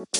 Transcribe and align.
Selamat 0.00 0.16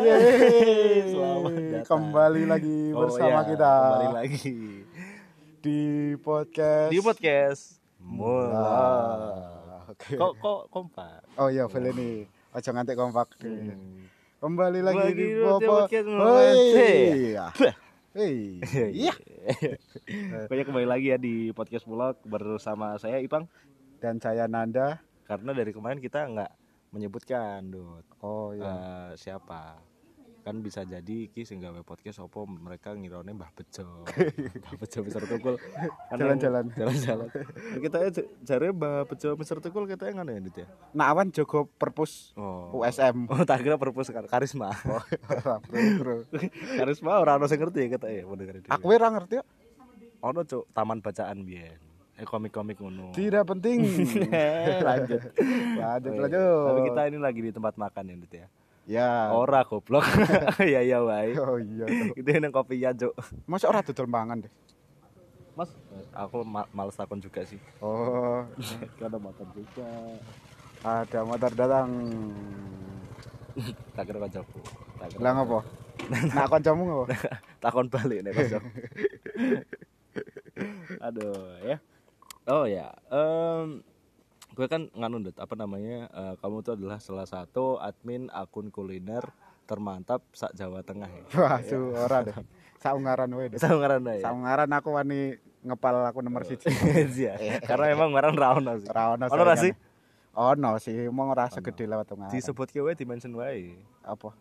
yeay. 0.00 1.12
Selamat 1.12 1.52
datang. 1.60 1.84
Kembali 1.84 2.48
lagi 2.48 2.96
Oh, 2.96 3.04
bersama 3.04 3.44
iya, 3.44 3.52
kita 3.52 3.68
Kembali 3.68 4.08
lagi 4.16 4.56
di 5.60 5.80
podcast 6.24 6.88
di 6.88 7.04
podcast 7.04 7.76
Mula. 8.00 8.64
Ah, 8.64 9.92
Oke. 9.92 10.16
Kok 10.16 10.32
kok 10.40 10.60
kompak? 10.72 11.20
Oh 11.36 11.52
iya, 11.52 11.68
Fel 11.68 11.92
ini. 11.92 12.24
Ojo 12.56 12.68
ngantek 12.72 12.96
kompak. 12.96 13.28
Hmm. 13.44 14.08
Kembali 14.40 14.80
lagi 14.80 15.04
Lagi 15.04 15.20
di 15.20 15.36
podcast 15.44 16.08
Mula. 16.08 17.52
Hei. 18.18 18.58
Bah. 18.58 18.66
Hei. 18.74 18.90
Iya. 19.06 19.14
Pokoknya 20.50 20.66
kembali 20.66 20.86
lagi 20.90 21.14
ya 21.14 21.18
di 21.22 21.54
podcast 21.54 21.86
Mula 21.86 22.18
bersama 22.26 22.98
saya 22.98 23.22
Ipang 23.22 23.46
Dan 24.02 24.18
saya 24.18 24.50
Nanda. 24.50 24.98
karena 25.22 25.54
dari 25.54 25.70
kemarin 25.70 26.02
kita 26.02 26.26
nggak 26.26 26.50
menyebutkan 26.90 27.70
Dut 27.70 28.02
Oh 28.18 28.50
iya. 28.50 28.66
eh, 28.66 29.08
siapa 29.14 29.78
kan 30.48 30.56
bisa 30.58 30.80
jadi 30.80 31.28
ki 31.28 31.44
sing 31.44 31.60
gawe 31.60 31.76
podcast 31.82 32.16
opo 32.18 32.42
mereka 32.42 32.90
ngirone 32.90 33.30
Mbah 33.30 33.52
Bejo 33.52 33.84
Mbah 34.64 34.74
Bejo 34.74 34.98
Mister 35.02 35.20
Tukul 35.22 35.60
Kan 36.08 36.16
yang- 36.16 36.40
Jalan-jalan. 36.40 36.64
jalan-jalan 36.72 37.28
kita 37.84 37.96
ya 38.00 38.10
jare 38.42 38.68
Mbah 38.70 39.04
Bejo 39.04 39.36
Mister 39.36 39.58
Tukul 39.58 39.84
kita 39.84 40.08
ngono 40.08 40.30
ya 40.30 40.40
Dit 40.40 40.56
ya 40.58 40.66
Nah, 40.90 41.12
awan 41.12 41.28
jogo 41.28 41.68
perpus 41.70 42.32
oh 42.34 42.80
USM. 42.80 43.28
oh 43.28 43.44
tak 43.44 43.60
kira 43.60 43.76
perpus 43.76 44.08
kar- 44.08 44.24
karisma 44.26 44.72
Oh, 44.82 45.04
bro, 45.68 45.84
bro. 46.00 46.16
karisma 46.74 47.18
ora 47.18 47.36
ono 47.36 47.44
sing 47.44 47.58
ngerti 47.58 47.78
ya 47.78 47.88
kita 47.92 48.08
ya 48.08 48.24
dhewe 48.24 48.64
Aku 48.70 48.88
ora 48.88 49.08
ngerti. 49.10 49.36
ya. 49.36 49.44
ono 50.20 50.42
cuk 50.42 50.64
taman 50.72 50.98
bacaan 50.98 51.44
biyen 51.44 51.76
eh 52.14 52.24
komik-komik 52.24 52.80
ngono 52.80 53.12
Tidak 53.12 53.44
penting. 53.46 53.84
lanjut 54.80 55.20
Lanjut, 55.76 56.10
Oh, 56.10 56.16
iya. 56.16 56.22
lanjut. 56.24 56.64
tapi 56.64 56.80
kita 56.88 57.00
ini 57.06 57.18
lagi 57.18 57.40
di 57.40 57.52
tempat 57.52 57.76
makan 57.76 58.04
ya 58.04 58.16
Dit 58.16 58.32
ya 58.34 58.46
Ya. 58.88 59.28
ora 59.36 59.68
goblok 59.68 60.00
ya 60.64 60.80
ya 60.80 61.04
wae 61.04 61.36
Oh 61.36 61.60
iya. 61.60 61.84
itu 62.16 62.24
yang 62.24 62.48
kopi 62.48 62.80
ya 62.80 62.96
cuk 62.96 63.12
Masa 63.44 63.68
ora 63.68 63.84
dodol 63.84 64.08
mangan 64.08 64.48
deh. 64.48 64.52
Mas, 65.52 65.74
aku 66.14 66.40
ma 66.46 66.64
males 66.70 66.94
takon 66.94 67.18
juga 67.18 67.42
sih. 67.42 67.58
Oh, 67.82 68.46
Ada 69.02 69.18
motor 69.18 69.44
juga. 69.52 69.84
ada 70.80 71.18
motor 71.26 71.50
datang. 71.50 71.90
Tak 73.92 74.06
kira 74.06 74.22
kancaku. 74.22 74.62
Tak 74.96 75.06
kira. 75.10 75.20
Lah 75.20 75.30
ngopo? 75.34 75.58
Nak 76.30 76.46
kancamu 76.46 76.82
ngopo? 76.86 77.04
Takon 77.62 77.90
balik 77.90 78.22
nek 78.22 78.38
kanca. 78.38 78.62
Aduh, 81.02 81.58
ya. 81.66 81.76
Oh 82.46 82.64
ya, 82.64 82.88
em 83.12 83.82
gue 84.58 84.66
kan 84.66 84.90
nganu 84.90 85.22
Dut, 85.22 85.38
apa 85.38 85.54
namanya? 85.54 86.10
eh, 86.10 86.34
kamu 86.42 86.66
tuh 86.66 86.74
adalah 86.74 86.98
salah 86.98 87.30
satu 87.30 87.78
admin 87.78 88.26
akun 88.34 88.74
kuliner 88.74 89.22
termantap 89.70 90.26
sak 90.34 90.50
Jawa 90.58 90.82
Tengah 90.82 91.06
ya. 91.06 91.22
Waduh, 91.30 91.94
ora 91.94 92.26
deh. 92.26 92.34
Saungaran 92.82 93.30
wae 93.38 93.54
deh. 93.54 93.62
Sangaran 93.62 94.02
ya. 94.02 94.26
Saungaran 94.26 94.70
aku 94.74 94.98
wani 94.98 95.38
ngepal 95.62 96.10
aku 96.10 96.26
nomor 96.26 96.42
siji. 96.42 96.66
Iya. 97.14 97.62
Karena 97.62 97.94
emang 97.94 98.10
ngaran 98.10 98.34
ra 98.34 98.58
ono 98.58 98.74
sih. 98.82 98.88
Ora 98.90 99.14
ono. 99.14 99.24
Ono 99.30 99.42
ra 99.46 99.54
sih? 99.54 99.72
Ono 100.34 100.70
sih, 100.82 101.06
mong 101.06 101.28
ora 101.38 101.46
segede 101.54 101.86
lewat 101.86 102.18
ungaran. 102.18 102.34
Disebut 102.34 102.66
wae 102.82 102.98
dimension 102.98 103.30
wae. 103.38 103.78
apa? 104.02 104.34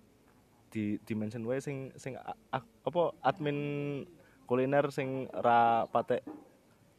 di 0.68 1.00
dimension 1.08 1.44
wae 1.48 1.64
sing 1.64 1.96
sing 1.96 2.20
apa 2.52 3.04
admin 3.24 3.58
kuliner 4.48 4.92
sing 4.92 5.32
ra 5.32 5.88
patek 5.88 6.24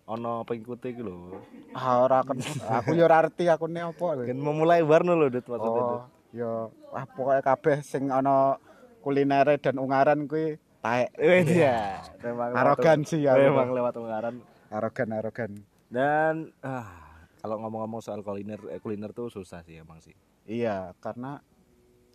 ono 0.08 0.40
pengikuti 0.42 0.90
iki 0.90 1.04
lho. 1.04 1.36
Ah, 1.76 2.00
ora. 2.00 2.24
Aku 2.80 2.96
yo 2.96 3.04
ora 3.04 3.20
ngerti 3.20 3.44
akune 3.46 3.84
apa. 3.84 4.06
lho. 4.16 4.24
Kan 4.24 4.40
memulai 4.40 4.80
warno 4.80 5.12
lho 5.12 5.28
Dut 5.28 5.44
maksudnya. 5.44 5.82
Oh, 5.84 6.02
yo 6.32 6.50
ah 6.90 7.04
pokoke 7.04 7.44
kabeh 7.44 7.84
sing 7.84 8.08
ana 8.08 8.56
kulinere 9.04 9.60
dan 9.60 9.76
ungaran 9.76 10.24
kuwi 10.24 10.56
taek. 10.80 11.12
Iya, 11.20 12.00
memang 12.24 12.48
lewat- 12.50 12.60
Arogansi 12.64 13.16
ya. 13.20 13.36
Memang 13.36 13.68
lewat 13.70 13.94
ungaran. 13.96 14.34
Arogan 14.68 15.08
arogan. 15.12 15.52
Dan 15.88 16.52
ah 16.60 16.88
kalau 17.38 17.60
ngomong-ngomong 17.60 18.00
soal 18.00 18.24
kuliner 18.24 18.58
eh, 18.68 18.80
kuliner 18.80 19.12
tuh 19.12 19.28
susah 19.28 19.60
sih 19.60 19.76
emang 19.76 20.00
sih. 20.00 20.16
Iya, 20.48 20.96
karena 20.98 21.44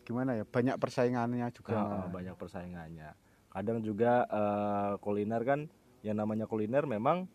gimana 0.02 0.34
ya? 0.34 0.44
Banyak 0.44 0.82
persaingannya 0.82 1.48
juga. 1.54 1.78
Ah, 1.78 2.06
banyak 2.10 2.34
persaingannya. 2.34 3.14
Kadang 3.54 3.86
juga 3.86 4.26
eh, 4.26 4.92
kuliner 4.98 5.42
kan 5.46 5.70
yang 6.02 6.18
namanya 6.18 6.50
kuliner 6.50 6.84
memang 6.84 7.30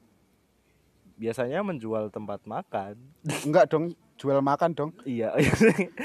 biasanya 1.18 1.60
menjual 1.60 2.08
tempat 2.08 2.40
makan. 2.44 2.94
Enggak 3.44 3.68
dong, 3.68 3.84
jual 4.14 4.38
makan 4.38 4.70
dong. 4.72 4.90
Iya. 5.02 5.34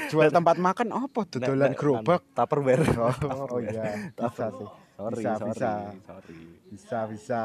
Jual 0.06 0.28
tempat 0.28 0.58
makan 0.58 0.90
apa? 0.90 1.24
Dodolan 1.24 1.70
Nek- 1.70 1.78
gerobak. 1.78 2.20
nek- 2.20 2.34
Tupperware. 2.34 2.84
Oh, 2.94 3.14
oh 3.48 3.60
iya, 3.60 3.84
bisa 4.18 4.46
sih. 4.52 4.68
Sorry, 4.94 5.14
Bisa, 5.16 5.30
sorry, 5.34 5.50
bisa. 5.50 5.70
sorry. 6.00 6.38
Bisa, 6.70 6.98
bisa. 7.08 7.42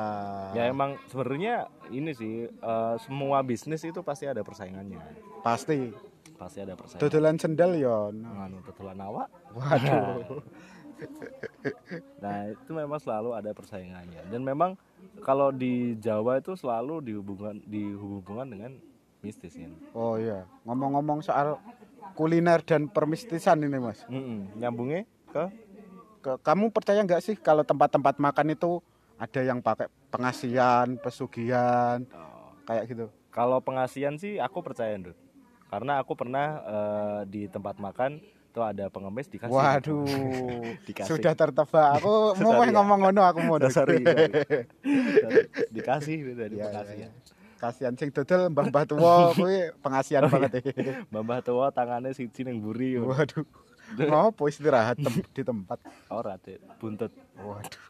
Ya 0.54 0.66
emang 0.66 1.02
sebenarnya 1.08 1.66
ini 1.90 2.14
sih 2.14 2.46
eh, 2.46 2.96
semua 3.00 3.42
bisnis 3.42 3.82
itu 3.82 4.02
pasti 4.02 4.26
ada 4.26 4.42
persaingannya. 4.42 5.02
Pasti. 5.42 5.90
Pasti 6.36 6.62
ada 6.62 6.74
persaingan. 6.74 7.02
Dodolan 7.02 7.36
sendal 7.36 7.74
ya. 7.74 8.10
nah. 8.12 8.46
Nganu 8.46 8.62
tetulan 8.64 8.98
awak. 9.00 9.28
Waduh. 9.52 10.46
Nah, 12.24 12.52
itu 12.52 12.72
memang 12.72 13.00
selalu 13.02 13.34
ada 13.36 13.52
persaingannya. 13.56 14.28
Dan 14.30 14.44
memang 14.44 14.76
kalau 15.24 15.52
di 15.52 15.96
Jawa 16.00 16.40
itu 16.40 16.56
selalu 16.56 17.04
dihubungkan 17.04 17.60
dihubungkan 17.68 18.48
dengan 18.48 18.72
mistis 19.24 19.56
kan. 19.56 19.72
Oh 19.92 20.16
iya, 20.16 20.48
ngomong-ngomong 20.64 21.24
soal 21.24 21.60
kuliner 22.16 22.64
dan 22.64 22.88
permistisan 22.88 23.64
ini, 23.64 23.80
Mas. 23.80 24.04
Mm-mm. 24.08 24.48
Nyambungnya 24.60 25.04
ke 25.32 25.44
Ke- 26.20 26.40
kamu 26.44 26.76
percaya 26.76 27.00
nggak 27.00 27.24
sih 27.24 27.36
kalau 27.40 27.64
tempat-tempat 27.64 28.20
makan 28.20 28.52
itu 28.52 28.84
ada 29.16 29.40
yang 29.40 29.64
pakai 29.64 29.88
pengasian, 30.12 31.00
pesugihan, 31.00 32.04
kayak 32.68 32.84
gitu? 32.92 33.08
kalau 33.32 33.64
pengasian 33.64 34.20
sih 34.20 34.36
aku 34.36 34.60
percaya, 34.60 34.96
Ndut. 35.00 35.16
Karena 35.72 36.02
aku 36.04 36.20
pernah 36.20 36.60
eh, 36.66 37.20
di 37.30 37.48
tempat 37.48 37.80
makan 37.80 38.20
tuh 38.50 38.64
ada 38.64 38.88
pengemis 38.88 39.26
dikasih. 39.26 39.50
Waduh, 39.50 40.06
Dikasih. 40.88 41.10
sudah 41.10 41.34
tertebak. 41.34 41.98
Aku 41.98 42.34
mau 42.42 42.60
ya. 42.60 42.72
ngomong 42.72 43.00
ngono, 43.02 43.22
aku 43.22 43.40
mau. 43.42 43.58
sorry, 43.70 44.02
sorry. 44.02 45.42
dikasih 45.70 46.18
dari 46.34 46.56
Iya, 46.56 46.66
pengasian. 46.68 47.12
Kasihan 47.56 47.94
sing 47.94 48.10
dodol 48.10 48.48
mbah-mbah 48.50 48.84
tuwa 48.86 49.32
kuwi 49.32 49.76
pengasian 49.80 50.26
banget 50.26 50.64
ya. 50.64 51.04
Mbah 51.12 51.40
tua 51.40 51.70
tangannya 51.70 52.12
siji 52.12 52.42
ning 52.42 52.60
mburi. 52.60 52.96
Waduh. 52.98 53.44
Ngopo 53.92 54.46
istirahat 54.46 54.96
tem- 54.96 55.26
di 55.28 55.42
tempat? 55.42 55.82
Ora, 56.08 56.38
Dik. 56.38 56.62
Buntut. 56.78 57.12
Waduh. 57.36 57.84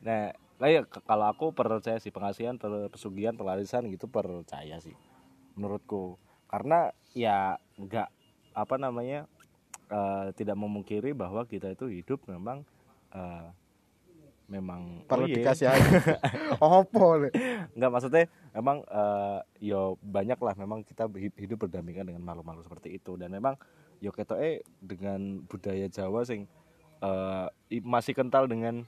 nah, 0.00 0.32
lah 0.58 0.68
ya 0.68 0.80
kalau 0.84 1.26
aku 1.26 1.52
percaya 1.52 1.98
sih 1.98 2.08
pengasihan, 2.08 2.56
per- 2.56 2.88
pesugihan, 2.88 3.34
pelarisan 3.34 3.86
gitu 3.86 4.06
percaya 4.06 4.78
sih 4.78 4.94
menurutku. 5.58 6.14
Karena 6.46 6.94
ya 7.12 7.58
enggak 7.74 8.08
apa 8.54 8.74
namanya 8.78 9.26
eh, 9.90 10.30
tidak 10.38 10.54
memungkiri 10.54 11.12
bahwa 11.12 11.42
kita 11.44 11.74
itu 11.74 11.90
hidup 11.90 12.22
memang 12.30 12.62
eh, 13.10 13.46
memang 14.48 15.04
Perlu 15.04 15.26
oh 15.28 15.28
iya. 15.28 15.36
dikasih 15.42 15.66
aja. 15.68 15.90
Opo 16.56 17.20
le? 17.20 17.28
Enggak 17.76 17.90
maksudnya 17.92 18.24
emang 18.56 18.80
eh 18.86 19.38
yo 19.60 19.98
banyak 20.00 20.38
lah 20.40 20.54
memang 20.56 20.80
kita 20.86 21.04
hi- 21.18 21.36
hidup 21.36 21.68
berdampingan 21.68 22.08
dengan 22.08 22.22
makhluk-makhluk 22.24 22.64
seperti 22.64 22.96
itu 22.96 23.18
dan 23.20 23.28
memang 23.28 23.60
yo 23.98 24.14
ketoke 24.14 24.62
dengan 24.80 25.42
budaya 25.44 25.90
Jawa 25.90 26.22
sing 26.24 26.46
i- 27.68 27.84
masih 27.84 28.14
kental 28.16 28.46
dengan 28.48 28.86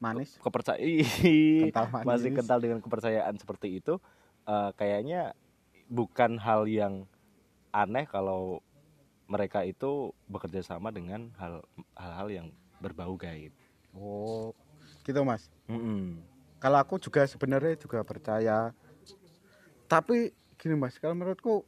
Manis. 0.00 0.40
kepercayaan 0.40 2.04
masih 2.08 2.32
kental 2.32 2.58
dengan 2.58 2.80
kepercayaan 2.80 3.36
seperti 3.36 3.78
itu 3.78 4.00
eh 4.48 4.70
kayaknya 4.74 5.36
bukan 5.90 6.38
hal 6.38 6.70
yang 6.70 7.04
aneh 7.74 8.06
kalau 8.06 8.62
mereka 9.26 9.66
itu 9.66 10.14
bekerja 10.30 10.62
sama 10.62 10.94
dengan 10.94 11.30
hal 11.38 11.62
hal-hal 11.98 12.28
yang 12.30 12.46
berbau 12.78 13.14
gaib. 13.18 13.50
Oh, 13.94 14.54
gitu 15.02 15.22
Mas. 15.26 15.50
Mm-mm. 15.66 16.22
Kalau 16.62 16.78
aku 16.78 17.02
juga 17.02 17.26
sebenarnya 17.26 17.74
juga 17.78 18.06
percaya. 18.06 18.70
Tapi 19.90 20.30
gini 20.58 20.74
Mas, 20.78 20.98
kalau 21.02 21.18
menurutku 21.18 21.66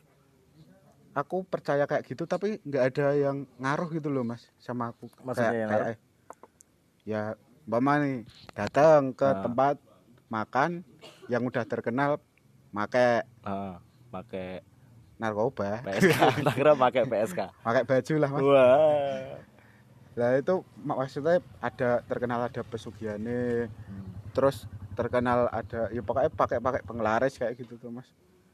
aku 1.12 1.44
percaya 1.44 1.84
kayak 1.84 2.08
gitu 2.08 2.24
tapi 2.24 2.56
nggak 2.64 2.84
ada 2.94 3.06
yang 3.12 3.44
ngaruh 3.60 3.88
gitu 3.92 4.08
loh 4.08 4.24
Mas 4.24 4.46
sama 4.62 4.94
aku. 4.94 5.10
Maksudnya 5.22 5.50
kayak, 5.50 5.60
yang 5.60 5.70
kayak, 5.70 5.86
eh, 5.86 5.98
ya 7.04 7.22
Mbak 7.68 7.80
nih 8.02 8.16
datang 8.58 9.00
ke 9.14 9.28
Nah. 9.28 9.42
tempat 9.42 9.76
makan 10.32 10.70
yang 11.30 11.46
udah 11.46 11.62
terkenal 11.68 12.18
make 12.72 13.26
Ah, 13.44 13.82
pakai 14.12 14.60
narkoba, 15.16 15.80
PSK, 15.80 16.12
tak 16.44 16.54
kira 16.54 16.72
pakai 16.74 17.02
PSK. 17.02 17.40
pakai 17.58 17.82
baju 17.82 18.14
lah 18.18 18.28
Mas. 18.28 18.42
Wah. 18.42 19.20
Lah 20.12 20.30
itu 20.36 20.54
mak- 20.78 20.98
maksudnya 20.98 21.34
ada 21.58 21.90
terkenal 22.02 22.40
ada 22.42 22.60
pesugihannya, 22.60 23.72
Hmm. 23.88 24.12
terus 24.30 24.68
terkenal 24.92 25.48
ada 25.48 25.88
ya 25.88 26.00
pokoknya 26.00 26.28
pakai 26.28 26.58
pakai 26.58 26.82
penglaris 26.82 27.34
kayak 27.34 27.56
gitu 27.56 27.80
tuh 27.80 27.88
mas. 27.88 28.04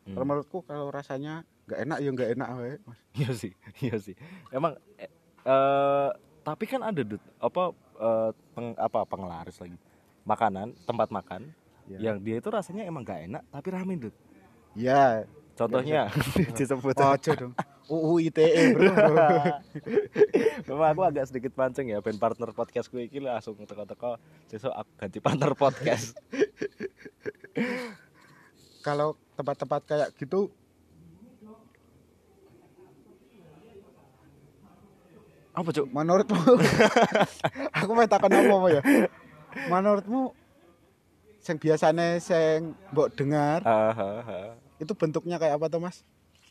Hmm. 0.05 0.15
Kalau 0.15 0.25
menurutku 0.25 0.59
kalau 0.63 0.87
rasanya 0.89 1.43
nggak 1.67 1.81
enak 1.83 1.99
ya 1.99 2.09
nggak 2.09 2.31
enak 2.33 2.49
wae 2.55 2.75
mas. 2.81 2.99
Iya 3.19 3.31
sih, 3.35 3.53
iya 3.81 3.97
sih. 3.99 4.15
Emang 4.49 4.79
eh, 4.95 5.11
eh, 5.43 6.09
tapi 6.41 6.65
kan 6.65 6.81
ada 6.81 7.03
Dut, 7.03 7.19
apa 7.37 7.75
eh, 7.97 8.31
peng- 8.53 8.79
apa 8.79 9.03
penglaris 9.05 9.59
lagi. 9.59 9.75
Makanan, 10.23 10.79
tempat 10.85 11.09
makan 11.09 11.51
Ya. 11.89 11.97
yang 12.05 12.21
dia 12.21 12.37
itu 12.37 12.47
rasanya 12.47 12.85
emang 12.85 13.01
gak 13.01 13.25
enak 13.25 13.43
tapi 13.49 13.69
rame 13.69 13.97
Dut. 13.99 14.13
Ya. 14.75 15.25
Contohnya 15.59 16.07
disebut 16.57 16.95
Ojo 16.95 17.33
dong. 17.35 17.53
UU 17.89 18.31
ITE 18.31 18.63
bro. 18.77 18.93
Memang 20.69 20.89
aku 20.95 21.03
agak 21.03 21.25
sedikit 21.27 21.51
pancing 21.57 21.91
ya 21.91 21.99
ben 21.99 22.15
partner 22.15 22.55
podcast 22.55 22.87
gue 22.93 23.11
iki 23.11 23.19
langsung 23.19 23.59
teko-teko 23.59 24.23
sesuk 24.47 24.71
aku 24.71 24.91
ganti 24.95 25.19
partner 25.19 25.53
podcast. 25.59 26.15
kalau 28.87 29.19
tempat-tempat 29.35 29.81
kayak 29.85 30.09
gitu 30.17 30.49
Apa, 35.59 35.75
Cuk? 35.75 35.91
menurutmu 35.91 36.39
aku 37.75 37.91
mau 37.91 38.07
takon 38.07 38.31
apa 38.31 38.47
apa 38.47 38.69
ya 38.71 38.83
menurutmu 39.67 40.31
yang 41.43 41.59
biasanya 41.59 42.23
yang 42.23 42.79
mbok 42.95 43.11
dengar 43.19 43.67
Ah, 43.67 43.91
ah, 43.91 44.23
ah. 44.23 44.68
Itu 44.79 44.93
bentuknya 44.95 45.37
kayak 45.37 45.59
apa 45.59 45.67
tuh 45.67 45.83
mas 45.83 46.03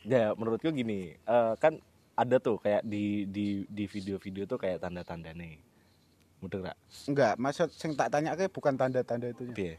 Ya, 0.06 0.30
menurutku 0.32 0.70
gini, 0.70 1.18
eh, 1.18 1.52
kan 1.58 1.82
ada 2.14 2.38
tuh 2.38 2.56
kayak 2.56 2.86
di 2.86 3.26
di 3.26 3.66
di 3.66 3.84
video-video 3.84 4.46
tuh 4.46 4.56
kayak 4.56 4.78
tanda-tanda 4.80 5.34
nih. 5.34 5.58
Mudeng 6.38 6.70
gak? 6.70 6.78
enggak 7.10 7.34
maksud 7.34 7.66
yang 7.82 7.98
tak 7.98 8.14
tanya 8.14 8.38
ke 8.38 8.46
bukan 8.46 8.78
tanda-tanda 8.78 9.34
Piye? 9.34 9.74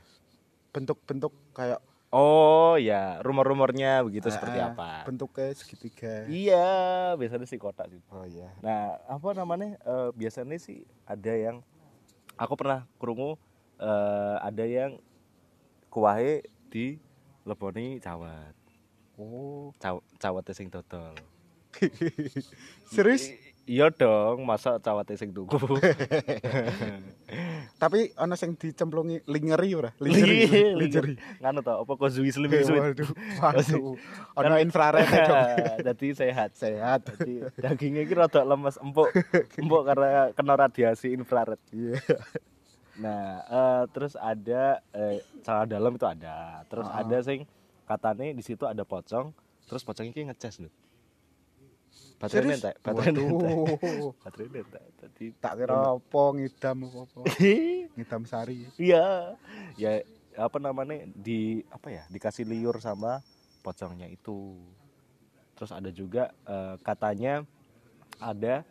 bentuk-bentuk 0.75 1.31
kayak 1.55 1.79
Oh 2.09 2.73
ya, 2.75 3.21
rumor-rumornya 3.21 4.01
begitu 4.01 4.33
seperti 4.33 4.57
ah, 4.59 4.73
apa? 4.73 5.05
bentuknya 5.05 5.53
segitiga 5.53 6.25
Iya, 6.25 6.67
biasanya 7.15 7.45
sih 7.45 7.55
kotak 7.55 7.87
sih. 7.93 8.01
oh 8.09 8.25
iya 8.25 8.49
Nah, 8.59 8.97
apa 9.07 9.31
namanya? 9.31 9.77
eh, 9.79 10.09
biasanya 10.17 10.57
sih 10.59 10.83
ada 11.05 11.31
yang 11.31 11.61
aku 12.35 12.53
pernah 12.59 12.83
kerungu 12.99 13.37
eh, 13.79 14.35
ada 14.41 14.65
yang 14.65 14.97
kuahe 15.87 16.43
di 16.67 16.97
leboni 17.43 17.99
cawat. 17.99 18.55
oh 19.15 19.71
Caw, 19.77 19.99
cawate 20.15 20.51
sing 20.51 20.67
dodol. 20.67 21.15
serius 22.91 23.29
Iya 23.69 23.93
dong, 23.93 24.49
masa 24.49 24.81
cawate 24.81 25.13
sing 25.13 25.29
tuku. 25.29 25.53
tapi 27.81 28.09
ono 28.17 28.33
yang 28.33 28.57
dicemplungi 28.57 29.21
lingeri 29.23 29.77
ora 29.77 29.93
Lingeri, 30.01 30.73
lingeri 30.73 31.13
Nganu 31.37 31.61
to, 31.61 31.85
apa 31.85 31.93
kozui 31.93 32.33
slim 32.33 32.49
Eh, 32.49 32.65
sweet. 32.65 32.81
waduh 32.81 33.09
waduh 33.37 33.93
ono 34.35 34.55
infrared 34.57 35.05
dong 35.05 35.85
Jadi 35.85 36.07
sehat. 36.11 36.57
sehat 36.57 37.13
Jadi 37.13 37.45
dagingnya 37.55 38.03
iki 38.03 38.17
rada 38.17 38.41
lemes 38.41 38.81
empuk. 38.81 39.13
Empuk 39.55 39.85
karena 39.85 40.33
kena 40.33 40.53
radiasi 40.57 41.13
infrared. 41.13 41.61
iya 41.69 42.01
Nah, 42.99 43.23
eh, 43.41 43.83
terus 43.89 44.13
ada 44.13 44.83
eh, 44.91 45.23
celana 45.41 45.65
dalam 45.65 45.95
itu 45.95 46.03
ada. 46.03 46.67
Terus 46.67 46.85
Ah. 46.85 46.99
ada 47.01 47.17
sing 47.19 47.47
katanya 47.83 48.29
di 48.29 48.43
situ 48.43 48.67
ada 48.67 48.83
pocong, 48.83 49.31
terus 49.65 49.81
pocongnya 49.81 50.11
iki 50.11 50.27
ngecas 50.27 50.59
lho. 50.59 50.69
Baterai 52.19 52.51
nentek, 52.51 52.75
baterai 52.83 53.15
nentek. 53.15 53.55
Baterai 54.23 54.49
nentek. 54.51 54.83
Tadi 54.99 55.25
tak 55.39 55.53
kira 55.55 55.95
apa 55.95 56.21
ngidam 56.35 56.77
apa 56.85 57.19
ngidam 57.95 58.21
sari 58.27 58.67
Iya. 58.75 59.39
Ya 59.79 60.03
apa 60.35 60.59
namanya 60.59 61.07
di 61.09 61.63
apa 61.71 61.87
ya? 61.87 62.03
Dikasih 62.11 62.43
liur 62.43 62.75
sama 62.83 63.23
pocongnya 63.63 64.11
itu. 64.11 64.59
Terus 65.55 65.71
ada 65.71 65.87
juga 65.89 66.35
eh, 66.43 66.75
katanya 66.83 67.47
ada 68.19 68.67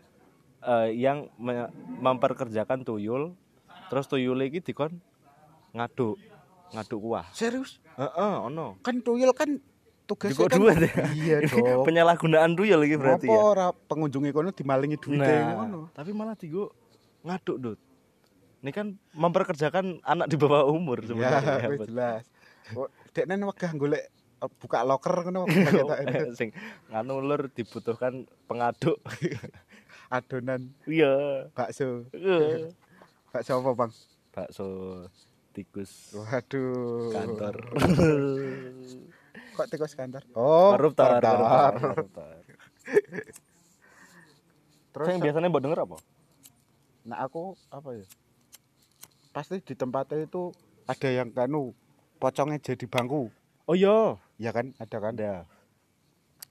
eh, 0.60 0.88
yang 0.92 1.32
me- 1.40 1.72
memperkerjakan 2.04 2.84
tuyul. 2.84 3.32
Terus 3.88 4.04
tuyul 4.06 4.40
iki 4.42 4.60
dikon 4.62 5.00
ngaduk 5.70 6.16
ngaduk 6.70 6.98
kuah. 6.98 7.26
serius 7.30 7.80
Heeh, 7.94 8.34
ono. 8.42 8.76
kan 8.78 8.98
tuyul 8.98 9.32
kan 9.32 9.58
tugasnya 10.04 10.46
kan 10.46 10.56
dua 10.56 10.72
deh. 10.74 10.92
iya 11.14 11.40
dong 11.42 11.82
Penyalahgunaan 11.82 12.52
tuyul 12.52 12.80
iki 12.82 12.94
berarti 12.94 13.26
apa 13.26 13.34
ya. 13.34 13.40
ora 13.42 13.66
pengunjungi 13.72 14.30
kono 14.30 14.50
dimalingi 14.50 14.96
duit 14.96 15.18
Nah, 15.18 15.56
ngono 15.58 15.80
tapi 15.90 16.12
malah 16.12 16.32
tigo 16.32 16.72
ngaduk, 17.20 17.56
Dut. 17.58 17.80
Ini 18.58 18.70
kan 18.70 18.86
memperkerjakan 19.12 20.02
anak 20.02 20.26
di 20.26 20.36
bawah 20.36 20.66
umur 20.66 20.98
ya 20.98 21.06
sebenarnya. 21.06 21.68
wis 21.70 21.80
jelas 21.86 22.24
Oh, 22.70 22.84
dekne 23.10 23.40
wegah 23.40 23.72
golek 23.72 24.04
eh, 24.38 24.50
buka 24.54 24.82
loker 24.82 25.24
ngono 25.24 25.48
sing 26.38 26.52
nganu 26.86 27.18
lur 27.18 27.48
dibutuhkan 27.48 28.12
pengaduk 28.44 29.00
adonan 30.08 30.72
iya 30.84 31.12
bakso 31.50 32.04
Iya. 32.10 32.72
Bakso 33.38 33.62
apa 33.62 33.70
bang? 33.70 33.90
Bakso 34.34 34.66
tikus 35.54 36.10
waduh. 36.10 37.14
kantor. 37.14 37.54
Kok 39.54 39.66
tikus 39.70 39.94
kantor? 39.94 40.26
Oh 40.34 40.74
koruptor 40.74 41.22
koruptor. 41.22 41.72
koruptor, 41.78 42.34
terus 44.90 45.06
Sing 45.06 45.22
biasanya 45.22 45.46
mbok 45.46 45.62
denger 45.62 45.86
apa? 45.86 45.96
Nah 47.06 47.22
aku 47.22 47.54
apa 47.70 47.94
ya? 47.94 48.06
Pasti 49.30 49.62
di 49.62 49.74
tempatnya 49.78 50.26
itu 50.26 50.50
ada 50.90 51.06
yang 51.06 51.30
kanu 51.30 51.70
pocongnya 52.18 52.58
jadi 52.58 52.90
bangku. 52.90 53.30
Oh 53.70 53.78
iya. 53.78 54.18
Ya 54.34 54.50
kan? 54.50 54.74
Ada 54.82 54.98
kan? 54.98 55.14
Ada. 55.14 55.46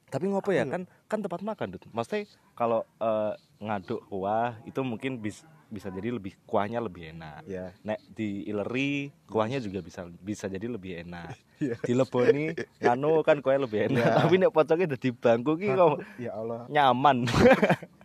Tapi 0.07 0.31
ngopo 0.31 0.55
ya 0.55 0.63
kan 0.63 0.87
kan 1.11 1.19
tempat 1.19 1.43
makan 1.43 1.75
Dut. 1.75 1.83
maksudnya 1.91 2.31
kalau 2.55 2.87
eh, 3.03 3.35
ngaduk 3.59 4.07
kuah 4.07 4.55
itu 4.63 4.79
mungkin 4.87 5.19
bis, 5.19 5.43
bisa 5.67 5.87
jadi 5.87 6.09
lebih 6.09 6.35
kuahnya 6.43 6.79
lebih 6.79 7.11
enak. 7.11 7.43
Ya 7.43 7.75
nek 7.81 7.99
di 8.11 8.45
ileri 8.45 9.11
kuahnya 9.25 9.59
juga 9.59 9.79
bisa 9.79 10.07
bisa 10.19 10.47
jadi 10.47 10.67
lebih 10.67 11.03
enak. 11.03 11.35
Iya. 11.57 11.73
di 11.81 11.97
leboni 11.97 12.53
nganu 12.77 13.25
kan 13.25 13.41
kuahnya 13.41 13.65
lebih 13.65 13.89
enak. 13.89 13.97
Iya. 13.97 14.13
tapi 14.21 14.37
nek 14.37 14.53
pocongnya 14.53 14.93
udah 14.93 15.01
di 15.01 15.09
bangku 15.09 15.51
ki 15.57 15.67
kok 15.73 15.97
ya 16.21 16.31
Allah. 16.37 16.69
nyaman. 16.69 17.25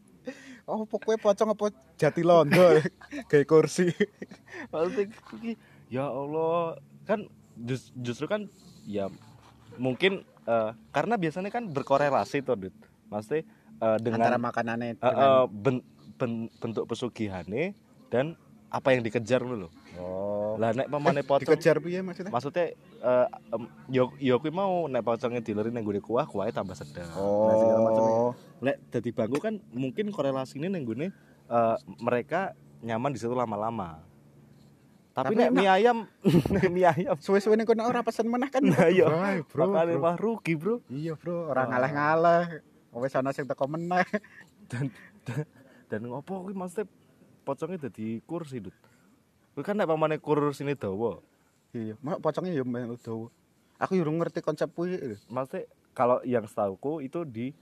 Oh 0.62 0.86
pokoknya 0.86 1.18
pocong 1.18 1.48
apa 1.52 1.74
jati 1.98 2.22
londo? 2.22 2.78
Kayak 3.31 3.50
kursi. 3.50 3.90
Maksudnya 4.70 5.10
ya 5.90 6.06
Allah. 6.06 6.78
Kan 7.02 7.26
jus- 7.58 7.90
justru 7.92 8.31
kan 8.31 8.46
ya 8.86 9.10
mungkin 9.74 10.22
eh, 10.46 10.70
karena 10.94 11.19
biasanya 11.19 11.50
kan 11.50 11.66
berkorelasi 11.66 12.46
tuh 12.46 12.54
Dut. 12.56 12.74
Maksudnya 13.10 13.42
eh, 13.42 13.96
antara 13.98 14.00
dengan 14.00 14.38
makanannya 14.40 14.88
eh, 14.94 14.96
dengan 14.96 15.19
eh, 15.19 15.44
ben- 15.50 15.84
ben- 16.22 16.50
bentuk 16.62 16.86
pesugihannya 16.86 17.74
dan 18.08 18.38
apa 18.70 18.94
yang 18.94 19.02
dikejar 19.02 19.43
dulu. 19.43 19.69
oh 19.98 20.55
Lah 20.56 20.72
nek 20.72 20.88
pemane 20.88 21.20
pocong 21.20 21.44
dikejar 21.44 21.76
piye 21.76 22.00
maksudnya 22.00 22.31
maksudnya 22.31 22.72
eh, 23.02 23.26
em, 23.52 23.62
yo 23.91 24.14
yo 24.17 24.38
kuwi 24.38 24.48
mau 24.48 24.86
nek 24.86 25.02
pocongnya 25.02 25.43
dileri 25.43 25.69
nang 25.69 25.82
gone 25.82 25.98
kuah 25.98 26.24
kuahnya 26.24 26.55
tambah 26.55 26.72
sedap. 26.72 27.05
Nah, 27.05 27.82
macamnya. 27.82 28.14
oh 28.14 28.32
Lek 28.62 28.79
dadi 28.88 29.10
bangku 29.10 29.36
kan 29.36 29.58
mungkin 29.74 30.08
korelasinya 30.08 30.70
nang 30.70 30.86
gone 30.86 31.10
eh, 31.48 31.76
mereka 31.98 32.55
nyaman 32.81 33.12
di 33.12 33.19
situ 33.19 33.34
lama-lama. 33.34 34.00
Tapi, 35.12 35.36
Tapi 35.36 35.44
nek 35.44 35.50
mie 35.52 35.69
ayam, 35.69 36.08
mie 36.72 36.88
ayam 36.88 37.20
suwe-suwe 37.20 37.52
ning 37.52 37.69
kono 37.69 37.84
ora 37.84 38.00
pesen 38.00 38.32
kan 38.48 38.64
Nah, 38.64 38.88
iya. 38.88 39.05
Bro, 39.44 39.69
bro. 39.69 40.00
mah 40.00 40.17
rugi, 40.17 40.56
Bro. 40.56 40.81
iya 40.88 41.12
bro 41.12 41.52
ora 41.52 41.69
Wah. 41.69 41.76
ngalah-ngalah 41.76 42.43
wis 42.96 43.12
ana 43.12 43.36
sing 43.36 43.44
teko 43.44 43.69
meneh 43.69 44.08
Dan 44.72 44.88
ngopo 45.99 46.41
kuwi 46.41 46.55
maksudnya 46.55 46.89
pocongnya 47.43 47.77
dadi 47.82 48.22
kursi, 48.22 48.56
Dut. 48.58 48.72
Kuwi 49.53 49.61
kan 49.61 49.75
nek 49.75 49.84
pamane 49.84 50.17
kursine 50.17 50.72
dawa. 50.72 51.20
iya 51.70 51.96
mak 51.99 52.20
pocongnya 52.20 52.53
ya 52.53 52.63
melu 52.63 52.96
dawa 52.96 53.32
aku 53.77 53.93
yo 53.94 54.05
ngerti 54.05 54.41
konsep 54.41 54.69
kuwi 54.70 54.96
Maksudnya 55.27 55.65
kalau 55.91 56.20
yang 56.22 56.44
setahuku 56.44 57.01
itu 57.03 57.25
di 57.25 57.53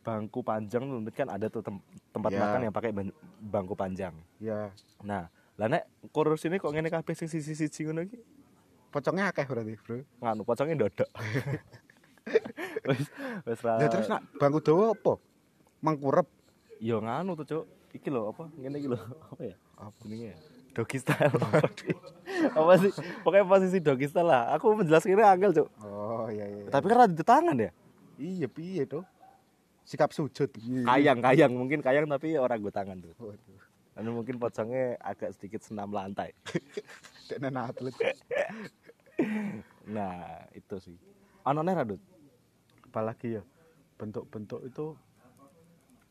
bangku 0.00 0.40
panjang 0.40 0.84
tuh 0.84 1.10
kan 1.10 1.28
ada 1.28 1.46
tuh 1.48 1.58
tem- 1.60 1.82
tempat 2.10 2.30
Ya. 2.30 2.40
makan 2.40 2.60
yang 2.62 2.72
pakai 2.72 2.90
ban- 2.90 3.16
bangku 3.40 3.74
panjang. 3.74 4.14
ya 4.38 4.70
Nah, 5.00 5.26
lah 5.54 5.66
nek 5.68 5.82
kursi 6.10 6.46
ini 6.46 6.56
kok 6.56 6.70
ngene 6.70 6.88
kabeh 6.88 7.12
sing 7.12 7.26
sisi-sisi 7.26 7.84
ngono 7.84 8.02
iki 8.02 8.18
pocongnya 8.88 9.28
akeh 9.28 9.42
berarti 9.42 9.74
bro 9.76 9.98
nganu 10.20 10.42
pocongnya 10.42 10.74
ndodok. 10.76 11.10
Wis 12.84 13.08
wis 13.44 13.60
ya 13.60 13.86
terus 13.88 14.06
nak 14.06 14.24
bangku 14.34 14.60
dawa 14.60 14.92
apa 14.92 15.16
mangkurep 15.80 16.24
yo 16.80 16.98
nganu 17.00 17.34
tuh, 17.34 17.46
Cuk. 17.46 17.64
Iki 17.94 18.08
lho 18.10 18.30
apa? 18.30 18.50
Ngene 18.58 18.76
iki 18.78 18.88
lho. 18.90 18.98
Apa 19.30 19.42
ya? 19.44 19.56
apa 19.74 19.94
Jenenge 20.02 20.26
ya? 20.34 20.38
Doggy 20.74 20.98
style. 20.98 21.30
apa 22.58 22.72
sih? 22.78 22.90
Pokoknya 23.22 23.46
posisi 23.46 23.78
doggy 23.78 24.06
style 24.06 24.26
lah. 24.26 24.50
Aku 24.58 24.74
menjelaskannya 24.74 25.22
angel, 25.22 25.50
Cuk. 25.54 25.68
oh 25.82 26.26
iya 26.26 26.46
iya 26.46 26.66
Tapi 26.66 26.84
kan 26.86 26.98
ada 27.06 27.14
di 27.14 27.22
tangan 27.22 27.54
ya. 27.54 27.70
iya 28.14 28.46
piye 28.46 28.86
tuh 28.86 29.02
sikap 29.84 30.10
sujud. 30.10 30.48
kayang 30.86 31.18
kayang 31.20 31.52
mungkin 31.52 31.82
kayang 31.82 32.06
tapi 32.06 32.38
orang 32.38 32.56
gue 32.56 32.70
tangan 32.70 32.96
tuh 32.98 33.12
Waduh. 33.18 33.60
Anu 33.94 34.16
mungkin 34.16 34.38
pocongnya 34.38 34.96
agak 34.98 35.34
sedikit 35.34 35.60
senam 35.60 35.90
lantai 35.90 36.30
nena 37.42 37.68
atlet. 37.68 37.92
nah 39.84 40.46
itu 40.50 40.78
sih 40.80 40.96
anone 41.42 41.74
radut 41.74 42.00
Apalagi 42.86 43.34
ya 43.34 43.42
bentuk-bentuk 43.98 44.62
itu 44.64 44.94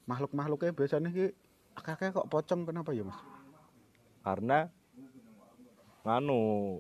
makhluk-makhluknya 0.06 0.72
biasanya 0.72 1.10
ki 1.10 1.32
kok 2.14 2.30
pocong 2.30 2.68
kenapa 2.68 2.94
ya, 2.94 3.04
Mas? 3.04 3.18
karena 4.24 4.72
nganu 6.04 6.80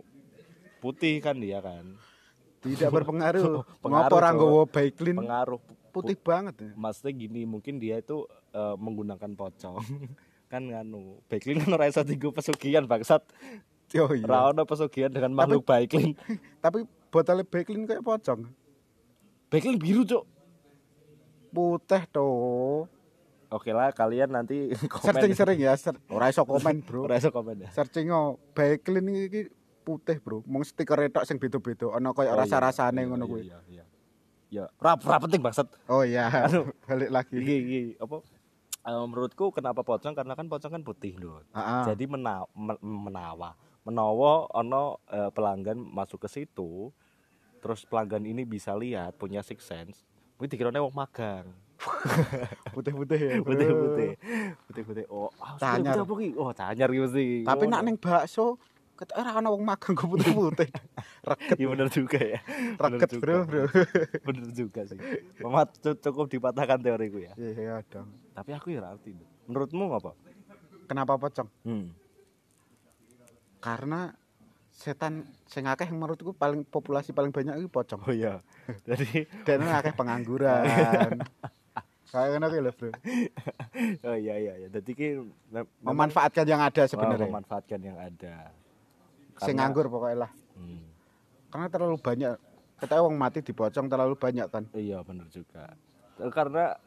putih 0.79 1.19
kan 1.19 1.35
dia 1.39 1.59
kan 1.59 1.95
Tidak 2.63 2.87
berpengaruh. 2.87 3.67
Pengaruh, 3.83 4.15
Cok. 4.15 4.31
nggawa 4.31 4.63
Baiklin 4.67 5.17
pengaruh 5.19 5.59
putih 5.91 6.15
banget 6.15 6.55
ya. 6.57 6.71
maksudnya 6.73 7.11
gini 7.13 7.43
mungkin 7.43 7.77
dia 7.77 7.99
itu 7.99 8.23
eh, 8.51 8.75
menggunakan 8.79 9.35
pocong 9.35 9.77
kan 10.51 10.63
nganu 10.63 11.19
baiklin 11.27 11.59
kan 11.59 11.69
ora 11.69 11.85
iso 11.85 12.01
dienggo 12.01 12.31
pesugihan 12.31 12.85
bangsat 12.85 13.21
Oh 13.93 14.09
iya. 14.09 14.25
Ra 14.25 14.49
ono 14.49 14.65
pesugihan 14.65 15.13
dengan 15.13 15.37
makhluk 15.37 15.69
baiklin 15.69 16.17
Tapi 16.65 16.81
botolnya 17.13 17.45
Baiklin 17.45 17.85
kayak 17.85 18.01
pocong. 18.01 18.49
baiklin 19.47 19.77
biru 19.77 20.01
cuk 20.01 20.25
Putih 21.53 22.01
toh. 22.09 22.89
Oke 23.53 23.69
lah 23.69 23.93
kalian 23.93 24.33
nanti 24.33 24.74
komen 24.91 25.05
Searching 25.05 25.33
sering 25.33 25.60
ya, 25.60 25.74
ser 25.74 25.93
ora 26.07 26.27
iso 26.27 26.41
komen, 26.41 26.81
Bro. 26.81 27.05
ora 27.05 27.15
iso 27.15 27.29
komen 27.29 27.62
ya 27.62 27.69
Searching 27.69 28.10
oh, 28.10 28.41
Baiklin 28.51 29.05
iki 29.07 29.53
putih, 29.83 30.17
Bro. 30.17 30.41
Mung 30.43 30.63
stiker 30.63 30.98
tok 31.07 31.24
sing 31.24 31.38
beda-beda. 31.38 31.91
Ana 31.91 32.12
koyo 32.12 32.27
Oh, 32.27 32.33
iya. 32.33 32.41
rasa-rasane 32.41 33.00
Iya, 33.00 33.07
ngono 33.07 33.24
iya, 33.24 33.29
kuwi. 33.29 33.41
iya 33.43 33.60
iya 33.69 33.86
ya 34.50 34.65
ra, 34.77 34.93
ra 34.95 35.17
penting 35.19 35.39
bangsat 35.39 35.65
Oh 35.86 36.01
iya. 36.01 36.29
Balik 36.88 37.10
lagi. 37.10 37.36
Iki 37.36 37.55
iki 37.57 37.79
apa 37.98 38.22
eh, 38.83 39.03
menurutku 39.03 39.50
kenapa 39.50 39.81
pocong 39.81 40.13
karena 40.13 40.33
kan 40.33 40.45
pocong 40.45 40.72
kan 40.72 40.83
putih 40.83 41.13
loh. 41.17 41.41
Heeh. 41.51 41.83
Jadi 41.89 42.03
mena 42.05 42.43
men- 42.51 42.79
menawa 42.81 43.53
menawa 43.81 44.48
ono 44.50 45.03
eh, 45.07 45.27
pelanggan 45.29 45.75
masuk 45.75 46.24
ke 46.24 46.29
situ 46.29 46.89
terus 47.60 47.83
pelanggan 47.83 48.24
ini 48.24 48.43
bisa 48.43 48.72
lihat 48.74 49.15
punya 49.15 49.39
six 49.39 49.63
sense 49.63 50.03
kuwi 50.36 50.48
dikirane 50.48 50.79
wong 50.79 50.91
magang 50.91 51.48
Putih-putih 52.69 53.19
ya. 53.19 53.33
Bro. 53.39 53.49
putih 53.49 53.69
putih 53.69 54.11
putih 54.65 54.83
putih 54.83 55.05
oh 55.07 55.29
ah, 55.37 55.55
putih 55.55 55.91
apa 55.93 56.13
ki? 56.15 56.27
oh 56.35 56.49
canyar 56.51 56.87
ki 56.87 56.99
mesti 56.99 57.23
Tapi 57.43 57.63
Oh, 57.63 57.69
nak 57.69 57.81
ning 57.83 57.95
bakso 57.95 58.57
ketok 58.93 59.15
ora 59.17 59.31
ana 59.33 59.49
wong 59.49 59.63
magang 59.63 59.93
kok 59.93 60.05
putih-putih. 60.05 60.69
Reget. 61.27 61.55
iya 61.55 61.67
bener 61.67 61.87
juga 61.87 62.19
ya 62.19 62.39
Reget. 62.77 63.09
Bro, 63.15 63.37
Bro. 63.43 63.63
bener 64.27 64.45
juga 64.49 64.81
sih 64.83 64.99
Memat 65.39 65.69
cukup 65.79 66.27
dipatahkan 66.27 66.79
teoriku 66.79 67.19
ya 67.19 67.33
Iya 67.33 67.79
dong. 67.85 68.11
tapi 68.31 68.51
aku 68.51 68.69
ya 68.69 68.81
ngerti 68.81 69.15
menurutmu 69.45 69.87
apa 69.91 70.11
Kenapa 70.83 71.15
pocong? 71.15 71.47
hmm. 71.63 71.87
Karena 73.59 74.11
setan 74.69 75.23
sing 75.45 75.63
akeh 75.63 75.87
menurutku 75.87 76.33
paling 76.33 76.61
populasi 76.63 77.13
paling 77.13 77.29
banyak 77.29 77.55
itu 77.55 77.69
pocong. 77.69 78.03
oh 78.03 78.11
iya 78.11 78.43
jadi 78.83 79.23
Dan 79.43 79.63
akeh 79.65 79.93
pengangguran. 79.93 81.23
Kayak 82.13 82.29
ngono 82.38 82.46
lho, 82.53 82.72
Bro. 82.72 82.89
oh 84.08 84.13
iya 84.15 84.36
iya 84.38 84.53
iya 84.55 84.67
jadi 84.70 84.91
ki 84.93 85.08
Memanfaatkan 85.82 86.46
yang 86.46 86.62
ada 86.62 86.86
Oh, 86.86 86.88
sebenarnya. 86.88 87.25
memanfaatkan 87.25 87.82
yang 87.82 87.98
ada 87.98 88.53
Sing 89.41 89.58
Karena- 89.58 89.65
nganggur 89.65 89.89
pokoknya 89.89 90.17
lah. 90.24 90.32
Hmm, 90.53 90.86
Karena 91.50 91.67
terlalu 91.67 91.98
banyak. 91.98 92.38
Kita 92.77 93.01
wong 93.01 93.17
mati 93.17 93.41
dipocong 93.41 93.89
terlalu 93.89 94.13
banyak 94.13 94.46
kan. 94.46 94.63
iya 94.74 95.01
benar 95.01 95.25
juga 95.27 95.74
Eh, 96.13 96.29
karena 96.29 96.77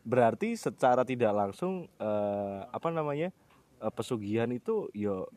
berarti 0.00 0.56
secara 0.56 1.04
tidak 1.04 1.28
langsung 1.30 1.84
eh, 1.92 2.60
apa 2.64 2.88
namanya 2.88 3.28
eh, 3.76 3.92
pesugihan 3.92 4.48
itu 4.48 4.88
yo 4.90 5.28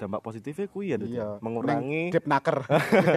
dampak 0.00 0.24
positifnya 0.24 0.64
kuy 0.66 0.86
ya 0.88 0.96
ya? 0.96 1.04
Iya. 1.04 1.26
mengurangi 1.38 2.08
Deep 2.08 2.24
naker. 2.24 2.64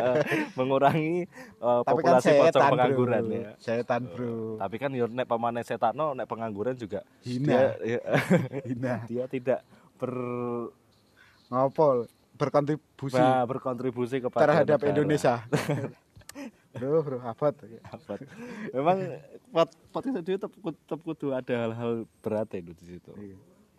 mengurangi 0.60 1.24
eh, 1.24 1.80
Tapi 1.80 2.02
kan 2.04 2.20
populasi 2.20 2.30
pocong 2.36 2.52
setan, 2.52 2.72
pengangguran 2.76 3.24
bro. 3.24 3.36
ya 3.40 3.52
Setan, 3.56 4.02
Bro. 4.06 4.60
tapi 4.60 4.76
kan 4.76 4.92
yo 4.92 5.08
nek 5.08 5.24
pamane 5.24 5.64
setano 5.64 6.12
nek 6.12 6.28
pengangguran 6.28 6.76
juga 6.76 7.08
Hina. 7.24 7.80
dia, 7.80 8.00
Hina. 8.68 8.94
dia 9.10 9.24
tidak 9.26 9.64
ber 9.96 10.12
Ngopo 11.48 12.04
berkontribusi 12.34 13.16
Nah, 13.16 13.46
berkontribusi 13.46 14.18
kepada 14.20 14.44
terhadap 14.44 14.78
negara. 14.78 14.92
Indonesia. 14.92 15.36
bro, 16.74 17.00
bro, 17.00 17.18
abot. 17.22 17.54
Apa? 17.86 18.14
Memang 18.74 18.98
pot 19.48 19.70
podcast 19.94 20.18
itu 20.20 20.34
tetap, 20.34 20.50
tetap 20.50 21.00
kudu 21.00 21.30
ada 21.30 21.54
hal-hal 21.54 21.92
berat 22.20 22.50
ya 22.50 22.60
di 22.60 22.74
situ. 22.82 23.12
Iya. 23.14 23.38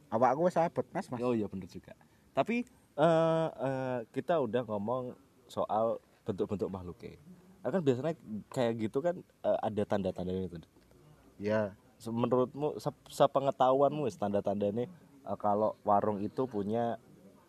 Awakku 0.09 0.47
wis 0.47 0.55
abot, 0.55 0.87
Mas, 0.95 1.11
Mas. 1.11 1.19
Oh 1.19 1.35
iya 1.35 1.51
bener 1.51 1.67
juga. 1.67 1.99
Tapi 2.31 2.63
eh, 2.95 3.49
eh, 3.51 3.99
kita 4.11 4.39
udah 4.39 4.63
ngomong 4.65 5.15
soal 5.47 5.99
bentuk-bentuk 6.25 6.71
makhluknya. 6.71 7.19
Nah, 7.61 7.71
kan 7.71 7.81
biasanya 7.81 8.15
kayak 8.49 8.73
gitu 8.79 8.99
kan 9.01 9.17
eh, 9.21 9.59
ada 9.61 9.83
tanda-tandanya 9.85 10.43
itu. 10.47 10.57
Se- 11.99 12.13
Menurutmu 12.13 12.77
se- 12.77 13.07
sepengetahuanmu 13.09 14.05
wis 14.07 14.17
tanda-tandanya 14.17 14.87
eh, 15.25 15.39
kalau 15.39 15.75
warung 15.83 16.21
itu 16.21 16.47
punya 16.47 16.97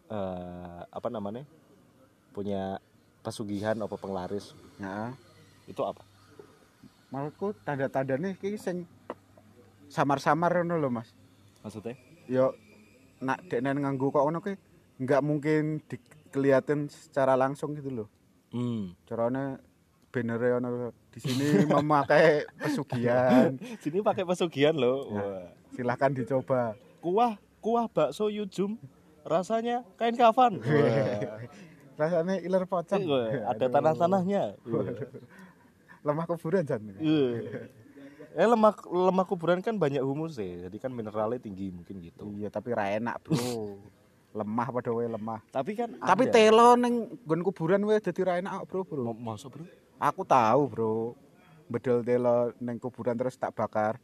eh, 0.10 0.82
apa 0.88 1.08
namanya? 1.10 1.46
Punya 2.32 2.80
pesugihan 3.24 3.74
apa 3.80 3.96
penglaris 3.96 4.54
Ya. 4.78 5.16
itu 5.66 5.82
apa? 5.82 6.04
Menurutku 7.10 7.56
tanda-tandanya 7.64 8.36
iki 8.36 8.60
sing 8.60 8.84
samar-samar 9.88 10.52
ngono 10.52 10.76
lho, 10.78 10.90
Mas. 10.92 11.14
Maksudnya? 11.64 11.96
Yo 12.28 12.52
nak 13.24 13.46
dekne 13.48 13.72
nganggo 13.72 14.12
kok 14.12 14.26
ngono 14.28 14.44
ki 14.44 14.60
enggak 15.00 15.22
mungkin 15.24 15.84
dikeliatin 15.88 16.88
secara 16.92 17.36
langsung 17.36 17.76
gitu 17.76 17.92
loh. 17.92 18.08
Hmm. 18.52 18.96
Carane 19.04 19.60
banner 20.16 20.64
ono 20.64 20.96
di 21.12 21.20
sini 21.20 21.68
memakai 21.68 22.48
pesugihan. 22.64 23.52
Sini 23.84 24.00
pakai 24.00 24.24
pesugihan 24.24 24.76
loh. 24.76 25.12
Ya. 25.12 25.20
Wah. 25.20 25.48
Silahkan 25.76 26.12
dicoba. 26.16 26.80
Kuah, 27.04 27.36
kuah 27.60 27.92
bakso 27.92 28.32
Yujum 28.32 28.80
rasanya 29.28 29.84
kain 30.00 30.16
kafan. 30.16 30.64
Wah. 30.64 31.40
Rasanya 31.96 32.44
iler 32.44 32.68
pocong. 32.68 33.08
Wah, 33.08 33.56
Ada 33.56 33.72
Aduh. 33.72 33.72
tanah-tanahnya. 33.72 34.60
Lemah 36.06 36.26
kuburan 36.28 36.68
jan. 36.68 36.84
Iya. 37.00 37.72
Eh 38.36 38.44
lemak 38.44 38.84
lemak 38.84 39.32
kuburan 39.32 39.64
kan 39.64 39.80
banyak 39.80 40.04
humus 40.04 40.36
ya, 40.36 40.68
jadi 40.68 40.76
kan 40.76 40.92
mineralnya 40.92 41.40
tinggi 41.40 41.72
mungkin 41.72 42.04
gitu. 42.04 42.28
Iya, 42.36 42.52
tapi 42.52 42.76
ra 42.76 42.92
enak, 42.92 43.24
Bro. 43.24 43.80
Lemah 44.36 44.68
pada 44.68 44.92
wae 44.92 45.08
lemah. 45.08 45.40
Tapi 45.48 45.72
kan 45.74 45.96
Tapi 45.96 46.24
ada. 46.28 46.34
telo 46.36 46.76
ning 46.76 47.08
nggon 47.24 47.42
kuburan 47.42 47.80
wae 47.88 48.04
dadi 48.04 48.22
ra 48.22 48.36
enak, 48.36 48.68
Bro, 48.68 48.84
Bro. 48.84 49.16
Masa 49.16 49.48
bro? 49.48 49.64
Aku 49.96 50.28
tahu, 50.28 50.62
Bro. 50.68 50.94
Bedel 51.72 52.04
telo 52.04 52.52
ning 52.60 52.76
kuburan 52.76 53.16
terus 53.16 53.40
tak 53.40 53.56
bakar. 53.56 53.96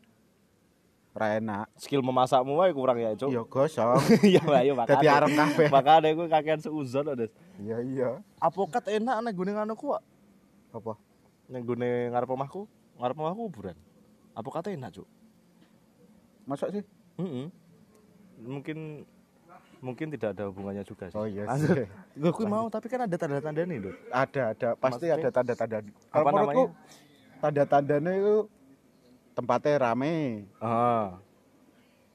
Ra 1.11 1.35
enak. 1.35 1.67
Skill 1.75 1.99
memasakmu 1.99 2.55
wae 2.55 2.71
kurang 2.71 2.95
ya, 2.95 3.11
Cuk. 3.13 3.27
Iya, 3.27 3.43
gosong. 3.43 3.99
Iya, 4.31 4.41
ayo 4.63 4.73
Dadi 4.79 5.03
makane. 5.03 5.11
arem 5.11 5.31
kabeh. 5.35 5.67
Makane 5.67 6.07
aku 6.15 6.23
kakean 6.31 6.59
seuzon 6.63 7.11
ada. 7.11 7.27
Iya, 7.59 7.77
iya. 7.83 8.09
Apokat 8.39 8.87
enak 8.87 9.19
nek 9.19 9.35
gune 9.35 9.51
anu 9.51 9.75
ku. 9.75 9.91
Apa? 10.71 10.95
Nek 11.51 11.67
gune 11.67 12.07
ngarep 12.15 12.31
omahku, 12.31 12.63
ngarep 12.95 13.17
omahku 13.19 13.41
kuburan. 13.51 13.75
Apokat 14.31 14.71
enak, 14.71 14.95
Cuk. 14.95 15.07
Masuk 16.47 16.71
sih? 16.71 16.83
Mm-mm. 17.19 17.51
Mungkin 18.41 19.03
mungkin 19.81 20.07
tidak 20.09 20.37
ada 20.37 20.47
hubungannya 20.47 20.85
juga 20.85 21.09
sih. 21.09 21.17
Oh 21.17 21.25
iya 21.25 21.49
sih. 21.57 21.89
Gue 22.15 22.45
mau 22.45 22.69
tapi 22.69 22.87
kan 22.87 23.03
ada 23.03 23.15
tanda-tanda 23.17 23.61
nih, 23.61 23.77
Dut. 23.81 23.95
Ada, 24.07 24.41
ada. 24.53 24.69
Pasti 24.77 25.09
Maksudnya, 25.09 25.13
ada 25.17 25.29
tanda-tanda. 25.31 25.77
apa 25.77 25.89
Kalau 26.07 26.23
menurutku 26.23 26.63
namanya? 26.63 27.41
tanda-tandanya 27.41 28.11
itu 28.15 28.35
tempatnya 29.33 29.75
rame. 29.81 30.45
Ah. 30.57 31.17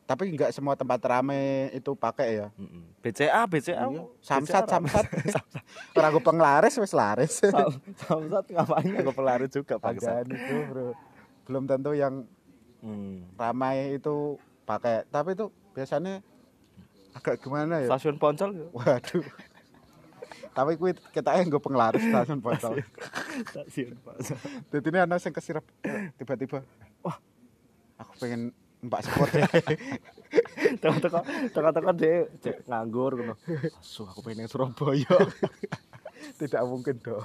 Tapi 0.07 0.31
enggak 0.31 0.55
semua 0.55 0.79
tempat 0.79 1.03
rame 1.03 1.67
itu 1.75 1.91
pakai 1.93 2.39
ya. 2.39 2.49
BCA, 3.03 3.43
BCA. 3.45 3.91
Iya. 3.91 4.03
Samsat, 4.23 4.63
BCA, 4.63 4.73
samsat. 4.79 5.05
Gue 6.15 6.23
penglaris 6.23 6.79
wis 6.79 6.95
laris. 6.95 7.43
Sam- 7.43 7.83
Samsat 7.99 8.47
ngapain 8.47 8.87
gue 8.87 9.11
pelari 9.11 9.51
juga. 9.51 9.83
Pagan 9.83 10.23
itu, 10.25 10.55
Bro. 10.71 10.95
Belum 11.45 11.67
tentu 11.67 11.91
yang 11.93 12.23
Hmm. 12.77 13.27
ramai 13.35 13.99
itu 13.99 14.39
pakai. 14.63 15.03
Tapi 15.11 15.35
itu 15.35 15.51
biasanya 15.75 16.23
agak 17.17 17.41
gimana 17.41 17.81
ya? 17.81 17.89
Stasiun 17.89 18.21
Poncol. 18.21 18.51
Waduh. 18.71 19.25
Tapi 20.53 20.73
kuwi 20.77 20.93
kita 21.13 21.37
gue 21.43 21.61
penglaris 21.61 22.01
stasiun 22.01 22.41
botol. 22.41 22.81
Stasiun 23.49 23.97
Poncol. 24.01 24.37
Jadi 24.69 24.87
ini 24.89 24.99
anak 25.01 25.21
yang 25.21 25.33
kesirap 25.33 25.65
tiba-tiba. 26.17 26.61
Wah, 27.01 27.17
aku 27.97 28.13
pengen 28.21 28.53
mbak 28.81 29.01
sport 29.03 29.33
ya. 29.33 29.49
Tengah-tengah 31.53 31.95
dia 31.97 32.29
cek 32.41 32.65
nganggur 32.65 33.17
ngono. 33.17 33.35
Asu 33.77 34.05
aku 34.05 34.21
pengen 34.21 34.45
yang 34.45 34.51
Surabaya. 34.53 35.17
Tidak 36.41 36.63
mungkin 36.65 36.97
dong. 37.01 37.25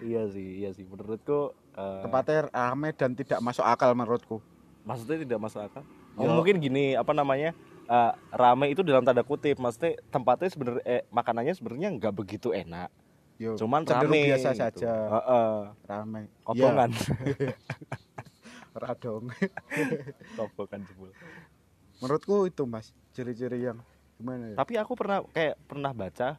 iya 0.00 0.24
sih, 0.28 0.64
iya 0.64 0.70
sih. 0.72 0.84
Menurutku 0.84 1.52
Eh, 1.74 2.02
Tempatnya 2.06 2.46
rame 2.54 2.94
dan 2.94 3.18
tidak 3.18 3.42
masuk 3.42 3.66
akal 3.66 3.90
menurutku. 3.98 4.38
maksudnya 4.86 5.26
tidak 5.26 5.42
masuk 5.42 5.58
akal 5.58 5.82
Oh, 6.14 6.30
mungkin 6.30 6.62
gini 6.62 6.94
apa 6.94 7.10
namanya 7.10 7.50
eh, 7.90 8.12
rame 8.30 8.70
itu 8.70 8.86
dalam 8.86 9.02
tanda 9.02 9.26
kutip 9.26 9.58
maksudnya 9.58 9.98
tempatnya 10.14 10.48
sebenarnya 10.50 10.84
eh, 10.86 11.02
makanannya 11.10 11.54
sebenarnya 11.54 11.88
nggak 11.98 12.14
begitu 12.14 12.54
enak 12.54 12.88
Yo, 13.34 13.58
cuman 13.58 13.82
cenderung 13.82 14.14
rame 14.14 14.30
biasa 14.30 14.54
gitu. 14.54 14.62
saja. 14.62 14.92
Heeh. 15.10 15.54
Rame. 15.90 16.20
kobongan 16.46 16.90
Iya, 16.94 17.50
radong. 18.86 19.26
kobongan 20.38 20.80
jebul 20.86 21.10
menurutku 21.98 22.46
itu 22.46 22.62
Mas, 22.66 22.94
ciri-ciri 23.14 23.66
yang 23.66 23.78
gimana 24.18 24.54
ya? 24.54 24.56
tapi 24.58 24.78
aku 24.78 24.92
pernah 24.94 25.26
kayak 25.34 25.58
pernah 25.66 25.90
baca 25.90 26.38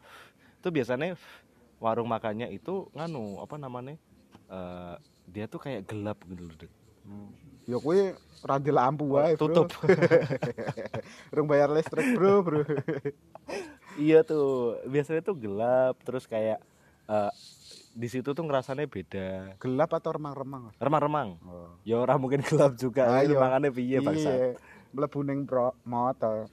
itu 0.63 0.67
biasanya 0.71 1.19
warung 1.83 2.07
makannya 2.07 2.47
itu 2.55 2.87
nganu 2.95 3.43
apa 3.43 3.59
namanya 3.59 3.99
eh, 4.47 4.95
dia 5.27 5.51
tuh 5.51 5.59
kayak 5.59 5.83
gelap 5.89 6.21
gitu 6.23 6.43
loh 6.47 6.55
Dek. 6.55 6.71
Ya 7.65 7.77
kuwi 7.77 8.13
ora 8.39 8.55
di 8.57 8.69
lampu 8.69 9.09
wae, 9.09 9.33
Bro. 9.33 9.41
tutup 9.41 9.67
Rung 11.33 11.47
bayar 11.47 11.67
listrik, 11.67 12.13
Bro, 12.13 12.41
Bro. 12.41 12.61
iya 13.97 14.21
tuh 14.21 14.77
biasanya 14.85 15.21
tuh 15.21 15.33
gelap 15.33 15.97
terus 16.01 16.25
kayak 16.25 16.61
eh, 17.05 17.31
di 17.91 18.05
situ 18.05 18.27
tuh 18.27 18.43
ngerasanya 18.43 18.85
beda 18.85 19.55
Gelap 19.55 19.87
atau 19.89 20.11
remang-remang? 20.11 20.75
remang-remang 20.75 21.39
Oh. 21.41 21.73
ya 21.81 21.97
orang 21.97 22.19
mungkin 22.19 22.43
gelap 22.43 22.75
juga 22.75 23.07
Ayo. 23.17 23.33
Ayo. 23.33 23.39
mangannya 23.39 23.71
piye 23.71 23.97
bangsa 23.97 24.29
Iya, 24.29 24.59
mlebu 24.91 25.19
ning 25.23 25.39
pro- 25.43 25.73
motor. 25.81 26.51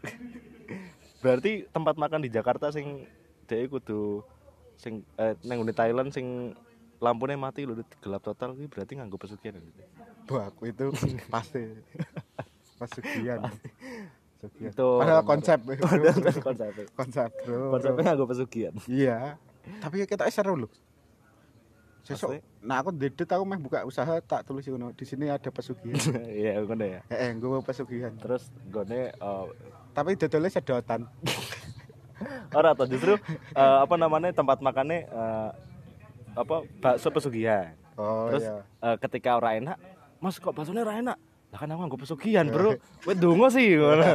berarti 1.18 1.66
tempat 1.68 1.94
makan 1.94 2.20
di 2.20 2.30
Jakarta 2.30 2.70
sing 2.70 3.04
dhek 3.44 3.68
kudu 3.68 4.22
sing 4.74 5.04
eh, 5.14 5.34
neng 5.42 5.62
di 5.62 5.70
Thailand 5.70 6.08
sing 6.08 6.54
lampunya 6.98 7.34
mati 7.34 7.62
lho 7.62 7.74
gelap 7.98 8.22
total 8.22 8.54
kuwi 8.54 8.66
berarti 8.66 8.94
nganggo 8.94 9.18
pesugihan. 9.18 9.58
Wah, 9.58 10.01
aku 10.40 10.62
itu 10.70 10.88
pasti 11.32 11.66
pesugihan. 12.78 13.40
Pesugihan. 14.40 14.70
Itu 14.72 14.88
Padahal 14.98 15.22
konsep. 15.22 15.58
Padahal 15.82 16.18
konsepnya 16.42 16.84
konsep, 16.96 17.28
Bro. 17.46 17.78
konsepnya 17.78 18.02
nganggo 18.10 18.26
pesugihan 18.26 18.74
Iya. 18.86 19.36
Tapi 19.78 20.02
ya 20.02 20.06
kita 20.08 20.26
seru 20.32 20.66
loh. 20.66 20.72
Sesuk, 22.02 22.34
nah 22.66 22.82
aku 22.82 22.90
dedet 22.90 23.30
aku 23.30 23.46
meh 23.46 23.62
buka 23.62 23.86
usaha 23.86 24.18
tak 24.18 24.42
tulis 24.42 24.66
ngono. 24.66 24.90
Di 24.90 25.06
sini 25.06 25.30
ada 25.30 25.46
pesugihan. 25.54 25.94
iya 26.34 26.58
ngono 26.58 26.82
ya 26.82 27.00
Heeh, 27.06 27.30
gue 27.38 27.62
pesugihan. 27.62 28.10
terus 28.18 28.50
gone 28.74 29.14
eh, 29.14 29.44
Tapi 29.94 30.18
dodolnya 30.18 30.50
sedotan. 30.50 31.06
ora 32.54 32.70
toh 32.74 32.86
justru 32.86 33.18
eh, 33.54 33.78
apa 33.82 33.94
namanya 33.98 34.30
tempat 34.30 34.62
makannya 34.62 35.06
eh, 35.06 35.50
apa 36.34 36.62
bakso 36.80 37.10
pesugihan 37.10 37.74
Oh 37.98 38.30
terus 38.30 38.46
iya. 38.46 38.62
eh, 38.62 38.96
ketika 39.02 39.36
ora 39.36 39.58
enak 39.58 39.76
mas 40.22 40.38
kok 40.38 40.54
baksonya 40.54 40.86
ora 40.86 40.96
enak? 40.96 41.18
Lah 41.52 41.58
kan 41.60 41.68
aku 41.68 41.78
nganggo 41.84 41.98
pesugihan 42.00 42.46
bro. 42.48 42.78
Wes 43.06 43.16
dungo 43.18 43.50
sih 43.50 43.76
ngono. 43.76 44.06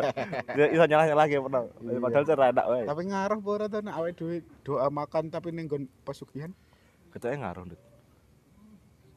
Bisa 0.56 0.88
nyalah 0.88 1.06
nyalah 1.06 1.26
gitu 1.30 1.42
padahal. 1.46 1.66
Iya. 1.84 2.00
padahal 2.02 2.26
cara 2.26 2.44
enak 2.50 2.66
wae 2.66 2.84
Tapi 2.88 3.02
ngaruh 3.06 3.40
ora 3.44 3.66
to 3.68 3.78
nek 3.84 3.94
awake 3.94 4.16
dhewe 4.18 4.38
doa 4.64 4.88
makan 4.90 5.30
tapi 5.30 5.52
ning 5.52 5.68
nggon 5.68 5.84
pesugihan? 6.02 6.52
ketoknya 7.08 7.38
ngaruh 7.46 7.64
Dut. 7.70 7.82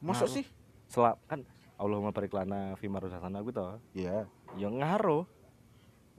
Masuk 0.01 0.27
sih? 0.27 0.45
selap 0.85 1.17
kan 1.25 1.41
Allahumma 1.79 2.11
barik 2.11 2.29
lana 2.29 2.75
fi 2.75 2.85
maruzaqana 2.85 3.41
gitu 3.41 3.79
Iya. 3.95 4.27
ya 4.53 4.69
ngaruh. 4.69 5.25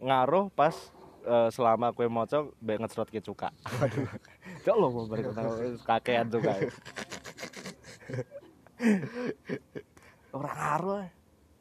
Ngaruh 0.01 0.51
pas 0.51 0.75
eh, 1.23 1.49
selama 1.53 1.93
kue 1.93 2.09
moco 2.09 2.57
mbek 2.59 2.83
ngecrot 2.83 3.09
ke 3.13 3.21
cuka. 3.21 3.53
Ya 4.67 4.75
Allah 4.75 4.91
mau 4.91 5.07
barik 5.07 5.31
lana 5.31 5.55
kakean 5.87 6.33
cuka 6.33 6.53
orang 10.33 10.55
ngaruh 10.55 10.99
eh. 11.05 11.11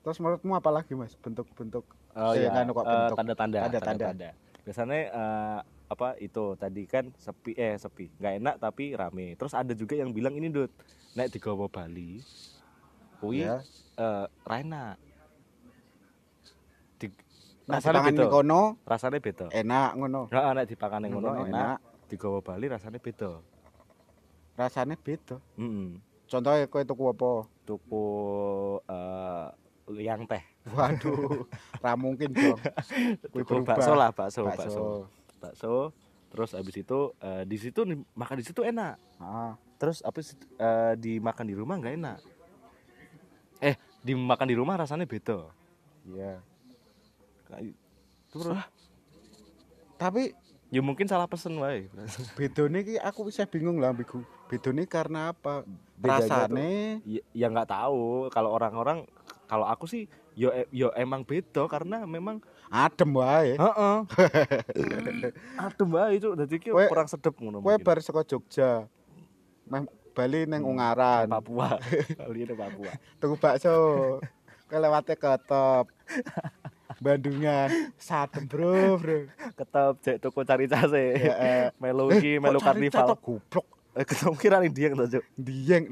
Terus 0.01 0.17
menurutmu 0.17 0.57
apa 0.57 0.69
lagi 0.71 0.97
Mas 0.97 1.13
bentuk-bentuk 1.13 1.85
Oh 2.11 2.33
iya, 2.33 2.51
nganu 2.51 2.73
kok 2.73 2.83
eh, 2.83 2.89
bentuk. 2.89 3.15
tanda-tanda, 3.15 3.57
Tanda-tanda. 3.63 3.87
tanda-tanda. 4.11 4.29
Biasanya 4.65 4.97
eh, 5.07 5.59
apa 5.87 6.07
itu 6.17 6.43
tadi 6.55 6.83
kan 6.83 7.11
sepi 7.15 7.51
eh 7.53 7.75
sepi, 7.75 8.11
nggak 8.17 8.33
enak 8.39 8.55
tapi 8.57 8.91
rame. 8.91 9.35
Terus 9.35 9.53
ada 9.53 9.71
juga 9.71 9.95
yang 9.95 10.11
bilang 10.11 10.33
ini 10.33 10.47
dud, 10.47 10.71
naik 11.13 11.31
di 11.31 11.39
Gowo 11.39 11.67
Bali, 11.67 12.19
kui 13.19 13.43
ya? 13.43 13.59
eh 13.95 14.25
Raina. 14.43 14.95
Di, 16.95 17.07
rasanya 17.65 18.01
beda, 18.03 18.23
kono 18.27 18.75
rasanya 18.83 19.19
beda. 19.19 19.45
enak 19.51 19.89
ngono. 19.95 20.21
Nggak 20.27 20.43
enak 20.51 20.65
dipakan 20.67 20.99
yang 21.05 21.11
ngono 21.15 21.27
Ngono 21.31 21.43
enak, 21.47 21.77
di 22.11 22.15
Gowo 22.19 22.39
Bali 22.41 22.65
rasanya 22.67 22.99
beda. 22.99 23.31
Rasanya 24.57 24.95
beda. 24.99 25.37
Mm 25.55 26.10
Contohnya 26.31 26.65
kowe 26.71 26.79
tuku 26.81 27.03
apa? 27.11 27.31
Tuku 27.67 28.05
eh 28.87 29.47
liang 29.91 30.23
teh, 30.23 30.39
Waduh, 30.71 31.43
ra 31.83 31.99
mungkin 31.99 32.31
dong. 32.31 32.55
Tuku 33.35 33.67
bakso 33.67 33.91
lah, 33.91 34.15
bakso, 34.15 34.47
bakso, 34.47 34.63
Bakso. 34.63 34.85
bakso. 35.43 35.73
Terus 36.31 36.55
abis 36.55 36.75
itu 36.79 36.99
eh, 37.19 37.43
di 37.43 37.59
situ 37.59 37.83
makan 38.15 38.39
di 38.39 38.45
situ 38.47 38.63
enak. 38.63 38.95
Ah, 39.19 39.59
terus 39.75 39.99
sih 39.99 40.37
eh, 40.55 40.93
dimakan 40.95 41.43
di 41.43 41.55
rumah 41.57 41.75
nggak 41.75 41.95
enak 41.99 42.17
eh 43.61 43.77
dimakan 44.01 44.49
di 44.49 44.55
rumah 44.57 44.73
rasanya 44.77 45.05
beda 45.05 45.45
iya. 46.05 46.41
Kayak- 47.45 47.77
terus 48.33 48.57
Tapi 50.01 50.33
ya 50.73 50.81
mungkin 50.81 51.05
salah 51.05 51.29
pesen 51.29 51.61
wae 51.61 51.85
bedone 52.33 52.81
iki 52.81 52.97
aku 52.97 53.29
bisa 53.29 53.45
bingung 53.45 53.77
lah 53.77 53.93
ambigu. 53.93 54.25
Bedone 54.51 54.83
karena 54.83 55.31
apa? 55.31 55.63
Rasane 56.03 56.99
ya 57.07 57.23
ya 57.31 57.47
nggak 57.47 57.71
tahu 57.71 58.27
kalau 58.35 58.51
orang-orang 58.51 59.07
kalau 59.47 59.63
aku 59.63 59.87
sih 59.87 60.11
yo 60.35 60.51
yo 60.67 60.91
emang 60.91 61.23
beda 61.23 61.71
karena 61.71 62.03
memang 62.03 62.43
adem 62.67 63.15
wae. 63.15 63.55
heeh 63.55 63.97
adem 65.71 65.89
wae 65.95 66.19
itu 66.19 66.35
dadi 66.35 66.55
ki 66.59 66.75
kurang 66.91 67.07
sedep 67.07 67.31
ngono 67.39 67.63
Kowe 67.63 67.79
bar 67.79 68.03
saka 68.03 68.27
Jogja. 68.27 68.91
Meh 69.71 69.87
Bali 70.11 70.43
ning 70.43 70.67
Ungaran. 70.67 71.31
Papua 71.31 71.79
kali 72.19 72.43
ini 72.43 72.51
Papua 72.51 72.91
Tuku 73.23 73.35
bakso. 73.39 73.75
Kowe 74.67 74.79
lewate 74.83 75.15
ketop. 75.15 75.87
Bandungan. 76.99 77.71
Sadem, 77.95 78.45
Bro, 78.51 78.99
Bro. 78.99 79.31
ketep 79.55 79.93
cek 80.03 80.17
toko 80.19 80.43
cari 80.43 80.67
case 80.67 81.15
Ya, 81.17 81.33
eh. 81.39 81.65
melu 81.79 82.11
iki 82.13 82.35
melu 82.37 82.59
karnival 82.59 83.15
goblok. 83.15 83.67
Eh 83.91 84.05
ketemu 84.05 84.33
kira 84.35 84.57
ning 84.59 84.71
dia 84.71 84.89
to 84.89 85.05
Cuk. 85.07 85.23
Dieng. 85.35 85.85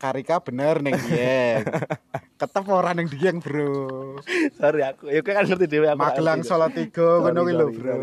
Karika 0.00 0.40
bener 0.40 0.80
ning 0.80 0.96
Dieng. 0.96 1.60
Ketep 2.40 2.64
ora 2.72 2.96
ning 2.96 3.04
Dieng, 3.04 3.36
Bro. 3.36 4.16
sorry 4.56 4.80
aku 4.80 5.12
ya 5.12 5.20
kan 5.20 5.44
ngerti 5.44 5.68
dhewe 5.68 5.92
aku 5.92 6.00
Magelang. 6.00 6.40
Solo 6.40 6.72
3 6.72 6.88
ngono 6.96 7.40
kuwi 7.44 7.52
lho, 7.52 7.66
Bro. 7.68 7.96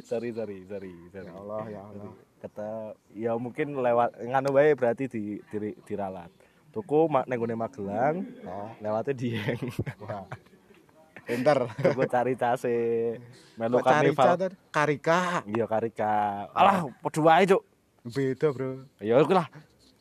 sorry 0.00 0.32
sorry 0.32 0.64
sorry 0.64 0.94
sorry 1.12 1.28
Ya 1.28 1.32
Allah, 1.36 1.62
ya 1.68 1.80
Allah. 1.84 2.12
kata 2.38 2.68
ya 3.12 3.36
mungkin 3.36 3.76
lewat 3.76 4.16
nganu 4.16 4.54
wae 4.54 4.72
berarti 4.72 5.10
di, 5.10 5.42
di 5.44 5.74
diralat 5.84 6.30
tuku 6.70 7.10
mak 7.10 7.26
neng 7.26 7.36
gone 7.36 7.52
Magelang 7.52 8.24
Oh, 8.46 8.70
lewatnya 8.80 9.12
dieng 9.12 9.58
wah. 10.00 10.24
Pinter. 11.28 11.58
tuku 11.76 12.02
cari 12.08 12.34
case 12.34 12.74
melu 13.60 13.84
karnival 13.84 14.48
Karika. 14.72 15.44
iya 15.44 15.68
karika 15.68 16.48
alah 16.56 16.88
padha 17.04 17.20
wae 17.20 17.44
cuk 17.44 17.62
Beda, 18.08 18.48
Bro. 18.48 18.88
ya 19.04 19.20
iku 19.20 19.36
lah 19.36 19.46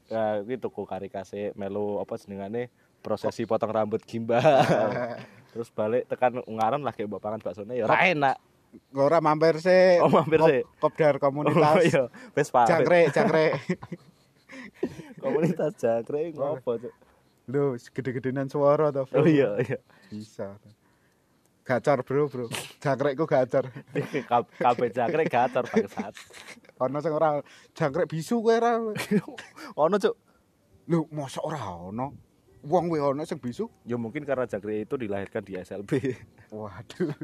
ya 0.08 0.40
kuwi 0.48 0.56
tuku 0.56 0.82
karika 0.88 1.28
sih 1.28 1.52
melu 1.60 2.00
apa 2.00 2.16
jenengane 2.16 2.72
prosesi 3.04 3.44
potong 3.44 3.76
rambut 3.76 4.00
gimbal 4.08 4.40
terus 5.52 5.68
balik 5.76 6.08
tekan 6.08 6.40
ungaran 6.48 6.80
lagi 6.80 7.04
mbok 7.04 7.20
pangan 7.20 7.44
baksone 7.44 7.76
ya 7.76 7.84
ora 7.84 8.08
enak 8.08 8.38
Ora 8.94 9.24
mampir 9.24 9.64
sih. 9.64 9.98
Oh, 10.04 10.12
mampir 10.12 10.38
sih. 10.44 10.62
Kopdar 10.78 11.18
oh 11.18 11.32
komunitas. 11.32 11.82
iya 11.88 12.04
Vespa 12.36 12.68
Jangkrik, 12.68 13.10
jangkrik. 13.16 13.56
komunitas 15.24 15.74
jangkrik 15.78 16.36
ngopo 16.38 16.78
cuk 16.78 16.94
Lho, 17.48 17.80
gede-gedenan 17.80 18.52
suara 18.52 18.92
to, 18.92 19.08
Bro. 19.08 19.24
oh 19.24 19.28
iya 19.28 19.56
iya 19.64 19.80
Bisa. 20.12 20.60
Gacor, 21.68 22.00
Bro, 22.02 22.32
Bro. 22.32 22.46
Jangkrikku 22.80 23.28
gacor. 23.28 23.68
Kab- 24.32 24.48
kabeh 24.56 24.88
jangkrik 24.88 25.28
gacor 25.28 25.68
bangsat 25.68 26.16
Ono 26.80 26.98
sing 26.98 27.12
ora 27.12 27.44
jangkrik 27.74 28.08
bisu 28.08 28.40
kowe 28.40 28.56
ora. 28.56 28.80
ono 29.84 29.96
cuk 29.98 30.16
Lho, 30.88 31.04
mosok 31.12 31.44
ora 31.44 31.60
ono. 31.68 32.16
Wong 32.64 32.88
kuwi 32.88 33.00
ono 33.00 33.22
sing 33.22 33.38
bisu. 33.38 33.68
ya 33.84 34.00
mungkin 34.00 34.24
karena 34.24 34.48
jangkrik 34.48 34.88
itu 34.88 34.96
dilahirkan 34.96 35.44
di 35.44 35.60
SLB 35.60 35.92
Waduh. 36.50 37.12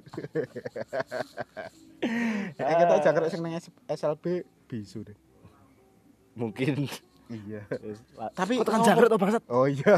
Nek 2.60 2.76
kita 2.78 2.96
jangkrik 3.02 3.30
sing 3.32 3.40
nang 3.40 3.56
SLB 3.88 4.26
bisu 4.68 5.08
deh. 5.08 5.16
mungkin 6.34 6.90
Iya. 7.32 7.64
tapi 8.36 8.60
tekan 8.60 8.84
jangkrik 8.84 9.08
tuh 9.08 9.18
bangsat 9.18 9.44
Oh 9.48 9.64
iya. 9.66 9.96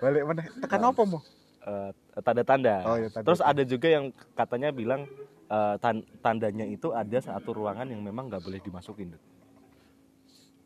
Balik 0.00 0.24
meneh. 0.24 0.46
Tekan 0.58 0.80
apa 0.82 1.02
mo? 1.04 1.20
Eh, 1.64 1.90
tanda-tanda 2.20 2.84
Oh, 2.84 2.96
iya, 3.00 3.08
terus 3.08 3.40
ada 3.40 3.64
juga 3.64 3.88
yang 3.88 4.12
katanya 4.36 4.68
bilang 4.68 5.08
tan- 5.80 6.04
tandanya 6.20 6.68
itu 6.68 6.92
ada 6.92 7.18
satu 7.24 7.56
ruangan 7.56 7.88
yang 7.88 8.04
memang 8.04 8.28
nggak 8.28 8.44
boleh 8.44 8.60
dimasukin 8.60 9.16
Dut. 9.16 9.22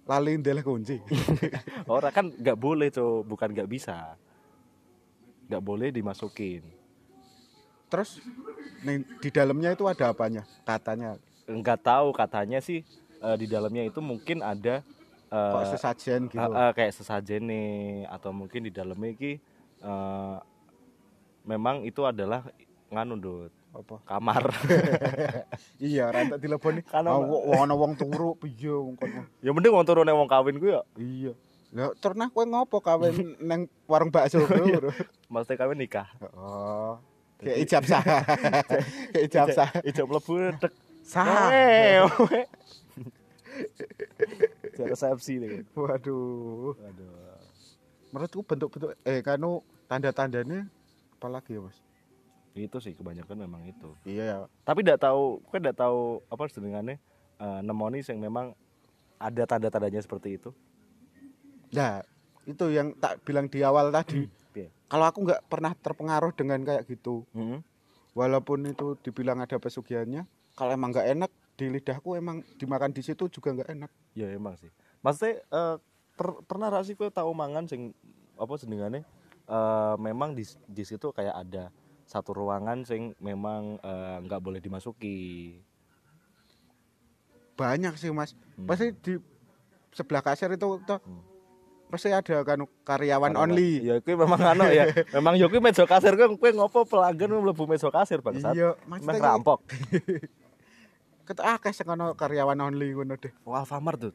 lali 0.09 0.41
ndeleh 0.41 0.65
kunci. 0.65 0.97
Orang 1.93 2.13
kan 2.17 2.27
nggak 2.33 2.57
boleh 2.59 2.89
tuh, 2.89 3.23
bukan 3.29 3.53
nggak 3.53 3.69
bisa. 3.69 4.17
Nggak 5.47 5.63
boleh 5.63 5.89
dimasukin. 5.93 6.65
Terus 7.93 8.25
nih, 8.85 9.05
di 9.21 9.29
dalamnya 9.29 9.77
itu 9.77 9.85
ada 9.85 10.13
apanya? 10.13 10.49
Katanya 10.65 11.21
Nggak 11.49 11.81
tahu 11.81 12.13
katanya 12.13 12.61
sih 12.61 12.85
eh, 13.21 13.37
di 13.41 13.47
dalamnya 13.49 13.85
itu 13.85 14.01
mungkin 14.05 14.45
ada 14.45 14.85
eh, 15.33 15.53
kok 15.53 15.65
sesajen 15.77 16.29
gitu. 16.29 16.41
eh, 16.41 16.49
eh, 16.49 16.71
kayak 16.77 16.93
sesajen 16.93 17.49
nih 17.49 18.05
atau 18.09 18.33
mungkin 18.33 18.69
di 18.69 18.73
dalamnya 18.73 19.13
eh, 19.81 20.37
memang 21.49 21.89
itu 21.89 22.05
adalah 22.05 22.45
nganu 22.93 23.49
Apa? 23.73 24.01
kamar. 24.05 24.49
Iya. 25.81 26.11
Kan 26.93 27.05
Ah, 27.07 27.17
ono- 27.17 27.29
wo- 27.31 27.45
wong 27.49 27.69
wong 27.73 27.93
turu 27.97 28.35
piye 28.41 28.73
wong 28.73 28.97
kono. 28.97 29.23
ya 29.41 29.51
mending 29.55 29.73
wong 29.73 29.87
turune 29.89 30.13
wong 30.13 30.29
kawin 30.29 30.61
ku 30.61 30.69
ya. 30.69 30.83
Iya. 30.99 31.33
Lah 31.69 31.93
terus 32.01 32.17
kowe 32.33 32.45
ngopo 32.49 32.81
kawin 32.81 33.37
neng 33.41 33.69
warung 33.85 34.09
bakso 34.09 34.41
bro? 34.45 34.89
Maksudnya 35.29 35.57
kawin 35.61 35.79
nikah. 35.79 36.09
Oh. 36.33 36.97
Kayak 37.39 37.57
ijab 37.63 37.83
sah. 37.87 38.03
Kayak 39.13 39.25
ijab 39.31 39.47
sah. 39.53 39.69
Ijo 39.85 40.03
mlebu 40.09 40.33
tek. 40.59 40.73
Sah. 41.07 41.53
Resepsi 44.75 45.39
nih. 45.39 45.63
Waduh. 45.77 46.73
Aduh. 46.75 47.39
Menurutku 48.11 48.41
bentuk-bentuk 48.43 48.97
eh 49.05 49.21
kanu 49.21 49.61
tanda-tandanya 49.87 50.67
apalagi 51.19 51.59
ya, 51.59 51.61
Mas? 51.61 51.79
Itu 52.55 52.79
sih 52.79 52.95
kebanyakan 52.95 53.37
memang 53.43 53.67
itu. 53.67 53.91
Iya 54.07 54.23
ya. 54.25 54.37
Tapi 54.63 54.87
tidak 54.87 55.03
tahu, 55.03 55.43
kan 55.51 55.59
tidak 55.59 55.79
tahu 55.83 56.23
apa 56.31 56.43
sedengannya 56.47 56.97
eh, 57.43 57.61
nemoni 57.67 58.07
yang 58.07 58.23
memang 58.23 58.55
ada 59.19 59.43
tanda-tandanya 59.51 59.99
seperti 59.99 60.39
itu. 60.39 60.55
Nah, 61.75 62.07
itu 62.47 62.65
yang 62.71 62.95
tak 62.97 63.19
bilang 63.27 63.51
di 63.51 63.61
awal 63.67 63.91
tadi. 63.91 64.31
Piye? 64.55 64.71
Kalau 64.89 65.05
aku 65.05 65.27
nggak 65.27 65.43
pernah 65.51 65.75
terpengaruh 65.75 66.33
dengan 66.33 66.63
kayak 66.63 66.87
gitu. 66.87 67.27
Heeh. 67.35 67.61
Walaupun 68.17 68.67
itu 68.71 68.99
dibilang 69.05 69.39
ada 69.43 69.59
pesugihannya, 69.59 70.27
kalau 70.57 70.71
emang 70.75 70.91
nggak 70.95 71.09
enak 71.19 71.31
di 71.59 71.67
lidahku 71.71 72.15
emang 72.15 72.47
dimakan 72.57 72.95
di 72.95 73.03
situ 73.03 73.27
juga 73.29 73.53
nggak 73.53 73.71
enak. 73.75 73.91
Ya 74.15 74.31
emang 74.31 74.55
sih. 74.59 74.71
Maksudnya 75.03 75.43
eh, 75.43 75.77
per- 76.19 76.43
pernah 76.47 76.71
ra 76.73 76.83
sih 76.83 76.99
kowe 76.99 77.11
tahu 77.11 77.31
mangan 77.35 77.67
sing 77.71 77.95
apa 78.39 78.55
senengane 78.59 79.03
eh 79.49 79.95
memang 79.97 80.33
di 80.33 80.45
di 80.65 80.85
situ 80.85 81.09
kayak 81.09 81.37
ada 81.39 81.73
satu 82.05 82.33
ruangan 82.33 82.85
sing 82.85 83.17
memang 83.19 83.77
eh, 83.79 84.17
nggak 84.23 84.41
boleh 84.41 84.61
dimasuki. 84.61 85.57
Banyak 87.55 87.97
sih 87.97 88.13
mas. 88.13 88.37
Hmm. 88.55 88.65
Pasti 88.65 88.93
di 88.95 89.19
sebelah 89.91 90.23
kasir 90.23 90.47
itu 90.49 90.79
toh, 90.85 91.01
Hmm. 91.03 91.23
pasti 91.89 92.13
ada 92.13 92.45
kan 92.45 92.63
karyawan 92.85 93.33
Karena- 93.33 93.43
only. 93.43 93.83
Ya 93.83 93.99
kuwi 93.99 94.15
memang 94.15 94.39
anu 94.39 94.69
ya. 94.69 94.85
memang 95.17 95.35
yo 95.35 95.49
kuwi 95.49 95.59
meja 95.59 95.83
kasir 95.83 96.15
kuwi 96.15 96.39
kowe 96.39 96.51
ngopo 96.55 96.87
pelanggan 96.87 97.33
mlebu 97.35 97.65
meja 97.65 97.89
kasir 97.89 98.21
bangsat. 98.21 98.55
Iya, 98.55 98.77
Memang 98.87 99.17
rampok. 99.19 99.65
Akeh 101.29 101.73
sing 101.73 101.85
ono 101.85 102.15
karyawan 102.15 102.57
only 102.63 102.95
ngono 102.95 103.17
deh. 103.17 103.29
Oh, 103.45 103.53
Alfamart 103.53 104.01
tuh. 104.01 104.15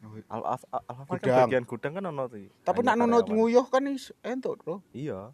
Al 0.00 0.40
Al 0.46 0.58
Al- 0.70 0.82
kan 0.96 1.06
Gudang. 1.12 1.46
bagian 1.46 1.64
gudang 1.64 1.92
kan 1.92 2.04
ono 2.04 2.24
tuh. 2.24 2.48
Tapi 2.60 2.80
nak 2.80 2.96
nunut 2.96 3.20
karyawan. 3.22 3.36
nguyuh 3.36 3.66
kan 3.66 3.82
entuk, 4.22 4.54
Bro. 4.58 4.80
Iya. 4.90 5.30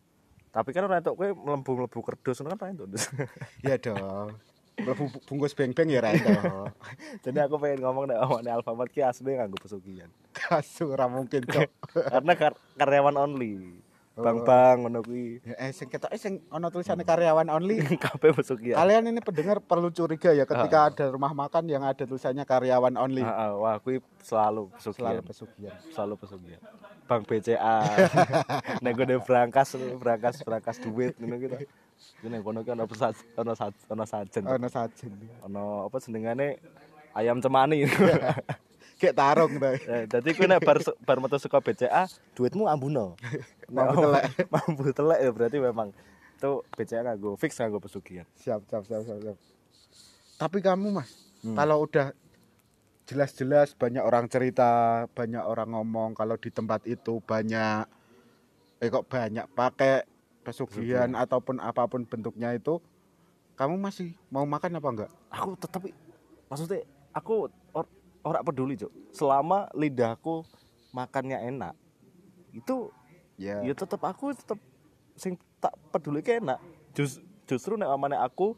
Tapi 0.51 0.73
kan 0.73 0.83
ora 0.83 0.99
entuk 0.99 1.15
kowe 1.15 1.29
mlebu-mlebu 1.29 1.99
kerdus 2.03 2.41
kan 2.41 2.51
ora 2.51 2.67
entuk. 2.67 2.91
Iya 3.65 3.79
dong. 3.79 4.35
Mlebu 4.77 5.09
bungkus 5.25 5.53
beng-beng 5.53 5.87
ya 5.87 6.01
ra 6.01 6.11
entuk. 6.11 6.75
Jadi 7.25 7.39
aku 7.39 7.57
pengen 7.57 7.81
ngomong 7.81 8.05
nek 8.07 8.19
omongane 8.21 8.51
Alfamart 8.51 8.91
ki 8.91 9.01
asli 9.01 9.33
nganggo 9.33 9.57
pesugihan. 9.57 10.11
Kasu 10.37 10.91
ora 10.91 11.07
mungkin, 11.07 11.47
Cok. 11.47 11.71
Karena 12.11 12.33
kar- 12.35 12.61
karyawan 12.75 13.17
only. 13.17 13.81
Bang-bang 14.17 14.81
ngono 14.81 15.05
kuwi. 15.05 15.45
Ya, 15.45 15.69
eh 15.69 15.71
sing 15.77 15.93
ketok 15.93 16.09
eh, 16.09 16.17
sing 16.17 16.41
ono 16.49 16.73
tulisannya 16.73 17.05
karyawan 17.05 17.53
only. 17.53 17.85
Kabeh 18.05 18.33
pesugihan. 18.33 18.81
Kalian 18.81 19.13
ini 19.13 19.21
pendengar 19.21 19.61
perlu 19.61 19.93
curiga 19.93 20.33
ya 20.33 20.49
ketika 20.49 20.89
ada 20.89 21.05
rumah 21.13 21.37
makan 21.37 21.69
yang 21.69 21.85
ada 21.85 22.01
tulisannya 22.09 22.49
karyawan 22.49 22.97
only. 22.97 23.21
Heeh, 23.21 23.51
wah 23.61 23.77
kuwi 23.77 24.01
selalu 24.25 24.73
pesugihan. 24.73 25.21
Selalu 25.21 25.21
pesugihan. 25.29 25.77
Selalu 25.93 26.15
pesugihan. 26.17 26.63
Bank 27.05 27.23
BCA. 27.29 27.77
nek 28.83 28.93
gue 28.97 29.17
berangkas 29.21 29.77
berangkas 30.01 30.35
berangkas 30.41 30.77
duit 30.81 31.13
ngono 31.21 31.37
gitu. 31.37 31.57
Ku 32.25 32.33
nek 32.33 32.41
kono 32.41 32.65
ki 32.65 32.73
ono 32.73 32.85
pesat 32.89 33.13
ono 33.37 33.53
sajen. 33.53 34.45
Ono 34.49 34.69
sajen. 34.73 35.13
Ono 35.45 35.93
apa 35.93 35.97
senengane 36.01 36.57
ayam 37.13 37.37
cemani. 37.45 37.85
Kayak 38.97 39.15
tarung 39.17 39.53
ta. 39.61 39.77
Eh, 39.93 40.05
Dadi 40.09 40.33
kuwi 40.33 40.49
nek 40.49 40.65
bar 40.65 40.81
bar 41.05 41.19
metu 41.21 41.37
saka 41.37 41.61
BCA, 41.61 42.09
duitmu 42.33 42.65
ambuno. 42.65 43.13
Mampu 43.73 44.01
telek. 44.01 44.25
Mampu 44.55 44.83
telek 44.93 45.19
ya 45.21 45.31
berarti 45.33 45.59
memang 45.61 45.89
itu 46.37 46.51
BCA 46.73 47.01
nganggo 47.05 47.37
fix 47.37 47.57
nganggo 47.61 47.81
pesugihan. 47.81 48.25
Siap, 48.41 48.65
siap, 48.69 48.83
siap, 48.89 49.03
siap, 49.05 49.19
siap. 49.21 49.37
Tapi 50.37 50.59
kamu, 50.61 50.93
Mas, 50.93 51.11
Hmm. 51.45 51.53
kalau 51.53 51.85
udah 51.85 52.17
jelas-jelas 53.07 53.77
banyak 53.77 54.03
orang 54.03 54.27
cerita, 54.27 55.05
banyak 55.13 55.45
orang 55.45 55.77
ngomong 55.77 56.17
kalau 56.17 56.35
di 56.41 56.51
tempat 56.51 56.83
itu 56.89 57.23
banyak 57.23 57.87
eh 58.83 58.89
kok 58.91 59.07
banyak 59.07 59.47
pakai 59.55 60.05
pesugihan 60.43 61.13
ataupun 61.15 61.61
apa 61.61 61.87
pun 61.87 62.03
bentuknya 62.05 62.53
itu, 62.53 62.81
kamu 63.55 63.79
masih 63.79 64.13
mau 64.29 64.45
makan 64.45 64.81
apa 64.81 64.89
enggak? 64.91 65.11
Aku 65.33 65.55
tetap 65.57 65.87
maksudnya 66.49 66.83
aku 67.13 67.49
or, 68.27 68.35
ora 68.35 68.43
peduli, 68.43 68.75
Cuk. 68.75 68.91
Selama 69.15 69.71
lidahku 69.71 70.43
makannya 70.91 71.47
enak. 71.47 71.79
Itu 72.51 72.91
Ya. 73.37 73.61
ya 73.61 73.77
tetap 73.77 74.01
aku 74.01 74.33
tetap 74.33 74.57
sing 75.13 75.37
tak 75.61 75.77
peduli 75.93 76.25
ke 76.25 76.41
enak. 76.41 76.57
Jus, 76.97 77.21
justru 77.45 77.77
nek 77.77 77.93
amane 77.93 78.17
aku 78.17 78.57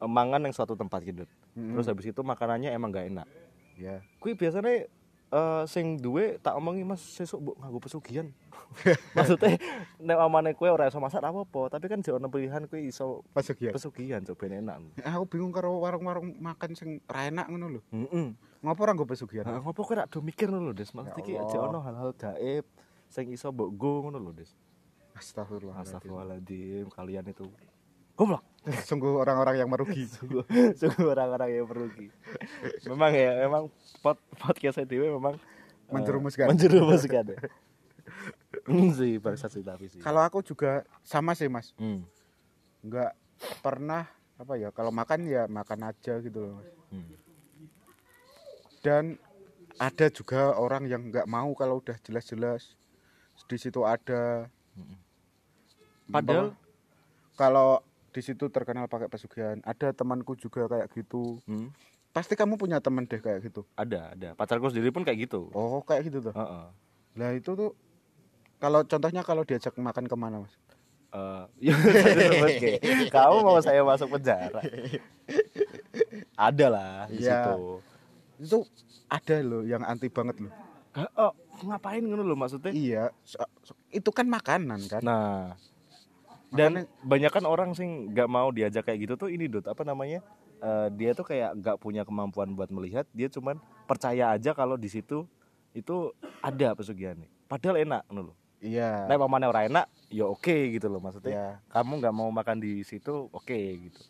eh, 0.00 0.08
mangan 0.08 0.40
yang 0.40 0.56
suatu 0.56 0.72
tempat 0.72 1.04
gitu. 1.04 1.28
Mm-mm. 1.52 1.76
Terus 1.76 1.86
habis 1.88 2.06
itu 2.08 2.20
makanannya 2.24 2.72
emang 2.72 2.92
gak 2.92 3.12
enak. 3.12 3.28
Ya. 3.76 4.00
Kui 4.20 4.32
biasanya 4.32 4.88
eh 5.36 5.62
sing 5.68 6.00
duwe 6.00 6.40
tak 6.40 6.56
omongi 6.56 6.80
Mas 6.80 7.04
sesuk 7.04 7.44
mbok 7.44 7.56
nganggo 7.60 7.78
pesugihan. 7.84 8.26
Maksudnya 9.16 9.60
nek 10.00 10.16
amane 10.16 10.50
kowe 10.56 10.72
ora 10.72 10.88
iso 10.88 10.96
masak 10.96 11.20
apa-apa, 11.20 11.76
tapi 11.76 11.92
kan 11.92 12.00
jek 12.00 12.16
ono 12.16 12.32
pilihan 12.32 12.64
kowe 12.64 12.80
iso 12.80 13.20
Pesugihan. 13.36 13.72
pesugihan 13.76 14.20
coba 14.24 14.48
enak. 14.48 14.76
Aku 15.04 15.24
bingung 15.28 15.52
karo 15.52 15.76
warung-warung 15.84 16.32
makan 16.40 16.72
sing 16.72 17.04
ra 17.04 17.28
enak 17.28 17.52
ngono 17.52 17.78
lho. 17.78 17.80
Heeh. 17.92 18.32
Ngopo 18.64 18.80
ora 18.80 18.92
nggo 18.96 19.04
pesugihan? 19.04 19.44
Nah, 19.44 19.60
ngopo 19.60 19.84
kowe 19.84 20.00
rak 20.00 20.08
do 20.08 20.24
mikir 20.24 20.48
ngono 20.48 20.72
lho, 20.72 20.74
Des? 20.74 20.88
Maksudnya 20.96 21.20
iki 21.20 21.32
jek 21.36 21.60
ono 21.60 21.78
hal-hal 21.84 22.10
gaib 22.16 22.64
sing 23.12 23.28
iso 23.28 23.52
mbok 23.52 23.68
go 23.76 23.92
ngono 24.08 24.18
lho, 24.18 24.32
Des. 24.32 24.50
Astagfirullah. 25.16 25.80
Astagfirullahaladzim, 25.80 26.88
kalian 26.92 27.24
itu 27.28 27.44
goblok. 28.16 28.44
Sungguh 28.88 29.14
orang-orang 29.14 29.56
yang 29.56 29.70
merugi. 29.70 30.04
Sungguh, 30.18 30.42
sungguh 30.74 31.06
orang-orang 31.06 31.50
yang 31.54 31.66
merugi. 31.66 32.10
Memang 32.84 33.12
ya, 33.12 33.30
memang 33.40 33.62
pod, 34.00 34.18
podcast 34.34 34.82
dewe 34.82 35.06
memang 35.08 35.38
eh, 35.38 35.92
Menjerumuskan. 35.94 36.50
menjerumuskan. 36.50 37.24
ya. 37.30 37.38
Hmm, 38.66 38.90
sih 38.90 39.18
bangsa 39.18 39.46
sih 39.46 39.62
tapi 39.62 39.86
sih. 39.86 40.02
Kalau 40.02 40.18
aku 40.18 40.42
juga 40.42 40.82
sama 41.02 41.32
sih, 41.32 41.46
Mas. 41.46 41.70
Hmm. 41.78 42.02
nggak 42.82 43.12
pernah 43.60 44.06
apa 44.36 44.54
ya 44.54 44.70
kalau 44.70 44.90
makan 44.90 45.26
ya 45.26 45.46
makan 45.46 45.86
aja 45.86 46.22
gitu 46.22 46.38
loh 46.38 46.52
Mas. 46.54 46.70
Hmm. 46.88 47.14
dan 48.78 49.04
ada 49.76 50.06
juga 50.06 50.54
orang 50.54 50.86
yang 50.86 51.10
nggak 51.10 51.26
mau 51.26 51.50
kalau 51.52 51.82
udah 51.82 51.98
jelas-jelas 52.00 52.78
di 53.44 53.58
situ 53.58 53.82
ada 53.82 54.46
Mm-mm. 54.72 54.98
Padahal- 56.06 56.54
kalau 57.34 57.82
di 58.16 58.24
situ 58.24 58.48
terkenal 58.48 58.88
pakai 58.88 59.06
pesugihan 59.06 59.60
ada 59.60 59.92
temanku 59.92 60.32
juga 60.34 60.64
kayak 60.66 60.88
gitu 60.90 61.36
Hmm. 61.44 61.68
pasti 62.10 62.32
kamu 62.32 62.56
punya 62.56 62.80
teman 62.80 63.04
deh 63.04 63.20
kayak 63.20 63.44
gitu 63.44 63.68
Ada, 63.74 64.10
ada. 64.10 64.28
Pacarku 64.32 64.72
sendiri 64.72 64.88
pun 64.88 65.04
kayak 65.04 65.20
gitu. 65.22 65.52
oh 65.52 65.84
kayak 65.84 66.08
gitu 66.08 66.18
tuh 66.22 66.32
Heeh. 66.32 66.66
lah 67.14 67.30
itu 67.30 67.52
tuh 67.52 67.76
kalau 68.56 68.80
contohnya 68.82 69.20
kalau 69.20 69.44
diajak 69.44 69.76
makan 69.76 70.04
ke 70.04 70.16
mana 70.16 70.40
mas 70.40 70.56
Eh, 71.08 71.44
ya, 71.70 71.76
Ge. 72.52 72.76
Kamu 73.08 73.40
mau 73.40 73.56
saya 73.58 73.80
masuk 73.80 74.10
penjara? 74.10 74.60
Ada 76.34 76.66
lah 76.66 76.96
di 77.06 77.20
Iya. 77.20 77.40
situ. 77.40 77.56
itu 78.36 78.58
ada 79.06 79.36
loh 79.40 79.62
yang 79.62 79.80
anti 79.82 80.08
banget 80.08 80.36
loh 80.38 80.52
oh, 81.14 81.32
ngapain 81.62 82.00
ngono 82.00 82.20
loh 82.20 82.34
maksudnya? 82.34 82.68
iya 82.68 83.08
so- 83.22 83.40
so- 83.62 83.78
itu 83.88 84.08
kan 84.10 84.24
makanan 84.26 84.76
kan 84.84 85.00
Nah, 85.00 85.56
dan 86.52 86.86
banyak 87.02 87.30
kan 87.32 87.44
orang 87.44 87.74
sing 87.74 88.10
nggak 88.14 88.28
mau 88.30 88.48
diajak 88.54 88.86
kayak 88.86 89.08
gitu 89.08 89.14
tuh 89.18 89.28
ini 89.32 89.50
dot 89.50 89.66
apa 89.66 89.82
namanya? 89.82 90.22
Eh, 90.62 90.88
dia 90.96 91.12
tuh 91.12 91.26
kayak 91.28 91.52
nggak 91.60 91.76
punya 91.82 92.02
kemampuan 92.06 92.56
buat 92.56 92.70
melihat, 92.72 93.04
dia 93.12 93.28
cuman 93.28 93.60
percaya 93.84 94.32
aja 94.32 94.56
kalau 94.56 94.78
di 94.80 94.88
situ 94.88 95.28
itu 95.76 96.10
ada 96.40 96.72
pesugihan 96.72 97.18
nih. 97.18 97.28
Padahal 97.44 97.76
enak 97.84 98.02
loh. 98.08 98.32
iya 98.56 99.04
Nah, 99.04 99.20
pamane 99.20 99.44
ora 99.44 99.68
enak, 99.68 99.86
ya 100.08 100.24
oke 100.24 100.72
gitu 100.72 100.88
loh 100.88 100.98
maksudnya. 100.98 101.36
iya 101.36 101.48
Kamu 101.68 102.00
nggak 102.00 102.14
mau 102.16 102.32
makan 102.32 102.56
di 102.58 102.80
situ, 102.82 103.28
oke 103.28 103.58
gitu. 103.58 104.00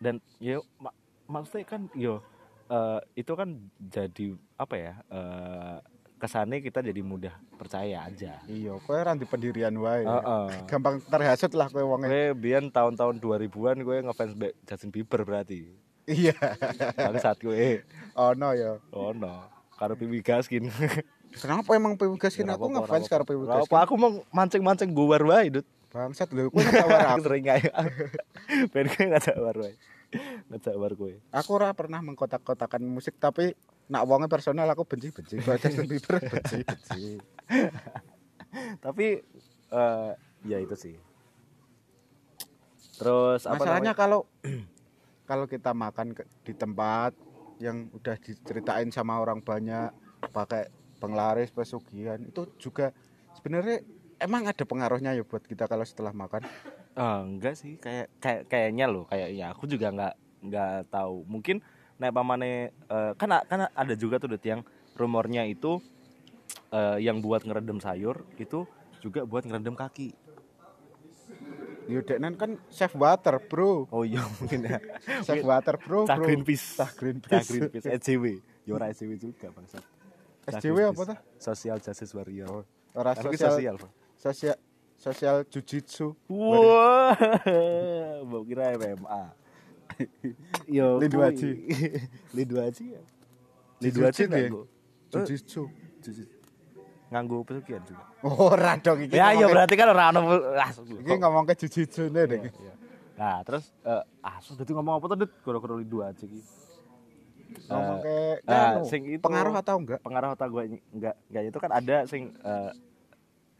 Dan 0.00 0.18
ya 0.40 0.58
mak- 0.80 0.96
maksudnya 1.28 1.66
kan 1.68 1.82
yo 1.92 2.24
eh, 2.72 3.00
itu 3.14 3.32
kan 3.36 3.68
jadi 3.78 4.32
apa 4.56 4.74
ya 4.80 4.92
eh, 5.12 5.76
kesannya 6.22 6.62
kita 6.62 6.86
jadi 6.86 7.02
mudah 7.02 7.34
percaya 7.58 8.06
aja. 8.06 8.38
Iya 8.46 8.78
kowe 8.86 8.94
ra 8.94 9.18
di 9.18 9.26
pendirian 9.26 9.74
wae. 9.74 10.06
Heeh. 10.06 10.46
gampang 10.70 11.02
terhasut 11.02 11.50
lah 11.58 11.66
kowe 11.66 11.82
wonge. 11.82 12.30
Biyen 12.38 12.70
tahun-tahun 12.70 13.18
2000-an 13.18 13.82
gue 13.82 13.96
ngefans 14.06 14.32
Be- 14.38 14.54
Justin 14.62 14.94
Bieber 14.94 15.26
berarti. 15.26 15.66
Iya. 16.06 16.38
Bangsat 16.94 17.42
gue 17.42 17.82
ono 18.14 18.54
ya. 18.54 18.78
Oh 18.94 19.10
no 19.10 19.50
karo 19.74 19.98
Piwi 19.98 20.22
Gaskin. 20.22 20.70
Kenapa 21.42 21.74
emang 21.74 21.98
PW 21.98 22.14
Gaskin 22.22 22.46
Ora 22.46 22.54
aku 22.54 22.70
ngefans 22.70 23.10
ora 23.10 23.12
karo 23.18 23.24
Ora 23.26 23.58
Gaskin? 23.58 23.66
apa 23.66 23.76
aku 23.82 23.94
mau 23.98 24.10
mancing-mancing 24.30 24.94
guar 24.94 25.26
wae 25.26 25.58
dut. 25.58 25.66
Bangsat 25.90 26.30
lho 26.30 26.54
kowe 26.54 26.62
ngejawar 26.62 27.02
aku 27.02 27.12
aku 27.18 27.22
sering 27.26 27.44
kayak 27.50 27.74
ben 28.70 28.86
gue 28.86 29.04
ngajak 29.10 29.36
war 29.42 29.56
wae 29.58 29.74
ngajak 30.52 30.74
war 30.76 30.92
gue 30.92 31.20
aku 31.32 31.50
ora 31.56 31.72
pernah 31.72 32.04
mengkotak-kotakan 32.04 32.84
musik 32.84 33.16
tapi 33.16 33.56
nak 33.92 34.08
wonge 34.08 34.24
personal 34.30 34.64
aku 34.72 34.88
benci-benci. 34.88 35.42
Kalau 35.44 35.58
Justin 35.60 35.84
Bieber 35.84 36.16
benci-benci. 36.22 37.20
Tapi 38.84 39.06
eh 39.72 40.12
ya 40.48 40.58
itu 40.60 40.76
sih. 40.76 40.96
Terus 42.96 43.44
apa 43.44 43.60
masalahnya 43.60 43.92
namanya? 43.92 43.94
kalau 43.96 44.20
kalau 45.30 45.44
kita 45.44 45.76
makan 45.76 46.16
ke- 46.16 46.28
di 46.46 46.56
tempat 46.56 47.12
yang 47.60 47.92
udah 47.94 48.16
diceritain 48.18 48.90
sama 48.90 49.20
orang 49.20 49.44
banyak 49.44 49.92
pakai 50.32 50.72
penglaris 50.98 51.50
pesugihan 51.50 52.18
itu 52.22 52.46
juga 52.58 52.94
sebenarnya 53.38 53.82
emang 54.22 54.46
ada 54.46 54.62
pengaruhnya 54.66 55.14
ya 55.14 55.22
buat 55.26 55.42
kita 55.46 55.66
kalau 55.66 55.82
setelah 55.86 56.14
makan 56.14 56.42
Ah, 56.92 57.24
enggak 57.24 57.56
sih 57.56 57.80
kayak 57.80 58.12
kayak 58.20 58.42
kayaknya 58.52 58.84
loh 58.84 59.08
kayaknya 59.08 59.48
aku 59.52 59.64
juga 59.64 59.88
nggak 59.88 60.14
nggak 60.44 60.76
tahu. 60.92 61.24
Mungkin 61.24 61.64
naik 61.96 62.12
pamane 62.12 62.72
eh, 62.74 63.12
kan 63.16 63.30
a- 63.32 63.46
kan 63.48 63.70
ada 63.72 63.94
juga 63.96 64.20
tuh 64.20 64.36
Dut, 64.36 64.44
yang 64.44 64.60
rumornya 64.92 65.48
itu 65.48 65.80
eh, 66.68 66.98
yang 67.00 67.24
buat 67.24 67.48
ngeredem 67.48 67.80
sayur 67.80 68.28
itu 68.36 68.68
juga 69.00 69.24
buat 69.24 69.48
ngeredem 69.48 69.72
kaki. 69.72 70.12
Yudeknan 71.90 72.38
kan 72.38 72.50
chef 72.70 72.94
water 72.94 73.40
bro. 73.42 73.88
Oh 73.90 74.06
iya 74.06 74.22
mungkin 74.38 74.62
ya. 74.62 74.78
Chef 75.26 75.42
water 75.42 75.74
bro 75.82 76.06
cah 76.06 76.16
bro. 76.16 76.28
Greenpeace. 76.30 76.78
Cah 76.78 76.90
Greenpeace. 76.94 77.32
cah 77.32 77.42
Greenpeace. 77.42 77.86
SJW 77.98 78.24
Yora 78.68 78.86
SJW 78.94 79.18
juga 79.18 79.50
bangsa 79.50 79.82
SJW 80.46 80.94
apa 80.94 81.02
tuh? 81.14 81.18
Social 81.42 81.78
Justice 81.82 82.12
Warrior. 82.14 82.62
Ora 82.94 83.16
Tapi 83.16 83.34
sosial 83.34 83.50
sosial 83.50 83.76
sosial 84.14 84.56
sosial 85.02 85.42
jujitsu 85.44 86.14
Wah, 86.28 87.18
mau 88.22 88.42
kira 88.42 88.70
MMA. 88.72 89.22
Yo, 90.70 90.96
Lindu 90.96 91.18
kuy. 91.18 91.26
Haji. 91.26 91.50
Lindu 92.32 92.54
Haji 92.56 92.84
ya. 92.88 93.00
Haji 93.82 94.22
nggih? 94.22 94.46
nganggo. 94.46 94.62
jujitsu 95.10 95.62
Jujutsu. 96.00 96.36
Nganggo 97.10 97.36
pesugihan 97.42 97.82
juga. 97.82 98.04
ora 98.24 98.78
dong 98.78 99.02
iki 99.02 99.12
Ya, 99.12 99.34
ya 99.34 99.42
ngomongke- 99.42 99.50
berarti 99.52 99.74
kan 99.74 99.86
ora 99.90 100.04
ono 100.08 100.20
ah, 100.54 100.70
iki 100.72 101.12
ngomong 101.12 101.44
ke 101.44 101.54
jujitsu 101.58 102.02
nih 102.08 102.22
deh 102.24 102.40
Iya. 102.40 102.74
Nah, 103.12 103.36
terus 103.42 103.74
eh 103.82 104.02
ah, 104.20 104.38
so, 104.38 104.54
dadi 104.54 104.70
ngomong 104.70 104.96
apa 104.96 105.06
tuh, 105.06 105.18
Dit? 105.20 105.30
Gara-gara 105.36 105.74
Lindu 105.74 105.98
Haji 106.00 106.24
iki. 106.24 106.40
ngomong 107.64 107.98
ke 108.00 108.16
ah, 108.46 108.54
anu, 108.72 108.86
sing 108.86 109.02
itu- 109.08 109.20
pengaruh 109.20 109.52
atau 109.52 109.76
enggak 109.76 110.00
Pengaruh 110.00 110.32
otak 110.32 110.48
gue 110.48 110.62
enggak 110.88 111.14
enggak 111.26 111.42
itu 111.44 111.58
kan 111.58 111.70
ada 111.70 111.96
sing 112.06 112.32
eh, 112.38 112.70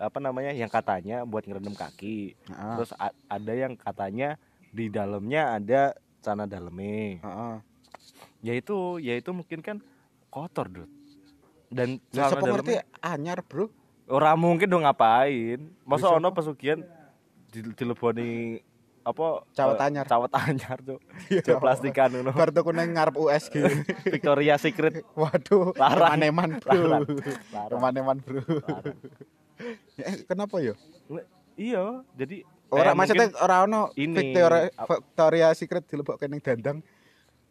apa 0.03 0.19
namanya 0.19 0.51
yang 0.51 0.67
katanya 0.67 1.23
buat 1.23 1.43
ngerendam 1.43 1.73
kaki. 1.73 2.35
Heeh. 2.35 2.75
Terus 2.77 2.91
a- 2.97 3.15
ada 3.27 3.53
yang 3.53 3.73
katanya 3.75 4.35
di 4.69 4.89
dalamnya 4.89 5.55
ada 5.55 5.95
celana 6.19 6.45
dalamnya. 6.45 7.21
Heeh. 7.21 7.55
ya 8.43 8.53
itu 8.53 8.75
ya 8.99 9.15
itu 9.15 9.31
mungkin 9.31 9.63
kan 9.63 9.79
kotor 10.27 10.67
dud 10.67 10.91
dan 11.69 12.03
celana 12.09 12.31
sapa 12.33 12.45
ngerti 12.45 12.75
anyar, 13.01 13.39
Bro? 13.41 13.71
ora 14.05 14.35
mungkin 14.35 14.67
dong 14.67 14.83
ngapain 14.83 15.63
masa 15.83 16.11
Bisa 16.11 16.19
ono 16.19 16.29
pesugihan 16.31 16.83
di 17.49 17.63
dileboni 17.71 18.59
apa 19.01 19.47
Cawet 19.51 19.79
eh, 19.79 19.85
anyar. 19.85 20.07
cawet 20.07 20.33
anyar 20.33 20.79
tuh 20.81 20.99
Iya. 21.31 21.43
Cuk 21.45 21.59
plastikan 21.61 22.11
ngono 22.11 22.31
Bar 22.31 22.51
tuku 22.51 22.71
nang 22.71 22.91
ngarep 22.91 23.15
USG. 23.15 23.55
Victoria 24.15 24.55
Secret 24.57 25.07
Waduh, 25.19 25.71
Larang. 25.75 26.19
eman-eman, 26.19 26.51
Bro. 26.59 26.75
Larang. 27.55 27.79
Eman-eman, 27.79 28.17
Bro. 28.19 28.43
Larang. 28.43 28.99
Kenapa? 30.29 30.57
Nge- 30.59 31.29
iya 31.55 31.85
jadi 32.13 32.43
Ora 32.67 32.81
kayak 32.83 32.97
maksudnya 32.97 33.27
mungkin 33.29 33.37
ora 33.39 33.57
ono 33.63 33.83
ini, 33.95 34.17
Victoria 34.17 34.63
Victoria 34.73 35.49
Secret 35.53 35.85
dilebokke 35.85 36.25
ning 36.25 36.41
dandang. 36.41 36.79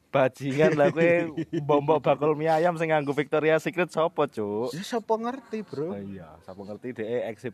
bajingan 0.09 0.75
lah 0.75 0.89
kowe 0.89 1.07
bombok 1.69 2.03
bakul 2.03 2.33
mie 2.33 2.49
ayam 2.49 2.75
sing 2.75 2.89
nganggo 2.89 3.11
Victoria 3.11 3.55
Secret 3.57 3.87
sopo 3.87 4.25
cuk 4.25 4.73
Ya 4.73 4.83
sapa 4.83 5.13
ngerti, 5.15 5.61
oh 5.61 5.65
Bro? 5.65 5.87
iya 6.03 6.35
sapa 6.41 6.59
ngerti 6.59 6.91
dhek 6.91 7.07
eksip 7.29 7.53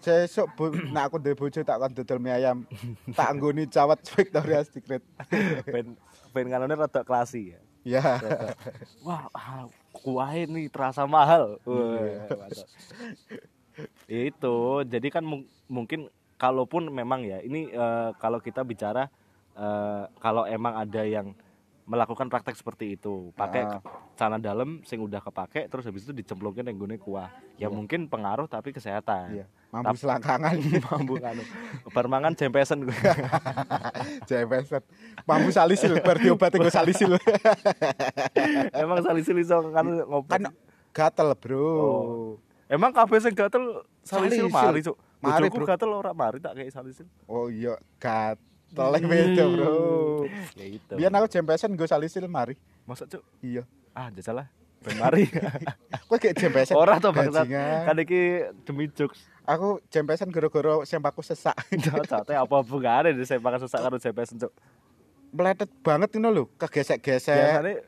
Sesuk 0.00 0.48
bu, 0.54 0.72
nek 0.94 1.12
aku 1.12 1.20
duwe 1.20 1.36
bojo 1.36 1.60
tak 1.60 1.76
kon 1.76 1.92
dodol 1.92 2.16
mie 2.18 2.32
ayam. 2.32 2.64
tak 3.12 3.36
nggoni 3.36 3.68
cawet 3.68 4.00
Victoria 4.06 4.64
Secret. 4.64 5.04
ben 5.68 5.92
ben 6.30 6.46
nganone 6.46 6.72
rada 6.74 7.02
klasi 7.02 7.52
ya 7.52 7.60
Ya. 7.80 8.04
wah 9.00 9.28
ah, 9.30 9.64
kuahnya 9.90 10.48
nih 10.48 10.68
terasa 10.68 11.04
mahal 11.04 11.56
Wah, 11.62 11.96
Iya. 11.96 12.28
Ya 12.28 12.64
itu 14.06 14.56
jadi 14.84 15.08
kan 15.08 15.22
mung- 15.22 15.48
mungkin 15.66 16.06
kalaupun 16.36 16.88
memang 16.88 17.22
ya 17.22 17.38
ini 17.38 17.68
eh, 17.68 18.10
kalau 18.16 18.38
kita 18.38 18.60
bicara 18.60 19.06
eh, 19.52 20.04
kalau 20.16 20.44
emang 20.44 20.76
ada 20.78 21.02
yang 21.02 21.32
melakukan 21.84 22.26
praktek 22.26 22.54
seperti 22.54 22.94
itu 22.94 23.34
pakai 23.34 23.66
Ah. 23.66 23.82
celana 24.14 24.38
dalam 24.38 24.78
sing 24.84 25.00
udah 25.00 25.18
kepake 25.18 25.66
terus 25.66 25.82
habis 25.82 26.02
itu 26.02 26.12
dicemplungin 26.12 26.62
yang 26.62 26.78
gune 26.78 26.94
kuah 26.96 27.26
ya 27.56 27.66
mungkin 27.66 28.06
pengaruh 28.06 28.46
tapi 28.46 28.70
kesehatan 28.70 29.34
Iya. 29.34 29.46
Mampu 29.70 29.94
selangkangan. 29.96 30.54
mampu 30.86 31.14
anu 31.20 31.42
bar 31.88 32.06
mangan 32.06 32.34
jempesen 32.34 32.82
gue 32.82 32.94
Jepeset. 34.28 34.82
Mampu 35.22 35.50
salisil 35.50 35.94
bar 36.00 36.18
diobati 36.18 36.58
nggo 36.58 36.70
salisil. 36.70 37.14
emang 38.76 38.98
salisil 39.00 39.36
iso 39.36 39.70
kan 39.70 39.86
ngopi 40.00 40.28
kan 40.28 40.42
gatel, 40.90 41.34
Bro. 41.34 41.62
Oh. 41.62 42.30
Emang 42.70 42.94
kabeh 42.94 43.18
sing 43.18 43.34
gatel 43.34 43.82
salisil 44.06 44.46
mari, 44.46 44.78
Cuk. 44.78 44.94
Mari, 45.18 45.50
Bro. 45.50 45.66
gatel 45.66 45.90
ora 45.90 46.14
mari 46.14 46.38
tak 46.38 46.54
kayak 46.54 46.70
salisil. 46.70 47.02
Oh 47.26 47.50
iya, 47.50 47.74
gatel 47.98 48.94
beda, 48.94 49.44
Bro. 49.50 49.74
Ya 50.54 50.64
itu. 50.70 50.94
Biar 50.94 51.10
aku 51.10 51.26
jempesan 51.26 51.74
nggo 51.74 51.90
salisil 51.90 52.30
mari. 52.30 52.54
Masa, 52.86 53.10
Cuk? 53.10 53.26
Iya. 53.42 53.66
Ah, 53.90 54.06
jajal 54.14 54.46
lah. 54.46 54.48
Ben 54.86 54.96
mari. 55.02 55.26
Kowe 56.08 56.22
kayak 56.22 56.38
jempesan. 56.38 56.78
Ora 56.78 57.02
to. 57.02 57.10
Bajingan. 57.10 57.90
Kan 57.90 57.96
iki 57.98 58.46
demi 58.62 58.86
jokes. 58.94 59.18
Aku 59.50 59.82
jempesan 59.90 60.30
gara-gara 60.30 60.86
sempaku 60.86 61.26
sesak. 61.26 61.58
Cocok 61.90 62.22
apa 62.30 62.54
hubungane 62.62 63.18
di 63.18 63.26
sepakan 63.26 63.66
sesak 63.66 63.82
karo 63.82 63.98
jempesan, 63.98 64.46
Cuk. 64.46 64.54
Meletet 65.34 65.70
banget 65.82 66.14
ngono 66.14 66.28
lho, 66.30 66.44
kegesek-gesek. 66.54 67.34
Biasanya 67.34 67.82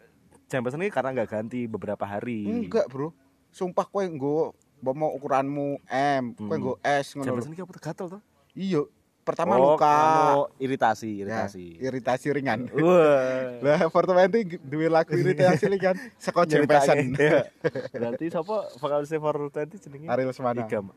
jempesan 0.51 0.83
ini 0.83 0.91
karena 0.91 1.15
nggak 1.15 1.31
ganti 1.31 1.71
beberapa 1.71 2.03
hari. 2.03 2.51
Enggak, 2.51 2.91
Bro. 2.91 3.15
Sumpah 3.55 3.87
kowe 3.87 4.03
nggo 4.03 4.59
mau 4.85 5.15
ukuranmu 5.15 5.79
M, 5.87 6.35
kowe 6.35 6.51
Hmm. 6.51 6.59
nggo 6.59 6.75
S 6.83 7.15
ngono. 7.15 7.27
Jempesan 7.31 7.55
iki 7.55 7.63
apa 7.63 7.73
gatel 7.79 8.07
to? 8.09 8.19
Iya. 8.53 8.83
Pertama 9.23 9.55
Oh, 9.55 9.79
luka. 9.79 9.87
anu, 9.87 10.51
iritasi, 10.59 11.07
Ya, 11.15 11.47
iritasi. 11.47 11.79
iritasi 11.79 12.27
ringan. 12.35 12.67
Wah. 12.75 13.63
Lah, 13.63 13.87
Fortwenty 13.87 14.59
duwe 14.59 14.91
lagu 14.91 15.15
iritasi 15.15 15.71
ringan 15.73 15.95
saka 16.19 16.43
jempesan. 16.43 17.15
Iya. 17.15 17.47
Berarti 17.95 18.27
sapa 18.29 18.67
for 18.75 18.91
20 18.91 19.79
jenenge? 19.79 20.11
Ariel 20.11 20.35
Semana. 20.35 20.67
Igam. 20.67 20.91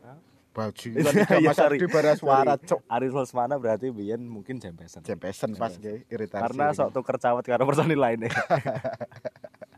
Bajingan 0.50 1.04
Iya, 1.36 1.38
Mas 1.44 1.54
sorry. 1.54 1.76
Ardi 1.76 1.86
bara 1.86 2.16
suara 2.16 2.56
cok. 2.56 2.80
Ariel 2.88 3.12
Lesmana 3.12 3.60
berarti 3.60 3.92
biyen 3.92 4.24
mungkin 4.24 4.56
jempesan. 4.56 5.04
Jempesan 5.04 5.52
pas 5.52 5.76
ge 5.76 6.02
iritasi. 6.08 6.42
Karena 6.42 6.72
sok 6.72 6.96
tuker 6.96 7.20
cawet 7.20 7.44
karo 7.44 7.62
personil 7.62 8.00
lainnya. 8.00 8.32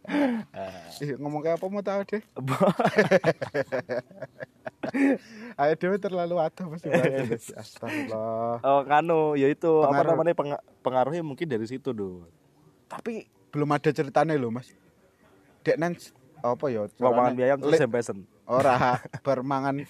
Ih, 1.02 1.14
ngomong 1.16 1.40
kayak 1.40 1.56
apa 1.56 1.66
mau 1.66 1.80
tahu 1.80 2.00
deh. 2.06 2.22
Ayo 5.54 5.74
dewe 5.74 5.96
terlalu 5.98 6.38
ada 6.38 6.62
pasti 6.64 6.88
banget. 6.88 7.36
Astagfirullah. 7.52 8.62
oh, 8.62 8.80
nganu, 8.84 9.34
ya 9.34 9.46
itu 9.46 9.68
apa 9.78 9.90
Pengaruh. 9.92 10.10
namanya 10.14 10.34
penga- 10.34 10.64
pengaruhnya 10.80 11.20
mungkin 11.20 11.44
dari 11.44 11.66
situ, 11.66 11.92
Do. 11.92 12.24
Tapi 12.86 13.26
belum 13.50 13.68
ada 13.68 13.90
ceritanya 13.90 14.32
loh, 14.34 14.48
Mas. 14.50 14.72
Dek 15.60 15.76
nan 15.76 15.92
apa 16.40 16.64
ya? 16.68 16.86
Mie 17.28 17.44
ayam 17.44 17.58
terus 17.58 17.76
jempesan. 17.76 18.24
Ora 18.46 18.96
bermangan 19.26 19.84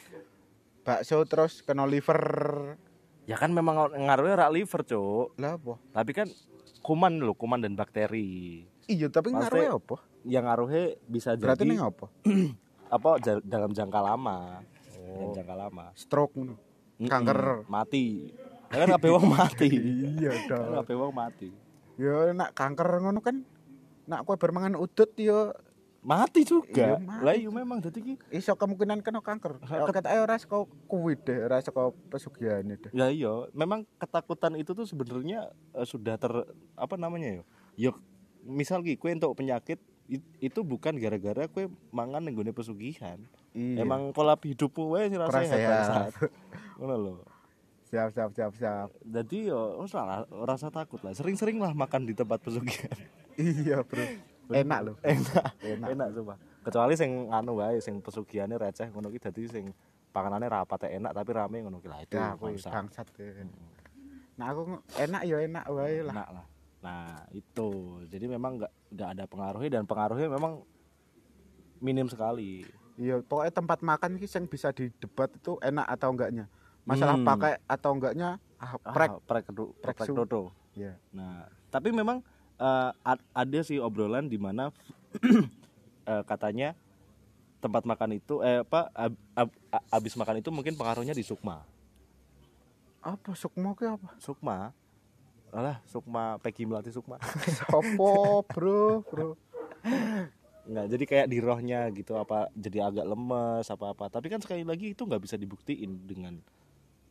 bakso 0.83 1.23
terus 1.25 1.61
kena 1.61 1.85
liver. 1.85 2.21
Ya 3.29 3.37
kan 3.37 3.53
memang 3.53 3.77
ngaruhnya 3.93 4.41
rak 4.41 4.53
liver, 4.53 4.81
Cuk. 4.83 5.37
Lah 5.37 5.55
apa? 5.55 5.77
Tapi 5.93 6.11
kan 6.13 6.27
kuman 6.81 7.21
loh, 7.21 7.37
kuman 7.37 7.61
dan 7.61 7.77
bakteri. 7.77 8.65
Iya, 8.89 9.13
tapi 9.13 9.31
Maksudnya- 9.31 9.69
ngaruhnya 9.69 9.73
apa? 9.77 9.97
Yang 10.25 10.45
ngaruhnya 10.45 10.83
bisa 11.05 11.29
Berarti 11.35 11.63
jadi 11.63 11.71
ning 11.71 11.81
apa? 11.81 12.07
apa 12.97 13.11
dalam 13.43 13.71
jangka 13.71 14.01
lama. 14.01 14.63
Dalam 14.99 15.31
jangka 15.33 15.55
lama. 15.55 15.85
Stroke. 15.95 16.35
Mm-mm, 16.35 17.07
Kanker. 17.07 17.63
mati. 17.67 18.35
Kan 18.69 18.91
kabeh 18.91 19.11
wong 19.11 19.27
mati. 19.29 19.69
Iya 20.19 20.33
Kan 20.45 20.49
dong. 20.51 20.75
kabeh 20.83 20.95
wong 20.97 21.13
mati. 21.13 21.49
Ya 21.95 22.31
nak 22.31 22.53
kanker 22.53 23.01
ngono 23.01 23.19
kan 23.19 23.43
nak 24.05 24.25
kowe 24.25 24.35
bermangan 24.35 24.75
udut 24.75 25.13
yo 25.15 25.53
mati 25.99 26.47
juga 26.47 26.95
Iya, 26.95 27.21
lah 27.21 27.35
iya 27.35 27.51
memang 27.51 27.83
jadi 27.83 27.99
ki 27.99 28.15
iso 28.31 28.55
kemungkinan 28.55 29.03
kena 29.03 29.19
kanker. 29.19 29.59
Ket 29.61 30.07
ae 30.07 30.19
ora 30.19 30.39
saka 30.39 30.63
kuwi 30.87 31.19
deh, 31.19 31.43
ora 31.43 31.59
saka 31.59 31.91
pesugihan 32.07 32.63
deh. 32.63 32.79
ya 32.91 33.11
iya 33.11 33.51
memang 33.51 33.83
ketakutan 33.99 34.55
itu 34.55 34.73
tuh 34.73 34.87
sebenarnya 34.87 35.51
eh, 35.73 35.85
sudah 35.85 36.15
ter 36.15 36.31
apa 36.73 36.95
namanya 36.95 37.43
ya 37.43 37.45
yo 37.77 37.91
misal 38.41 38.81
ki 38.81 38.95
kue 38.95 39.11
untuk 39.11 39.35
penyakit 39.35 39.83
it- 40.09 40.33
itu 40.41 40.61
bukan 40.61 40.97
gara-gara 40.97 41.45
kue 41.47 41.69
mangan 41.89 42.21
nenggone 42.21 42.51
pesugihan 42.51 43.21
Iya. 43.53 43.83
emang 43.83 44.13
pola 44.13 44.35
hidupmu 44.35 44.93
wae 44.93 45.07
sih 45.07 45.17
Kurang 45.17 45.29
rasanya 45.31 45.51
sehat. 45.51 45.85
sehat 45.85 46.13
ngono 46.79 46.95
lho 46.97 47.13
siap 47.85 48.13
siap 48.13 48.31
siap 48.33 48.53
siap. 48.55 48.89
jadi 49.01 49.49
yo 49.49 49.81
oh, 49.81 49.89
salah 49.89 50.23
rasa 50.45 50.69
takut 50.69 51.01
lah 51.01 51.13
sering-sering 51.13 51.57
lah 51.57 51.73
makan 51.73 52.05
di 52.05 52.13
tempat 52.13 52.39
pesugihan 52.39 52.93
iya, 53.35 53.81
Bro. 53.81 54.05
Enak 54.49 54.81
loh. 54.83 54.97
enak 55.03 55.45
Enak. 55.61 55.89
enak 55.93 56.09
coba 56.15 56.35
kecuali 56.61 56.95
sing 56.95 57.29
anu 57.29 57.57
wae 57.57 57.77
sing 57.79 58.01
pesugihannya 58.01 58.57
receh 58.57 58.89
ngono 58.89 59.09
ki 59.09 59.19
dadi 59.19 59.45
sing 59.45 59.65
panganannya 60.09 60.49
rapat 60.49 60.89
enak 60.91 61.13
tapi 61.13 61.31
rame 61.33 61.59
ngono 61.61 61.79
ki 61.79 61.89
lah 61.89 62.01
itu 62.01 62.17
bangsa. 62.17 62.69
bangsat. 62.69 63.07
Nah, 64.39 64.47
aku 64.49 64.63
enak 64.97 65.23
ya 65.25 65.37
enak 65.43 65.65
wae 65.67 66.01
lah. 66.01 66.15
enak 66.15 66.29
lah 66.31 66.45
nah 66.79 67.27
itu 67.31 67.69
jadi 68.07 68.27
memang 68.27 68.63
nggak 68.63 68.73
nggak 68.95 69.09
ada 69.13 69.25
pengaruhnya 69.27 69.71
dan 69.73 69.85
pengaruhnya 69.85 70.29
memang 70.29 70.63
minim 71.79 72.07
sekali 72.07 72.67
Iya, 72.95 73.23
pokoknya 73.23 73.55
tempat 73.55 73.79
makan 73.79 74.19
ki 74.19 74.27
sing 74.27 74.51
bisa 74.51 74.75
didebat 74.75 75.31
itu 75.31 75.55
enak 75.63 75.87
atau 75.87 76.11
enggaknya. 76.11 76.51
Masalah 76.83 77.15
Hmm. 77.15 77.23
pakai 77.23 77.63
atau 77.63 77.95
enggaknya 77.95 78.43
ah, 78.59 78.75
prek. 78.75 79.07
ah, 79.07 79.23
prek 79.23 79.47
prek 79.79 79.97
prek 79.97 80.11
dodo 80.11 80.51
Iya. 80.75 80.99
nah 81.11 81.47
tapi 81.71 81.95
memang 81.95 82.27
ad- 83.01 83.23
ada 83.31 83.61
sih 83.63 83.79
obrolan 83.79 84.27
di 84.27 84.35
mana 84.35 84.75
eh, 86.11 86.23
katanya 86.27 86.75
tempat 87.59 87.87
makan 87.87 88.19
itu 88.19 88.43
eh 88.43 88.63
apa 88.63 88.91
ab- 88.91 89.23
ab- 89.37 89.59
a- 89.71 89.87
abis 89.95 90.15
makan 90.15 90.43
itu 90.43 90.51
mungkin 90.51 90.75
pengaruhnya 90.75 91.15
di 91.15 91.23
sukma 91.23 91.63
Apa 92.99 93.31
sukmo 93.33 93.79
ki 93.79 93.87
apa? 93.87 94.11
sukma 94.19 94.75
alah 95.51 95.81
sukma 95.85 96.37
Peggy 96.39 96.65
Melati 96.65 96.89
sukma 96.89 97.17
Sopo, 97.59 98.45
Bro, 98.47 99.03
Bro. 99.05 99.29
nggak 100.65 100.87
jadi 100.87 101.05
kayak 101.07 101.27
di 101.27 101.39
rohnya 101.39 101.89
gitu 101.91 102.13
apa 102.15 102.53
jadi 102.53 102.85
agak 102.85 103.07
lemes 103.07 103.65
apa 103.67 103.87
apa 103.89 104.05
tapi 104.09 104.29
kan 104.29 104.37
sekali 104.37 104.63
lagi 104.63 104.93
itu 104.93 105.03
nggak 105.03 105.23
bisa 105.23 105.35
dibuktiin 105.35 106.05
dengan 106.05 106.37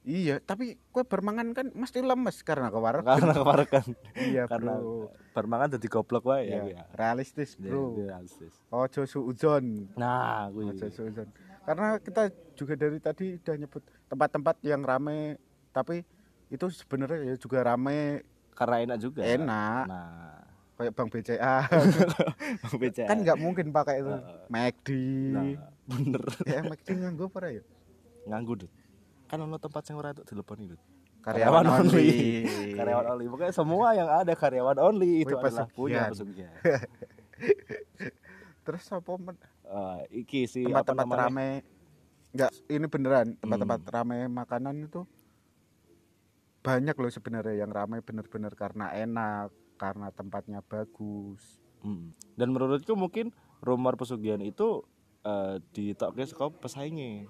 Iya, 0.04 0.40
tapi 0.40 0.80
kue 0.88 1.04
bermangan 1.04 1.52
kan 1.52 1.68
mesti 1.76 2.00
lemes 2.00 2.40
karena 2.40 2.72
kewarak. 2.72 3.04
karena 3.04 3.36
kemarin 3.36 3.68
kan 3.68 3.86
Iya, 4.16 4.48
karena 4.48 4.80
Bro. 4.80 5.12
bermangan 5.34 5.76
jadi 5.76 5.88
goblok 5.90 6.24
wae 6.24 6.48
ya, 6.48 6.64
Iya, 6.64 6.64
ya. 6.64 6.84
realistis, 6.96 7.60
Dia- 7.60 7.68
Bro. 7.68 7.92
dia 7.92 8.16
realistis. 8.16 8.56
Ojo 8.72 9.04
suudzon. 9.04 9.92
nah 10.00 10.48
gue 10.48 10.64
Ojo 10.66 10.88
suudzon. 10.88 11.28
Karena 11.60 12.00
kita 12.00 12.24
juga 12.56 12.80
dari 12.80 13.04
tadi 13.04 13.36
udah 13.36 13.56
nyebut 13.58 13.84
tempat-tempat 14.08 14.56
yang 14.64 14.80
rame 14.80 15.36
tapi 15.70 16.08
itu 16.48 16.66
sebenarnya 16.72 17.34
ya 17.34 17.36
juga 17.36 17.64
rame. 17.64 18.24
Karena 18.58 18.76
enak 18.84 18.98
juga. 18.98 19.22
Enak. 19.22 19.86
Nah. 19.88 20.34
Kayak 20.78 20.94
Bang 20.94 21.10
BCA 21.10 21.66
BCA. 22.82 23.10
kan 23.10 23.18
nggak 23.26 23.40
mungkin 23.42 23.74
pakai 23.74 24.06
itu. 24.06 24.14
Heeh. 24.14 24.46
McD 24.46 24.90
nah, 25.34 25.44
bener. 25.90 26.24
Ya 26.46 26.62
McD 26.62 26.88
nganggo 27.02 27.34
apa 27.34 27.50
ya? 27.50 27.66
Nganggu 28.30 28.54
dud 28.62 28.72
kan 29.28 29.44
ono 29.44 29.60
tempat 29.60 29.84
yang 29.92 30.00
ora 30.00 30.16
itu 30.16 30.24
telepon 30.24 30.56
itu 30.64 30.78
karyawan 31.20 31.68
only. 31.68 32.48
karyawan 32.80 33.06
only. 33.12 33.26
Pokoknya 33.28 33.52
semua 33.52 33.92
yang 33.92 34.08
ada 34.08 34.32
karyawan 34.32 34.80
only 34.80 35.28
itu 35.28 35.36
Wih, 35.36 35.44
adalah 35.44 35.68
punya 35.68 36.08
pesugihan. 36.08 36.56
terus 38.66 38.84
apa 38.92 39.12
men- 39.20 39.40
Eh, 39.68 40.24
iki 40.24 40.48
sih 40.48 40.64
tempat-tempat 40.64 41.28
rame. 41.28 41.60
Nggak 42.32 42.52
ini 42.72 42.88
beneran. 42.88 43.36
Tempat-tempat 43.36 43.80
rame 43.92 44.32
makanan 44.32 44.88
itu 44.88 45.04
banyak 46.68 46.96
loh 47.00 47.12
sebenarnya 47.12 47.64
yang 47.64 47.72
rame 47.72 48.04
bener-bener 48.04 48.52
karena 48.60 48.92
enak 48.92 49.56
karena 49.80 50.12
tempatnya 50.12 50.60
bagus. 50.68 51.64
Mm. 51.78 52.10
dan 52.34 52.50
menurutku 52.50 52.98
mungkin 52.98 53.30
rumor 53.62 53.96
pesugihan 54.02 54.42
itu 54.42 54.82
eh, 55.24 55.62
ditoknya 55.72 56.26
saka 56.26 56.50
pesaingnya. 56.52 57.30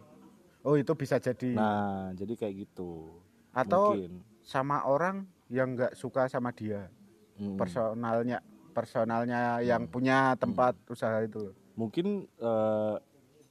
Oh 0.63 0.80
itu 0.80 0.95
bisa 0.95 1.19
jadi. 1.19 1.52
Nah 1.54 2.15
jadi 2.15 2.34
kayak 2.34 2.56
gitu. 2.65 3.21
Atau 3.52 3.93
mungkin. 3.93 4.23
sama 4.47 4.88
orang 4.88 5.28
yang 5.52 5.76
nggak 5.76 5.93
suka 6.00 6.32
sama 6.32 6.56
dia. 6.56 6.89
Mm. 7.38 7.54
personalnya 7.54 8.41
personalnya 8.73 9.62
yang 9.62 9.86
punya 9.86 10.34
tempat 10.41 10.73
usaha 10.89 11.21
itu 11.21 11.54
mungkin 11.78 12.26
eh, 12.41 12.95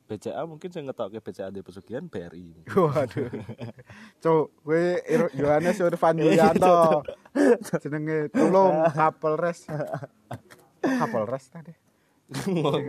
BCA 0.07 0.43
mungkin 0.47 0.71
saya 0.71 0.87
ngetokke 0.87 1.19
BCA 1.19 1.51
di 1.51 1.61
pesugihan 1.67 2.07
BRI 2.07 2.63
waduh. 2.71 3.31
Cuk 4.23 4.47
gue 4.63 5.03
Yohanes 5.35 5.83
Irfan 5.83 6.17
Iya, 6.23 6.55
Yulianto. 6.55 7.03
jenenge 7.83 8.31
tolong 8.31 8.87
Kapolres. 8.95 9.67
Kapolres 10.81 11.51
tadi. 11.51 11.75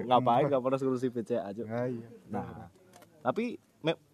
Ngapain 0.08 0.50
pernah 0.50 0.78
ngurusi 0.78 1.10
BCA 1.10 1.50
aja 1.54 1.62
ah, 1.70 1.86
iya. 1.86 2.10
nah 2.30 2.70
tapi 3.22 3.62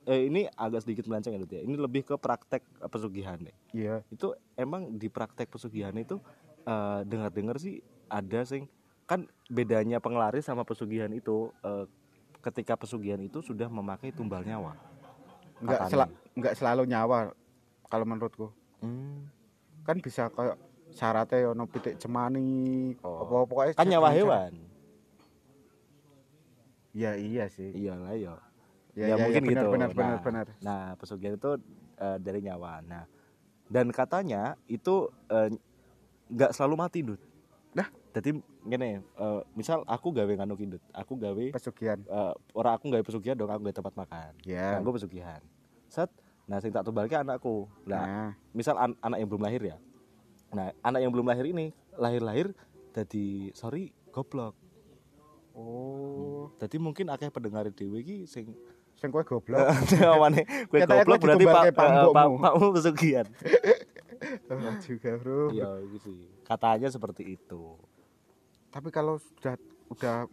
eh, 0.08 0.22
ini 0.28 0.50
agak 0.58 0.84
sedikit 0.84 1.08
melenceng 1.08 1.36
ya 1.36 1.40
Dut, 1.40 1.54
ya. 1.56 1.62
Ini 1.64 1.76
lebih 1.80 2.04
ke 2.04 2.16
praktek 2.20 2.64
eh, 2.82 2.90
pesugihan 2.90 3.40
deh. 3.40 3.56
Iya. 3.72 4.04
Itu 4.12 4.36
emang 4.60 5.00
di 5.00 5.08
praktek 5.08 5.48
pesugihan 5.54 5.96
itu 5.96 6.20
eh, 6.68 7.02
dengar-dengar 7.08 7.60
sih 7.60 7.80
ada 8.12 8.44
sing 8.44 8.68
kan 9.04 9.28
bedanya 9.52 10.00
penglaris 10.00 10.48
sama 10.48 10.64
pesugihan 10.64 11.12
itu 11.12 11.52
eh, 11.64 11.86
ketika 12.44 12.76
pesugihan 12.76 13.18
itu 13.18 13.40
sudah 13.40 13.66
memakai 13.66 14.12
tumbal 14.12 14.44
nyawa. 14.44 14.76
Nggak 15.64 15.80
Katanya. 15.80 15.90
sela- 15.90 16.12
nggak 16.36 16.54
selalu 16.60 16.84
nyawa 16.86 17.18
kalau 17.88 18.06
menurutku. 18.06 18.48
Hmm. 18.84 19.32
kan 19.84 20.00
bisa 20.00 20.32
kayak 20.32 20.56
syaratnya 20.92 21.52
ono 21.52 21.68
pitik 21.68 22.00
cemani 22.00 22.96
Oh. 23.00 23.24
apa 23.24 23.36
pokoknya 23.44 23.74
kan 23.76 23.84
nyawa 23.84 24.10
hewan. 24.12 24.52
Ya 26.94 27.16
iya 27.16 27.50
sih. 27.50 27.68
Iya. 27.74 27.96
Lah 27.98 28.14
ya 28.14 28.36
ya, 28.94 29.04
ya, 29.04 29.06
ya, 29.12 29.16
mungkin 29.18 29.44
ya, 29.44 29.50
benar, 29.50 29.64
gitu. 29.64 29.72
benar 29.74 29.90
nah, 29.90 29.96
benar 29.96 30.18
benar. 30.22 30.46
nah 30.62 30.84
pesugihan 30.96 31.36
itu 31.36 31.52
eh, 31.98 32.18
dari 32.22 32.40
nyawa. 32.40 32.80
Nah 32.86 33.04
dan 33.68 33.90
katanya 33.90 34.56
itu 34.68 35.10
eh, 35.28 35.50
nggak 36.30 36.52
selalu 36.54 36.76
mati 36.78 37.00
Dah? 37.02 37.20
Jadi 38.14 38.30
gini 38.64 39.02
eh, 39.02 39.42
misal 39.58 39.82
aku 39.90 40.14
gawe 40.14 40.30
nganu 40.30 40.54
ki, 40.54 40.78
Dut. 40.78 40.84
aku 40.94 41.18
gawe 41.18 41.46
pesugihan. 41.50 41.98
eh, 41.98 42.34
orang 42.54 42.74
aku 42.78 42.86
gawe 42.94 43.04
pesugihan 43.04 43.34
dong 43.34 43.50
aku 43.50 43.66
gawe 43.66 43.76
tempat 43.76 43.94
makan. 43.98 44.32
Ya 44.46 44.78
aku 44.78 44.94
pesugihan. 44.94 45.42
Set 45.90 46.14
nah 46.46 46.60
sing 46.62 46.70
tak 46.70 46.86
tumbalke 46.86 47.18
anakku. 47.18 47.66
Nah 47.90 48.04
nah. 48.06 48.30
misal 48.54 48.78
an- 48.78 49.00
anak 49.02 49.18
yang 49.18 49.30
belum 49.34 49.44
lahir 49.44 49.62
ya. 49.66 49.78
Nah 50.54 50.70
anak 50.86 51.00
yang 51.02 51.12
belum 51.12 51.26
lahir 51.26 51.46
ini 51.50 51.74
lahir-lahir 51.98 52.54
jadi 52.94 53.50
sorry 53.58 53.90
goblok. 54.14 54.54
Oh. 55.58 56.50
Jadi 56.62 56.78
mungkin 56.78 57.10
akeh 57.10 57.30
pendengar 57.34 57.66
dhewe 57.74 58.02
iki 58.02 58.30
sing 58.30 58.54
sing 58.98 59.10
kowe 59.10 59.26
goblok. 59.26 59.66
Awane 60.14 60.46
kowe 60.70 60.78
Katanya 60.78 61.02
goblok 61.02 61.22
berarti 61.26 61.46
pak 61.50 61.64
ditumbalke 61.74 62.14
pak 62.14 62.28
pakmu 62.38 62.68
pesugihan. 62.78 63.28
Juga 64.86 65.12
bro. 65.20 65.50
Iya 65.50 65.70
gitu. 65.96 66.12
Katanya 66.46 66.88
seperti 66.94 67.40
itu. 67.40 67.80
Tapi 68.74 68.90
kalau 68.90 69.22
sudah 69.22 69.54
udah 69.88 70.26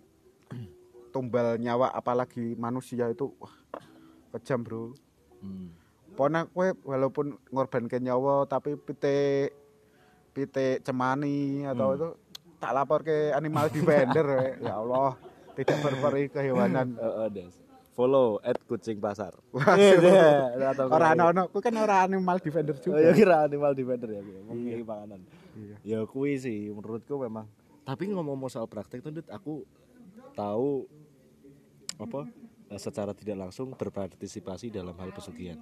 tumbal 1.13 1.55
nyawa 1.57 1.93
apalagi 1.93 2.57
manusia 2.57 3.07
itu 3.07 3.29
wah 3.37 3.53
kejam 4.33 4.61
bro 4.61 4.97
Hmm. 5.41 5.73
pokoknya 6.13 6.45
kue 6.47 6.77
walaupun 6.83 7.33
ngorbankan 7.49 7.97
nyawa 7.99 8.45
tapi 8.45 8.77
pitik 8.77 9.57
pitik 10.31 10.81
cemani 10.81 11.65
atau 11.65 11.89
Hmm. 11.89 11.97
itu 11.97 12.09
tak 12.57 12.73
lapor 12.73 13.01
ke 13.01 13.33
animal 13.33 13.67
defender 13.67 14.21
we. 14.27 14.49
ya 14.69 14.77
Allah 14.77 15.17
tidak 15.55 15.81
berperi 15.81 16.29
kehewanan 16.29 16.93
Heeh, 16.93 17.29
Des. 17.35 17.57
Follow 17.91 18.37
at 18.41 18.61
kucing 18.63 18.97
pasar. 18.97 19.33
Iya, 19.77 20.61
orang 20.85 21.21
ono 21.27 21.43
kue 21.49 21.61
kan 21.61 21.73
orang 21.75 22.13
animal 22.13 22.37
defender 22.37 22.73
Oh, 22.73 22.81
juga 22.83 23.01
ya 23.01 23.13
kira 23.13 23.37
animal 23.43 23.73
defender 23.73 24.09
ya. 24.13 24.21
Mau 24.21 24.53
Iya. 24.53 24.85
panganan. 24.85 25.21
Iya. 25.53 25.77
Ya 25.83 25.99
kui 26.05 26.37
sih 26.37 26.69
menurutku 26.69 27.17
memang. 27.17 27.49
Tapi 27.91 28.07
ngomong 28.15 28.47
soal 28.47 28.71
praktek 28.71 29.03
tuh, 29.03 29.11
aku 29.27 29.67
tahu 30.39 30.87
apa 31.99 32.23
eh, 32.71 32.79
secara 32.79 33.11
tidak 33.11 33.51
langsung 33.51 33.75
berpartisipasi 33.75 34.71
dalam 34.71 34.95
hal 34.95 35.11
pesugihan. 35.11 35.59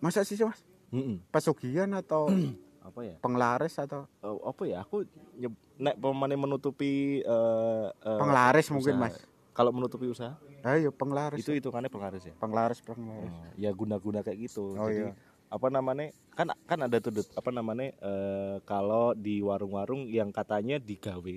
masa 0.00 0.20
sih 0.28 0.36
mas 0.44 0.60
Mm-mm. 0.92 1.24
pesugihan 1.32 1.88
atau 1.96 2.28
Apa 2.84 3.00
ya? 3.04 3.16
penglaris 3.24 3.76
atau 3.80 4.04
Eh, 4.20 4.36
apa 4.44 4.62
ya? 4.68 4.84
Aku 4.84 5.08
nyeb, 5.40 5.52
nek 5.80 5.96
pemane 5.96 6.36
menutupi 6.36 7.24
eh, 7.24 7.86
eh, 7.88 8.20
penglaris 8.20 8.68
mungkin 8.68 9.00
usaha. 9.00 9.08
mas 9.08 9.16
Kalau 9.56 9.72
menutupi 9.72 10.04
usaha 10.08 10.36
ayo 10.60 10.92
penglaris 10.92 11.40
itu 11.40 11.56
hitungannya 11.56 11.88
penglaris 11.88 12.28
ya. 12.28 12.34
penglaris 12.36 12.84
penglaris 12.84 13.32
Oh, 13.32 13.56
ya 13.56 13.72
guna-guna 13.72 14.20
kayak 14.20 14.52
gitu. 14.52 14.76
Oh, 14.76 14.88
Jadi 14.92 15.08
iya. 15.08 15.16
apa 15.48 15.66
namanya? 15.72 16.12
Kan 16.36 16.52
kan 16.68 16.78
ada 16.84 16.96
tuh 17.00 17.24
apa 17.32 17.48
namanya? 17.48 17.96
eh, 17.96 18.56
kalau 18.68 19.16
di 19.16 19.40
warung-warung 19.40 20.04
yang 20.12 20.28
katanya 20.32 20.76
digawe 20.76 21.36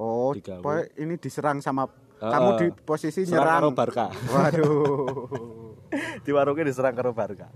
Oh, 0.00 0.32
Digawe. 0.32 0.88
ini 0.96 1.20
diserang 1.20 1.60
sama 1.60 1.84
Heeh. 1.84 2.32
kamu 2.32 2.50
di 2.56 2.66
posisi 2.82 3.28
serang 3.28 3.44
karo 3.60 3.68
nyerang. 3.68 3.76
Barca 3.76 4.06
Waduh. 4.32 5.28
di 6.24 6.30
warungnya 6.32 6.64
diserang 6.64 6.96
karo 6.96 7.12
Barca 7.12 7.52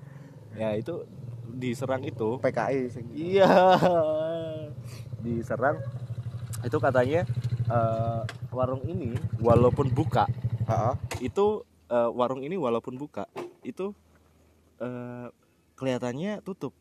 ya 0.52 0.76
itu 0.76 1.08
diserang 1.48 2.04
itu 2.04 2.36
PKI 2.38 2.92
iya 3.16 3.48
diserang 5.24 5.80
itu 6.60 6.76
katanya 6.76 7.24
eh, 7.68 8.22
warung 8.52 8.84
ini 8.84 9.16
walaupun 9.40 9.88
buka 9.88 10.28
Heeh. 10.64 10.94
itu 11.24 11.64
eh, 11.88 12.10
warung 12.12 12.44
ini 12.44 12.60
walaupun 12.60 12.96
buka 12.96 13.24
itu 13.64 13.96
eh, 14.80 15.28
kelihatannya 15.74 16.44
tutup 16.44 16.72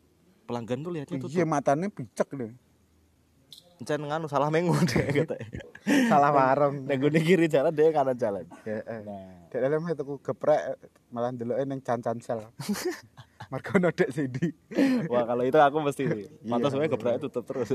pelanggan 0.44 0.84
tuh 0.84 0.92
lihatnya 0.92 1.18
tutup 1.24 1.32
Iya 1.32 1.46
matanya 1.48 1.88
picek 1.88 2.28
deh. 2.36 2.52
Encen 3.82 4.02
nganu 4.06 4.30
salah 4.30 4.54
mengu 4.54 4.78
deh 4.86 5.06
katanya 5.26 5.48
Salah 6.08 6.32
warung. 6.32 6.86
nek 6.86 6.98
gone 7.02 7.20
kiri 7.20 7.50
jalan 7.50 7.74
dia 7.74 7.90
kanan 7.90 8.16
jalan 8.16 8.46
Ya, 8.64 8.80
nah 9.02 9.44
Dek 9.50 9.62
itu 9.70 10.04
geprek 10.22 10.62
malah 11.14 11.30
ndeloke 11.30 11.62
ning 11.70 11.78
can-can 11.78 12.18
sel. 12.18 12.42
Mergo 13.54 13.78
nodek 13.78 14.10
sidi. 14.10 14.50
wah 15.12 15.30
kalau 15.30 15.46
itu 15.46 15.60
aku 15.62 15.78
mesti 15.84 16.04
pantas 16.42 16.74
Iya, 16.74 16.80
wae 16.80 16.86
iya. 16.88 16.92
gebraknya 16.96 17.20
tutup 17.22 17.44
terus 17.46 17.70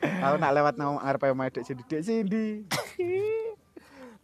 Aku 0.00 0.36
nak 0.40 0.52
lewat 0.56 0.74
nang 0.80 0.96
arep 1.00 1.32
omahe 1.32 1.52
dek 1.52 1.64
sidi 1.64 1.84
dek. 1.84 2.00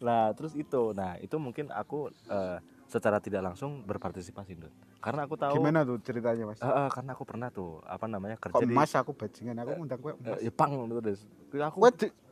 Nah, 0.01 0.33
terus 0.37 0.53
itu. 0.53 0.93
Nah, 0.93 1.17
itu 1.21 1.37
mungkin 1.37 1.69
aku 1.73 2.09
eh, 2.29 2.59
secara 2.91 3.23
tidak 3.23 3.47
langsung 3.47 3.87
berpartisipasi, 3.87 4.59
Dut. 4.59 4.75
Karena 4.99 5.25
aku 5.25 5.39
tahu 5.39 5.55
Gimana 5.57 5.87
tuh 5.87 6.03
ceritanya, 6.03 6.45
Mas? 6.45 6.59
Eh, 6.59 6.67
eh, 6.67 6.89
karena 6.91 7.15
aku 7.15 7.23
pernah 7.23 7.49
tuh 7.49 7.79
apa 7.87 8.05
namanya 8.05 8.35
kerja 8.35 8.59
Kok 8.59 8.67
di 8.67 8.75
Mas 8.75 8.91
aku 8.93 9.15
bajingan 9.15 9.57
aku 9.57 9.71
ngundang 9.79 10.01
kowe. 10.03 10.13
eh, 10.13 10.39
ya, 10.43 10.51
pang 10.51 10.75
gitu, 10.75 10.99
Des. 10.99 11.21
Aku 11.55 11.79
Kowe 11.79 11.91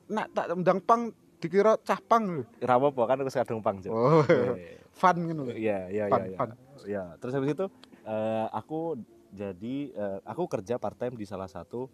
nak 0.08 0.26
tak 0.34 0.46
undang 0.50 0.82
pang 0.82 1.08
dikira 1.38 1.78
cah 1.78 2.02
pang 2.02 2.42
lho. 2.42 2.44
rawo 2.58 2.90
apa 2.90 3.02
kan 3.06 3.16
aku 3.22 3.30
kadung 3.30 3.62
pang, 3.62 3.78
Cuk. 3.78 3.92
Oh. 3.94 4.26
Eh, 4.26 4.82
Fun 4.98 5.16
ngono. 5.22 5.54
Iya, 5.54 5.86
iya, 5.88 6.04
Fun, 6.10 6.18
iya, 6.18 6.26
iya. 6.26 6.36
fun. 6.36 6.50
Ya, 6.82 7.04
terus 7.16 7.32
habis 7.32 7.54
itu 7.54 7.66
eh, 8.02 8.46
aku 8.50 8.98
jadi 9.30 9.76
eh, 9.88 10.18
aku 10.24 10.50
kerja 10.50 10.74
part 10.76 10.98
time 10.98 11.14
di 11.14 11.22
salah 11.22 11.46
satu 11.46 11.86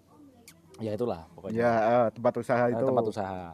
ya 0.77 0.91
itulah 0.91 1.29
pokoknya 1.31 1.59
Ya, 1.61 1.73
eh, 1.77 2.07
tempat 2.11 2.33
usaha 2.35 2.65
itu. 2.67 2.81
tempat 2.83 3.05
usaha. 3.05 3.45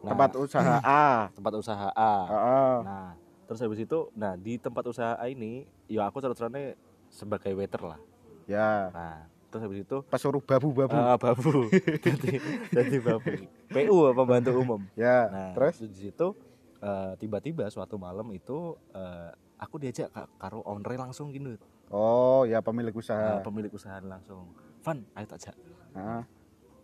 Nah, 0.00 0.08
Tempat 0.08 0.30
usaha 0.38 0.74
A. 0.80 1.04
tempat 1.36 1.52
usaha 1.58 1.88
A. 1.90 2.14
Heeh. 2.24 2.74
Nah, 2.80 3.08
terus 3.50 3.66
habis 3.66 3.82
itu, 3.82 3.98
nah 4.14 4.38
di 4.38 4.62
tempat 4.62 4.86
usaha 4.86 5.18
A 5.18 5.26
ini, 5.26 5.66
ya 5.90 6.06
aku 6.06 6.22
terus 6.22 6.38
terangnya 6.38 6.78
sebagai 7.10 7.50
waiter 7.58 7.82
lah. 7.82 7.98
Ya. 8.46 8.94
Nah, 8.94 9.26
terus 9.50 9.66
habis 9.66 9.82
itu, 9.82 10.06
Pesuruh 10.06 10.38
babu-babu. 10.38 10.94
ah, 10.94 11.18
babu, 11.18 11.66
jadi, 12.06 12.38
jadi 12.70 12.96
babu. 13.02 13.42
PU 13.74 14.14
pembantu 14.14 14.54
umum. 14.54 14.86
ya, 14.94 15.26
Nah, 15.26 15.50
terus 15.58 15.82
di 15.82 15.98
situ 15.98 16.30
eh, 16.78 17.12
tiba-tiba 17.18 17.66
suatu 17.74 17.98
malam 17.98 18.30
itu 18.30 18.78
eh, 18.94 19.34
aku 19.58 19.82
diajak 19.82 20.14
ka- 20.14 20.30
karo 20.38 20.62
owner 20.62 20.94
langsung 20.94 21.34
gitu, 21.34 21.58
oh, 21.90 22.46
ya 22.46 22.62
pemilik 22.62 22.94
Nah, 22.94 23.02
usaha. 23.02 23.42
pemilik 23.42 23.74
usaha 23.74 23.98
langsung. 23.98 24.54
Van, 24.86 25.02
ayo 25.18 25.26
tak 25.26 25.42
ajak. 25.42 25.56
Heeh. 25.98 26.22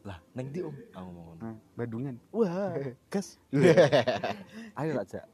Lah, 0.02 0.18
neng 0.34 0.50
di 0.50 0.66
om, 0.66 0.74
aku 0.90 1.08
ngomong. 1.14 1.38
Nah, 1.38 1.56
Bandungan. 1.78 2.18
Wah, 2.34 2.74
gas. 3.06 3.38
ayo 4.82 4.90
tak 4.98 5.06
ajak. 5.06 5.24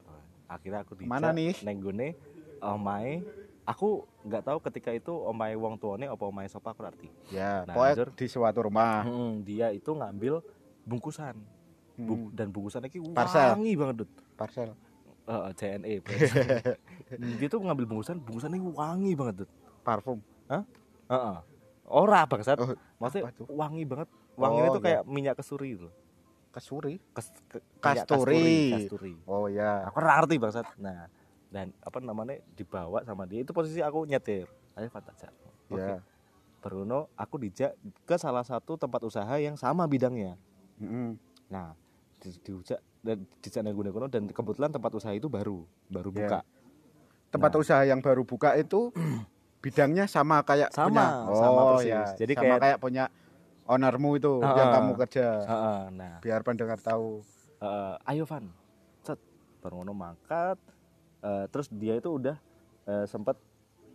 Akhirnya 0.53 0.81
aku 0.81 0.93
dijak. 0.93 1.09
Mana 1.09 1.29
nih? 1.29 1.53
Neng 1.61 1.77
gone 1.79 2.07
omae 2.59 3.19
aku 3.63 3.87
nggak 4.21 4.43
tahu 4.43 4.57
ketika 4.61 4.91
itu 4.91 5.11
omae 5.11 5.51
wong 5.53 5.75
tuane 5.75 6.05
apa 6.05 6.23
omae 6.23 6.47
sapa 6.47 6.71
aku 6.71 6.81
ngerti. 6.81 7.07
Ya, 7.29 7.63
Nah, 7.63 7.73
pokoknya 7.73 7.95
Jur. 7.97 8.09
di 8.13 8.27
suatu 8.27 8.59
rumah. 8.61 9.03
Hmm, 9.03 9.41
dia 9.41 9.71
itu 9.71 9.89
ngambil 9.89 10.39
bungkusan. 10.83 11.35
Bu- 11.95 12.27
Hmm, 12.27 12.33
dan 12.33 12.49
bungkusannya 12.49 12.87
ki 12.87 12.99
Parcel. 13.11 13.53
wangi 13.53 13.73
banget, 13.73 13.95
Dut. 13.99 14.11
parcel. 14.33 14.73
Eh, 15.23 15.51
JNE. 15.53 15.93
dia 17.39 17.47
tuh 17.47 17.61
ngambil 17.61 17.85
bungkusan, 17.85 18.17
bungkusannya 18.17 18.59
wangi 18.65 19.13
banget, 19.13 19.45
Dut. 19.45 19.51
Parfum. 19.81 20.19
Heeh. 20.49 21.37
Ora 21.85 22.25
bangsat. 22.25 22.57
Oh, 22.57 22.73
Maksudnya 22.97 23.29
wangi 23.45 23.83
banget. 23.83 24.07
Wanginya 24.33 24.69
Oh, 24.71 24.75
tuh 24.75 24.81
kayak 24.81 25.01
minyak 25.05 25.35
kesuri 25.37 25.77
gitu. 25.77 25.93
Kesuri. 26.53 27.01
Kes, 27.11 27.33
ke- 27.49 27.65
Kasturi. 27.81 28.69
kasturi. 28.71 29.13
Oh 29.25 29.49
ya. 29.49 29.89
Aku 29.89 29.97
ngerti 29.97 30.37
bangsat. 30.37 30.69
Nah, 30.77 31.09
dan 31.49 31.73
apa 31.79 31.97
namanya 31.97 32.37
dibawa 32.53 33.01
sama 33.01 33.25
dia 33.25 33.41
itu 33.41 33.49
posisi 33.49 33.81
aku 33.81 34.05
nyetir. 34.05 34.45
Ayo 34.73 34.87
Fat 34.87 35.05
ajak. 35.07 35.33
Oke. 35.67 35.81
Ya. 35.81 35.97
Bruno, 36.59 37.11
aku 37.13 37.35
dijak 37.37 37.73
ke 38.05 38.15
salah 38.15 38.41
satu 38.41 38.77
tempat 38.77 39.01
usaha 39.01 39.33
yang 39.35 39.53
sama 39.53 39.83
bidangnya. 39.83 40.37
Mm-mm. 40.77 41.17
Nah, 41.49 41.75
di, 42.17 42.31
diujak 42.39 42.79
dan 43.01 43.25
dijak 43.37 43.61
nang 43.61 43.75
kono 43.75 44.07
dan 44.07 44.23
kebetulan 44.25 44.71
tempat 44.71 44.93
usaha 44.93 45.11
itu 45.11 45.27
baru, 45.27 45.65
baru 45.89 46.09
Ya. 46.09 46.15
buka. 46.15 46.39
Tempat 47.29 47.51
Nah. 47.51 47.59
usaha 47.59 47.81
yang 47.81 47.99
baru 47.99 48.23
buka 48.23 48.55
itu 48.55 48.93
bidangnya 49.63 50.05
sama 50.05 50.39
kayak 50.41 50.71
Sama, 50.71 50.87
punya. 51.25 51.35
sama 51.35 51.59
Oh, 51.59 51.67
persis. 51.75 51.89
ya. 51.89 52.01
Jadi 52.15 52.33
sama 52.33 52.43
kayak- 52.45 52.61
kayak 52.61 52.77
punya 52.79 53.03
ownermu 53.65 54.15
itu 54.15 54.33
Ah, 54.39 54.55
yang 54.55 54.69
kamu 54.71 54.91
kerja. 54.97 55.27
Heeh, 55.41 55.79
nah, 55.91 56.15
Biar 56.19 56.41
pendengar 56.41 56.77
tahu. 56.77 57.23
eh, 57.57 57.95
ayo 58.05 58.23
Van. 58.23 58.45
Cet. 59.01 59.19
Baru 59.59 59.79
ngono 59.79 59.93
mangkat. 59.93 60.59
eh, 61.19 61.47
terus 61.47 61.71
dia 61.71 61.95
itu 61.95 62.11
udah 62.11 62.35
eh, 62.83 63.05
sempet 63.05 63.39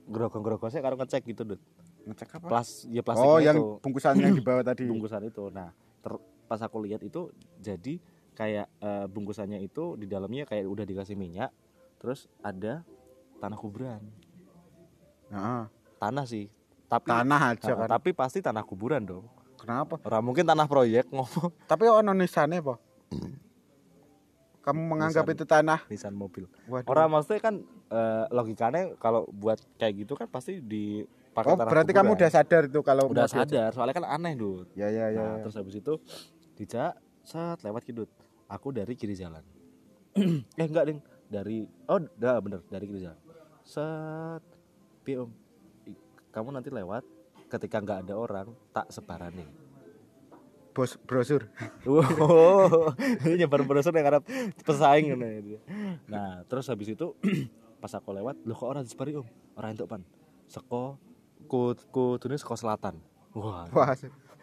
gerogong-gerogosnya 0.07 0.81
karo 0.81 0.97
ngecek 0.97 1.29
gitu, 1.29 1.45
Dut. 1.45 1.61
Ngecek 2.03 2.41
apa? 2.41 2.49
Plas, 2.49 2.89
ya 2.89 3.05
plastiknya 3.05 3.29
Oh, 3.29 3.37
yang 3.39 3.57
itu. 3.59 3.77
bungkusan 3.79 4.17
yang 4.17 4.33
di 4.33 4.41
bawah 4.41 4.65
tadi. 4.73 4.89
bungkusan 4.89 5.21
itu. 5.23 5.53
Nah, 5.53 5.69
ter- 6.01 6.17
pas 6.49 6.57
aku 6.59 6.81
lihat 6.81 7.05
itu 7.05 7.29
jadi 7.59 8.01
kayak 8.33 8.67
eh, 8.81 9.07
bungkusannya 9.07 9.61
itu 9.61 9.95
di 9.95 10.09
dalamnya 10.09 10.49
kayak 10.49 10.65
udah 10.65 10.85
dikasih 10.85 11.13
minyak, 11.15 11.53
terus 12.01 12.25
ada 12.41 12.81
tanah 13.37 13.59
kuburan. 13.61 14.01
Heeh. 15.29 15.63
Tanah 15.99 16.25
sih. 16.25 16.49
Tapi 16.89 17.05
Tanah 17.05 17.41
aja 17.53 17.73
kan. 17.77 17.89
tapi 17.91 18.17
pasti 18.17 18.41
tanah 18.41 18.65
kuburan 18.65 19.05
dong. 19.05 19.29
Kenapa? 19.59 19.99
Orang 20.01 20.23
mungkin 20.25 20.47
tanah 20.47 20.65
proyek 20.65 21.11
ngomong 21.11 21.51
Tapi 21.67 21.85
ono 21.85 22.13
nisane 22.13 22.63
apa? 22.63 22.79
Kamu 24.59 24.81
menganggap 24.85 25.25
Nisan. 25.25 25.35
itu 25.35 25.45
tanah? 25.45 25.81
nisan 25.89 26.13
mobil. 26.13 26.45
Waduh. 26.67 26.85
Orang 26.87 27.09
maksudnya 27.11 27.41
kan 27.41 27.55
eh, 27.89 28.25
logikanya 28.29 28.93
kalau 28.97 29.25
buat 29.29 29.57
kayak 29.75 30.05
gitu 30.05 30.13
kan 30.13 30.29
pasti 30.29 30.61
dipakai 30.61 31.49
Oh, 31.49 31.57
tanah 31.57 31.73
berarti 31.73 31.93
kamu 31.93 32.11
udah 32.13 32.29
sadar 32.29 32.63
itu 32.69 32.81
kalau 32.83 33.09
udah 33.09 33.25
sadar 33.25 33.73
soalnya 33.73 33.97
kan 33.97 34.07
aneh, 34.07 34.37
Dut. 34.37 34.69
Ya 34.77 34.93
ya 34.93 35.09
ya. 35.09 35.19
Nah, 35.19 35.35
terus 35.41 35.57
habis 35.57 35.73
itu 35.75 35.97
dijak 36.55 36.95
set 37.23 37.59
lewat 37.63 37.83
kidut. 37.83 38.11
Aku 38.47 38.69
dari 38.69 38.93
kiri 38.93 39.17
jalan. 39.17 39.41
eh 40.61 40.67
enggak, 40.67 40.85
Ding. 40.85 41.01
Dari 41.27 41.65
oh, 41.85 42.01
dah 42.15 42.37
bener, 42.39 42.61
dari 42.67 42.85
kiri 42.85 43.01
jalan. 43.03 43.21
Set 43.63 44.43
piye, 45.01 45.17
Om? 45.19 45.31
I- 45.87 46.01
Kamu 46.29 46.53
nanti 46.53 46.69
lewat 46.69 47.05
ketika 47.49 47.81
nggak 47.81 47.99
ada 48.07 48.15
orang 48.15 48.49
tak 48.71 48.93
sebarane. 48.93 49.45
Bos 50.77 50.95
brosur. 51.03 51.51
Wow, 51.83 52.95
ini 53.27 53.43
nyebar 53.43 53.67
brosur 53.67 53.91
yang 53.97 54.07
harap 54.07 54.23
pesaing 54.63 55.11
ya. 55.11 55.61
Nah, 56.07 56.47
terus 56.47 56.71
habis 56.71 56.95
itu 56.95 57.19
pas 57.83 57.91
aku 57.91 58.15
lewat, 58.15 58.39
loh 58.47 58.55
kok 58.55 58.69
orang 58.71 58.87
disebari, 58.87 59.19
Om? 59.19 59.27
Orang 59.59 59.75
entuk 59.75 59.91
pan. 59.91 60.07
Seko 60.47 61.01
ku 61.51 61.75
kudune 61.91 62.39
seko 62.39 62.55
selatan. 62.55 63.03
Wah. 63.35 63.67
Wah, 63.75 63.91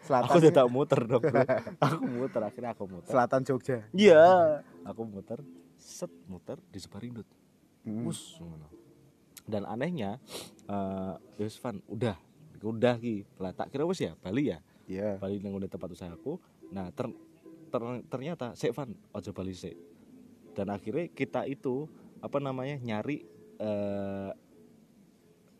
selatan. 0.06 0.28
aku 0.28 0.38
tidak 0.44 0.66
muter 0.68 1.00
dong 1.08 1.24
bro. 1.24 1.42
aku 1.88 2.04
muter 2.04 2.40
akhirnya 2.44 2.70
aku 2.76 2.84
muter 2.86 3.10
Selatan 3.10 3.40
Jogja. 3.42 3.78
iya 3.90 4.60
aku 4.86 5.02
muter 5.02 5.42
set 5.76 6.12
muter 6.30 6.60
di 6.70 6.78
Sebarindut 6.78 7.26
Hmm. 7.86 8.10
Dan 9.46 9.62
anehnya 9.62 10.18
eh 10.66 11.14
Yus 11.38 11.54
Van 11.62 11.78
udah 11.86 12.18
udah 12.62 12.96
ki. 12.96 13.26
Lah 13.40 13.52
tak 13.52 13.72
kira 13.72 13.84
wes 13.84 14.00
ya 14.00 14.14
Bali 14.20 14.52
ya? 14.52 14.58
Iya. 14.86 15.18
Bali 15.18 15.42
nang 15.42 15.58
tempat 15.66 15.90
usahaku 15.92 16.38
nah 16.66 16.90
ter, 16.90 17.06
ter- 17.70 18.02
ternyata 18.10 18.50
sik 18.58 18.74
Van 18.74 18.90
ojo 19.12 19.30
Bali 19.34 19.54
sik. 19.54 19.76
Dan 20.56 20.72
akhirnya 20.72 21.06
kita 21.12 21.44
itu 21.44 21.90
apa 22.24 22.40
namanya 22.40 22.80
nyari 22.80 23.26
eh 23.60 24.30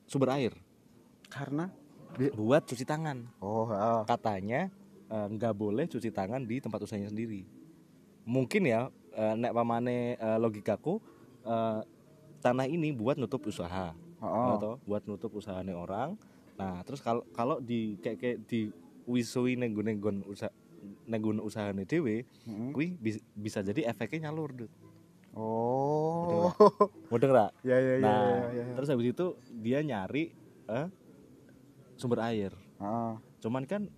sumber 0.06 0.32
air. 0.38 0.54
Karena? 1.26 1.68
Buat 2.16 2.70
cuci 2.70 2.86
tangan. 2.86 3.28
Oh, 3.44 3.68
ah. 3.68 4.06
katanya 4.08 4.72
eh, 5.10 5.26
nggak 5.28 5.52
boleh 5.52 5.84
cuci 5.84 6.08
tangan 6.14 6.40
di 6.46 6.62
tempat 6.62 6.80
usahanya 6.80 7.12
sendiri. 7.12 7.44
Mungkin 8.24 8.62
ya 8.64 8.88
eh, 9.12 9.34
nek 9.36 9.52
pamane 9.52 10.16
eh, 10.16 10.38
logikaku 10.40 11.02
eh, 11.44 11.80
tanah 12.40 12.66
ini 12.70 12.94
buat 12.94 13.20
nutup 13.20 13.44
usaha. 13.50 13.92
Oh, 14.16 14.56
atau 14.56 14.72
buat 14.88 15.04
nutup 15.04 15.28
usahanya 15.36 15.76
orang 15.76 16.16
nah 16.56 16.80
terus 16.82 17.04
kalau 17.04 17.22
kalau 17.30 17.60
di 17.60 18.00
kayak 18.00 18.18
kayak 18.18 18.38
di 18.48 18.72
wisui 19.04 19.54
nenggon 19.54 20.24
usaha 20.24 20.48
nenggon 21.04 21.38
usahanya 21.38 21.84
dewe 21.84 22.24
Mm-mm. 22.48 22.72
kui 22.72 22.96
bis- 22.96 23.22
bisa 23.34 23.60
jadi 23.60 23.86
efeknya 23.86 24.28
nyalur 24.30 24.50
Dut. 24.54 24.72
Oh. 25.36 26.48
Mudeng 27.12 27.28
ra? 27.30 27.52
ya 27.68 27.76
ya 27.76 27.94
ya. 28.00 28.04
nah 28.04 28.24
ya, 28.48 28.56
ya, 28.56 28.62
ya. 28.64 28.74
terus 28.74 28.88
habis 28.88 29.12
itu 29.12 29.26
dia 29.52 29.84
nyari 29.84 30.32
eh, 30.66 30.88
sumber 31.94 32.24
air 32.24 32.52
Ah, 32.76 33.16
cuman 33.40 33.64
kan 33.64 33.88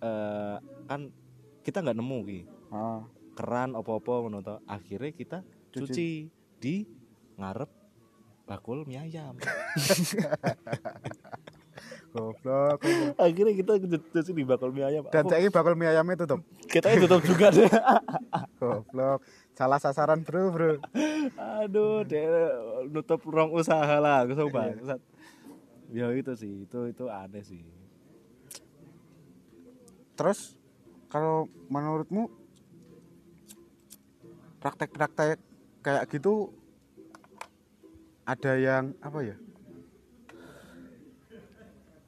eh, 0.00 0.56
kan 0.84 1.12
kita 1.60 1.80
nggak 1.80 1.96
nemu 1.96 2.18
ki 2.24 2.40
ah. 2.72 3.04
keran 3.32 3.72
opo-opo 3.72 4.24
ngono. 4.24 4.40
Akhirnya 4.64 5.12
kita 5.12 5.38
Cuci. 5.68 5.80
cuci 5.84 6.08
di 6.58 6.74
ngarep 7.36 7.68
bakul 8.44 8.84
mie 8.84 9.00
ayam. 9.00 9.36
Goblok. 12.08 12.80
Akhirnya 13.16 13.52
kita 13.52 13.72
cuci 13.78 14.32
di 14.32 14.42
bakul 14.42 14.72
mie 14.72 14.84
ayam. 14.84 15.04
Dan 15.08 15.22
Aku- 15.22 15.30
saiki 15.30 15.48
bakal 15.48 15.76
mie 15.76 15.88
ayamnya 15.88 16.16
tutup. 16.18 16.40
kita 16.66 16.96
tutup 16.96 17.20
juga 17.20 17.52
deh. 17.52 17.68
Goblok. 18.60 19.20
Salah 19.52 19.76
sasaran, 19.76 20.22
Bro, 20.22 20.50
Bro. 20.50 20.72
Aduh, 21.60 22.06
dia 22.06 22.54
nutup 22.86 23.20
rong 23.24 23.50
usaha 23.52 23.98
lah, 23.98 24.22
gue 24.22 24.34
Iya. 24.34 24.48
bangsat. 24.48 25.00
Ya 25.88 26.06
itu 26.12 26.32
sih, 26.32 26.62
itu 26.62 26.78
itu 26.86 27.04
aneh 27.08 27.42
sih. 27.42 27.64
Terus 30.14 30.54
kalau 31.06 31.46
menurutmu 31.66 32.28
praktek-praktek 34.58 35.38
kayak 35.80 36.04
gitu 36.08 36.50
ada 38.24 38.52
yang 38.54 38.92
apa 39.00 39.18
ya? 39.24 39.36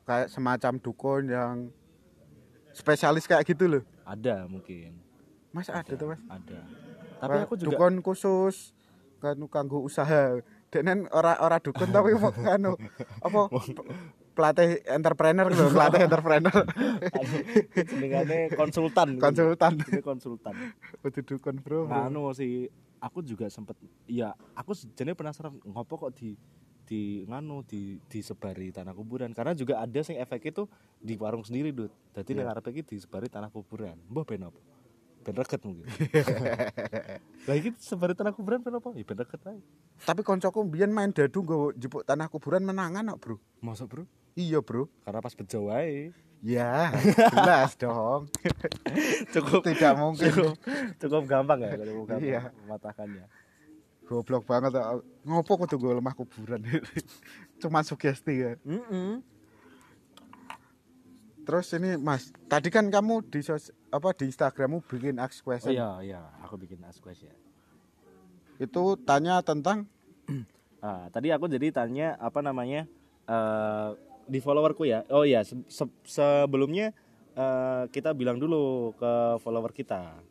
Kayak 0.04 0.28
semacam 0.32 0.72
dukun 0.80 1.22
yang 1.30 1.54
spesialis 2.74 3.26
kayak 3.26 3.46
gitu 3.46 3.66
loh. 3.66 3.82
Ada 4.06 4.46
mungkin, 4.50 4.98
Mas 5.54 5.70
ada 5.70 5.86
tuh, 5.94 6.10
Mas. 6.10 6.20
ada. 6.26 6.60
Tapi 7.20 7.36
aku 7.46 7.54
juga 7.54 7.78
dukun 7.78 7.94
khusus 8.02 8.74
kan 9.20 9.36
kanggo 9.46 9.84
usaha. 9.84 10.40
Denen 10.70 11.10
ora 11.10 11.34
ora 11.42 11.58
dukun 11.58 11.90
tapi 11.94 12.14
kanu 12.14 12.78
apa 13.22 13.40
pelatih 14.34 14.80
entrepreneur 14.86 15.50
lho, 15.50 15.66
pelatih 15.74 16.00
entrepreneur, 16.06 16.62
jenengannya 17.90 18.54
konsultan. 18.54 19.18
konsultan. 19.18 19.72
Ini 19.84 20.00
konsultan. 20.00 20.54
Kudu 21.02 21.20
dukun, 21.26 21.58
Bro. 21.60 21.90
bro. 21.90 21.90
Nganu 21.90 22.30
sih, 22.32 22.70
aku 23.02 23.24
juga 23.24 23.48
sempet 23.48 23.74
ya 24.06 24.36
aku 24.52 24.76
jadi 24.94 25.16
penasaran 25.16 25.56
ngopo 25.64 26.08
kok 26.08 26.12
di 26.20 26.36
di 26.90 27.22
nganu 27.22 27.62
di 27.62 28.02
disebari 28.04 28.74
tanah 28.74 28.90
kuburan 28.90 29.30
karena 29.30 29.54
juga 29.54 29.78
ada 29.78 30.02
sing 30.02 30.18
efek 30.18 30.50
itu 30.50 30.66
di 30.98 31.14
warung 31.14 31.46
sendiri 31.46 31.70
dud 31.70 31.94
jadi 32.10 32.26
Iya. 32.26 32.34
yeah. 32.34 32.46
ngarep 32.50 32.66
iki 32.68 32.82
disebari 32.84 33.30
tanah 33.30 33.46
kuburan 33.46 33.94
mbah 34.10 34.26
ben 34.26 34.42
apa 34.42 34.58
ben 35.22 35.36
mungkin 35.62 35.86
lah 37.46 37.54
iki 37.54 37.70
sebari 37.78 38.18
tanah 38.18 38.34
kuburan 38.34 38.58
ben 38.58 38.74
apa 38.74 38.90
ya 38.90 39.04
ben 39.04 39.18
reget 39.18 39.42
ae 39.46 39.60
Tapi 40.00 40.20
koncoku 40.24 40.64
mbiyen 40.64 40.90
main 40.90 41.12
dadu 41.12 41.44
nggo 41.44 41.76
jupuk 41.76 42.02
tanah 42.02 42.26
kuburan 42.26 42.64
menangan 42.64 43.06
kok, 43.14 43.18
Bro. 43.22 43.36
masuk 43.60 43.86
bro 43.86 44.04
Iya, 44.32 44.58
Bro. 44.58 44.90
karena 45.04 45.20
pas 45.20 45.34
bejo 45.36 45.70
wae 45.70 46.10
Ya, 46.40 46.88
jelas 47.28 47.76
dong. 47.76 48.24
cukup 49.36 49.60
Tidak 49.60 49.92
mungkin. 49.92 50.32
cukup 50.32 50.56
cukup 50.96 51.22
gampang 51.28 51.60
ya 51.60 51.76
kalau 51.76 52.08
gampang 52.08 52.24
Iya. 52.24 52.40
mematahkannya 52.64 53.24
Goblok 54.10 54.42
banget. 54.42 54.74
kok. 54.74 55.06
Ngopo 55.22 55.52
kudu 55.62 55.78
nggo 55.78 56.02
lemah 56.02 56.14
kuburan. 56.18 56.58
Cuma 57.62 57.86
sugesti 57.86 58.42
ya. 58.42 58.52
mm 58.66 59.22
Terus 61.40 61.70
ini 61.74 61.94
Mas, 61.96 62.30
tadi 62.46 62.68
kan 62.70 62.86
kamu 62.90 63.26
di 63.26 63.40
sos, 63.40 63.72
apa 63.90 64.12
di 64.14 64.28
Instagrammu 64.28 64.86
bikin 64.86 65.18
ask 65.18 65.40
oh 65.40 65.50
question. 65.50 65.72
iya 65.74 65.98
iya 65.98 66.20
aku 66.46 66.54
bikin 66.54 66.78
ask 66.86 67.02
question 67.02 67.32
Itu 68.60 68.94
tanya 69.02 69.40
tentang 69.42 69.88
Ah, 70.84 71.10
tadi 71.10 71.28
aku 71.28 71.44
jadi 71.50 71.74
tanya 71.74 72.14
apa 72.16 72.40
namanya 72.40 72.86
eh 73.26 73.88
di 74.30 74.38
followerku 74.38 74.86
ya. 74.86 75.02
Oh 75.10 75.26
ya, 75.26 75.42
se- 75.42 75.66
se- 75.66 75.96
sebelumnya 76.06 76.94
eh, 77.34 77.84
kita 77.90 78.14
bilang 78.14 78.38
dulu 78.38 78.94
ke 78.94 79.12
follower 79.42 79.74
kita. 79.74 80.22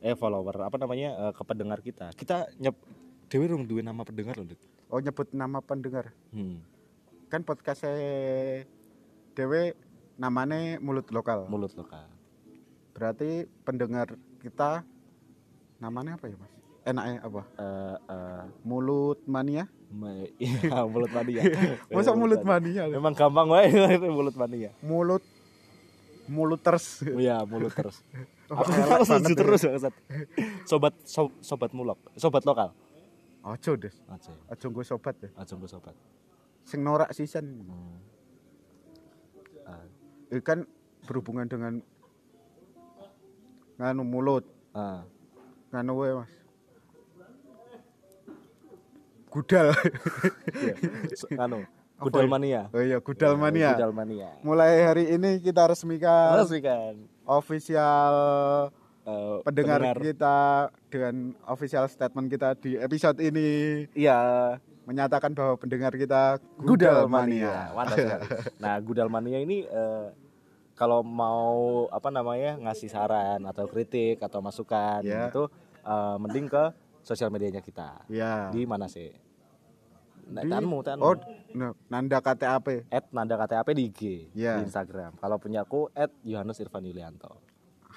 Eh 0.00 0.16
follower 0.16 0.66
apa 0.66 0.76
namanya 0.80 1.28
eh, 1.28 1.32
ke 1.36 1.42
pendengar 1.44 1.84
kita. 1.84 2.10
Kita 2.16 2.48
nyep 2.56 2.74
Dewi 3.32 3.48
rung 3.48 3.64
duwe 3.64 3.80
nama 3.80 4.04
pendengar 4.04 4.36
loh, 4.36 4.44
oh 4.92 5.00
nyebut 5.00 5.32
nama 5.32 5.64
pendengar. 5.64 6.12
Hmm, 6.36 6.60
Kan 7.32 7.48
podcast 7.48 7.80
Dewe 9.32 9.72
namanya 10.20 10.76
mulut 10.84 11.08
lokal. 11.08 11.48
mulut 11.48 11.72
lokal. 11.72 12.04
Berarti 12.92 13.48
pendengar 13.64 14.12
kita 14.36 14.84
namanya 15.80 16.20
apa 16.20 16.28
ya, 16.28 16.36
Mas? 16.36 16.52
Enaknya 16.84 17.24
apa? 17.24 17.42
Eh 17.56 17.96
eh, 18.04 18.44
Mulut 18.68 19.24
mania? 19.24 19.64
iya, 20.36 20.84
mulut 20.92 21.08
mania. 21.08 21.40
Masa 21.88 22.12
mulut 22.12 22.44
mania? 22.44 22.84
Memang 22.84 23.16
gampang 23.16 23.48
wae 23.48 23.72
mulut 24.12 24.36
mania. 24.36 24.76
Mulut 24.84 25.24
muluters. 26.28 27.00
Oh 27.08 27.16
iya, 27.16 27.40
mulut 27.48 27.72
terus. 27.72 27.96
Oh, 28.52 28.60
Aku 28.60 28.70
elek 28.70 28.92
aku 29.00 29.04
ya. 29.08 29.32
terus 29.32 29.60
bangsat. 29.64 29.94
Sobat 30.68 30.94
so- 31.08 31.32
sobat 31.40 31.72
mulok, 31.72 31.96
sobat 32.14 32.44
lokal. 32.44 32.76
Ojo 33.42 33.74
deh, 33.74 33.90
Aja, 34.06 34.30
ojo 34.46 34.66
nggo 34.70 34.82
sobat 34.86 35.18
ya. 35.18 35.28
aja 35.34 35.58
gue 35.58 35.66
sobat. 35.66 35.98
Sing 36.62 36.78
norak 36.78 37.10
season. 37.10 37.66
Hmm. 37.66 37.98
Ah, 39.66 39.82
Eh, 40.30 40.38
kan 40.38 40.62
berhubungan 41.04 41.50
dengan 41.50 41.82
nganu 43.76 44.06
mulut, 44.06 44.46
ah. 44.72 45.02
nganu 45.74 45.92
wae, 45.98 46.12
Mas. 46.22 46.32
Gudal. 49.26 49.74
So, 51.18 51.26
anu, 51.42 51.66
Gudal 51.98 52.26
ya? 52.26 52.30
Mania. 52.30 52.62
Oh 52.70 52.78
iya, 52.78 52.98
Gudal 53.02 53.34
mania. 53.34 53.72
Gudal 53.74 53.90
Mania. 53.90 54.28
Mulai 54.44 54.84
hari 54.84 55.04
ini 55.08 55.40
kita 55.40 55.66
resmikan 55.66 56.34
Terus 56.36 56.52
kan 56.60 56.94
official 57.24 58.12
eh, 59.04 59.36
pendengar, 59.42 59.80
kita 59.96 60.36
dengan 60.86 61.14
official 61.44 61.86
statement 61.86 62.26
kita 62.26 62.54
di 62.54 62.76
episode 62.76 63.18
ini 63.18 63.82
Iya, 63.92 64.18
menyatakan 64.82 65.30
bahwa 65.30 65.54
pendengar 65.56 65.92
kita 65.92 66.38
Gudal 66.56 67.06
Mania. 67.06 67.70
Mania. 67.70 67.74
Mantap 67.74 67.96
sekali. 67.96 68.24
Nah, 68.58 68.74
Gudal 68.78 69.08
Mania 69.08 69.38
ini 69.38 69.62
eh, 69.62 70.06
kalau 70.72 71.00
mau 71.00 71.52
apa 71.88 72.08
namanya 72.08 72.58
ngasih 72.58 72.88
saran 72.88 73.44
atau 73.44 73.66
kritik 73.66 74.18
atau 74.18 74.38
masukan 74.38 75.02
Ya. 75.02 75.28
itu 75.28 75.46
eh, 75.82 76.16
mending 76.18 76.46
ke 76.46 76.64
sosial 77.02 77.28
medianya 77.28 77.60
kita. 77.60 78.06
Ya. 78.06 78.50
Di 78.50 78.62
mana 78.62 78.86
sih? 78.86 79.10
Nah, 80.22 80.40
Di- 80.40 80.48
tanmu, 80.48 80.78
tanmu. 80.80 81.02
Oh, 81.02 81.18
nah, 81.52 81.74
Nanda 81.86 82.22
KTAP. 82.22 82.86
at 82.88 83.10
Nanda 83.10 83.34
KTAP 83.36 83.74
di 83.74 83.82
IG 83.84 84.00
Ya. 84.32 84.56
di 84.56 84.64
Instagram. 84.64 85.18
Kalau 85.18 85.36
punya 85.36 85.62
aku 85.62 85.90
at 85.92 86.14
Yohanes 86.22 86.58
Irfan 86.58 86.82
Yulianto. 86.82 87.42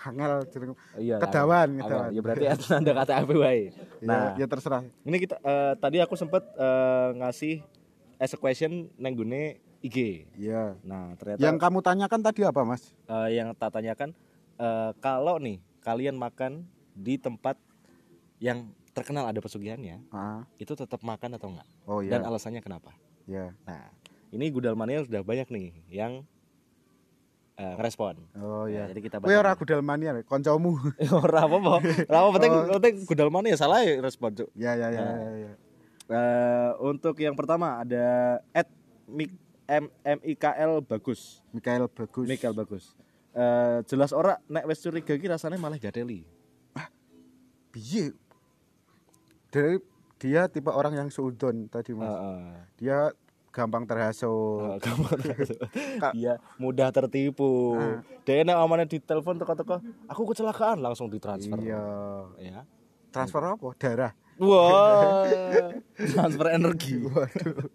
Hangel 0.05 0.45
jeneng. 0.47 0.77
Iya. 0.95 1.17
Kedawan, 1.17 1.67
kedawan. 1.75 2.09
Ya 2.09 2.21
berarti 2.21 2.45
at 2.45 2.61
Nanda 2.69 2.91
KTAP 2.95 3.29
wae. 3.33 3.73
Ya, 3.99 4.05
Nah, 4.05 4.23
ya 4.35 4.45
terserah. 4.45 4.85
ini 5.01 5.17
kita 5.17 5.35
eh, 5.39 5.73
tadi 5.75 5.97
aku 5.97 6.13
sempet 6.13 6.45
eh, 6.51 7.09
ngasih 7.15 7.65
as 8.15 8.29
a 8.29 8.37
question 8.37 8.71
neng 8.95 9.13
gune 9.13 9.57
IG. 9.81 10.29
Ya. 10.35 10.77
Nah, 10.81 11.13
ternyata 11.15 11.41
Yang 11.41 11.57
kamu 11.57 11.79
tanyakan 11.81 12.21
tadi 12.21 12.41
apa, 12.41 12.61
Mas? 12.61 12.93
eh, 13.03 13.29
yang 13.35 13.49
tak 13.51 13.73
tanyakan 13.73 14.13
eh, 14.55 14.91
kalau 14.99 15.37
nih 15.37 15.57
kalian 15.81 16.13
makan 16.13 16.65
di 16.93 17.17
tempat 17.17 17.57
yang 18.37 18.65
terkenal 18.91 19.25
ada 19.25 19.37
pesugihannya, 19.37 19.99
Ah, 20.07 20.47
itu 20.55 20.71
tetap 20.71 21.01
makan 21.01 21.35
atau 21.35 21.49
enggak? 21.49 21.67
oh 21.83 21.99
ya. 21.99 22.15
Dan 22.15 22.23
alasannya 22.23 22.61
kenapa? 22.61 22.93
Ya. 23.25 23.51
Nah, 23.63 23.89
ini 24.29 24.47
Gudal 24.47 24.73
Mania 24.73 25.01
sudah 25.01 25.19
banyak 25.19 25.49
nih 25.49 25.67
yang 25.89 26.23
eh, 27.55 27.73
ngerespon. 27.75 28.15
Oh 28.35 28.63
Nah, 28.63 28.71
ya. 28.71 28.83
jadi 28.91 29.01
kita 29.01 29.15
Kowe 29.19 29.31
ora. 29.31 29.55
Gudal 29.55 29.81
mania, 29.81 30.11
koncomu. 30.23 30.75
ora 31.25 31.47
apa-apa. 31.47 31.73
Ora 32.05 32.17
apa 32.19 32.29
penting 32.35 32.51
Oh. 32.51 32.63
penting 32.77 32.95
Gudal 33.03 33.29
Mania 33.29 33.55
salah 33.55 33.81
ya 33.81 33.99
respon, 33.99 34.35
Cuk. 34.35 34.49
ya, 34.53 34.75
ya, 34.75 34.87
ya, 34.89 35.01
Nah. 35.01 35.15
ya, 35.15 35.31
ya. 35.39 35.51
Eh, 36.05 36.69
untuk 36.83 37.17
yang 37.17 37.33
pertama 37.33 37.81
ada 37.81 38.05
at 38.51 38.69
Mik 39.05 39.33
M 39.65 39.89
M 40.03 40.19
I 40.21 40.33
K 40.35 40.45
L 40.61 40.79
bagus. 40.79 41.41
Mikael 41.49 41.89
bagus. 41.89 42.27
Mikael 42.27 42.53
bagus. 42.53 42.93
Eh, 43.33 43.79
jelas 43.85 44.11
ora 44.11 44.37
nek 44.45 44.63
wis 44.65 44.79
curiga 44.79 45.11
iki 45.11 45.25
rasanya 45.25 45.57
malah 45.57 45.75
gadeli. 45.75 46.21
Piye? 47.73 48.15
Dari 49.49 49.79
dia 50.15 50.47
tipe 50.47 50.71
orang 50.71 50.95
yang 50.95 51.09
seudon 51.09 51.67
tadi, 51.67 51.91
Mas. 51.91 52.07
Heeh. 52.07 52.39
Dia 52.79 52.97
gampang 53.55 53.87
terhasut. 53.87 54.27
Oh, 54.27 54.75
gampang 54.83 55.15
Kak. 56.03 56.11
Dia 56.11 56.43
mudah 56.59 56.91
tertipu. 56.91 57.79
Ah. 57.79 58.03
Dia 58.27 58.43
nek 58.43 58.59
omane 58.59 58.83
ditelepon 58.83 59.39
teko-teko, 59.39 59.79
aku 60.11 60.21
kecelakaan 60.35 60.83
langsung 60.83 61.07
ditransfer. 61.07 61.55
Iya. 61.63 61.79
Ya. 62.43 62.59
Transfer 63.15 63.39
apa? 63.55 63.71
Darah. 63.79 64.11
Wah, 64.35 65.23
transfer 66.11 66.51
energi. 66.51 66.99
Waduh. 66.99 67.71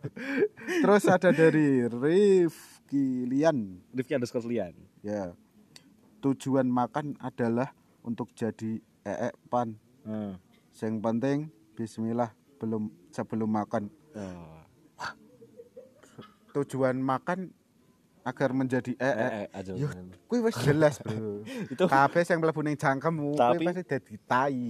Terus 0.84 1.04
ada 1.08 1.32
dari 1.32 1.88
Rifki 1.88 3.24
Lian. 3.24 3.80
Rifki 3.96 4.12
underscore 4.12 4.44
Lian. 4.44 4.76
Ya. 5.00 5.32
Tujuan 6.20 6.68
makan 6.68 7.16
adalah 7.16 7.72
untuk 8.04 8.28
jadi 8.36 8.84
ee 9.08 9.32
pan. 9.48 9.80
Hmm. 10.04 10.36
Yang 10.76 10.94
penting 11.00 11.38
bismillah 11.72 12.36
belum 12.60 12.92
sebelum 13.08 13.48
makan. 13.48 13.88
Oh. 14.12 14.59
Tujuan 16.53 16.96
makan 16.96 17.51
agar 18.20 18.53
menjadi 18.53 18.92
ee 18.92 19.09
Eh, 19.09 19.30
eh, 19.34 19.46
aja. 19.51 19.72
Yo, 19.72 19.88
kuwi 20.28 20.44
wis 20.44 20.57
jelas 20.61 21.01
bro 21.01 21.40
Itu 21.72 21.88
kabeh 21.88 22.20
sing 22.20 22.36
mlebu 22.36 22.61
ning 22.61 22.76
cangkemmu 22.76 23.32
kuwi 23.32 23.40
Tapi- 23.40 23.64
pasti 23.64 23.82
dadi 23.86 24.14
tai 24.22 24.66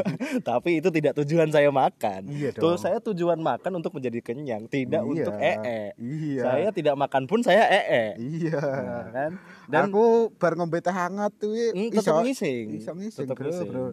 tapi 0.48 0.80
itu 0.80 0.88
tidak 0.88 1.12
tujuan 1.14 1.48
saya 1.48 1.68
makan. 1.68 2.24
Iya 2.26 2.50
Tuh 2.50 2.74
dong. 2.74 2.80
saya 2.80 2.98
tujuan 3.02 3.36
makan 3.36 3.76
untuk 3.76 3.92
menjadi 3.92 4.24
kenyang, 4.24 4.64
tidak 4.66 5.02
Iya. 5.02 5.10
untuk 5.10 5.34
ee. 5.36 5.92
iya 5.94 6.42
Saya 6.42 6.68
tidak 6.70 6.94
makan 6.96 7.22
pun 7.24 7.40
saya 7.40 7.68
ee. 7.68 8.04
iya 8.16 8.56
Nah, 8.56 9.04
kan? 9.10 9.30
Dan 9.66 9.82
aku 9.86 10.04
bar 10.32 10.56
ngombe 10.56 10.80
teh 10.80 10.90
hangat 10.90 11.32
tuh 11.36 11.52
Hmm, 11.52 11.92
tetap 11.92 12.20
ngising. 12.20 12.72
iso 12.74 12.90
ngising 12.90 13.20
Tetap 13.22 13.36
bro 13.36 13.46
ngising. 13.46 13.68
bro 13.68 13.84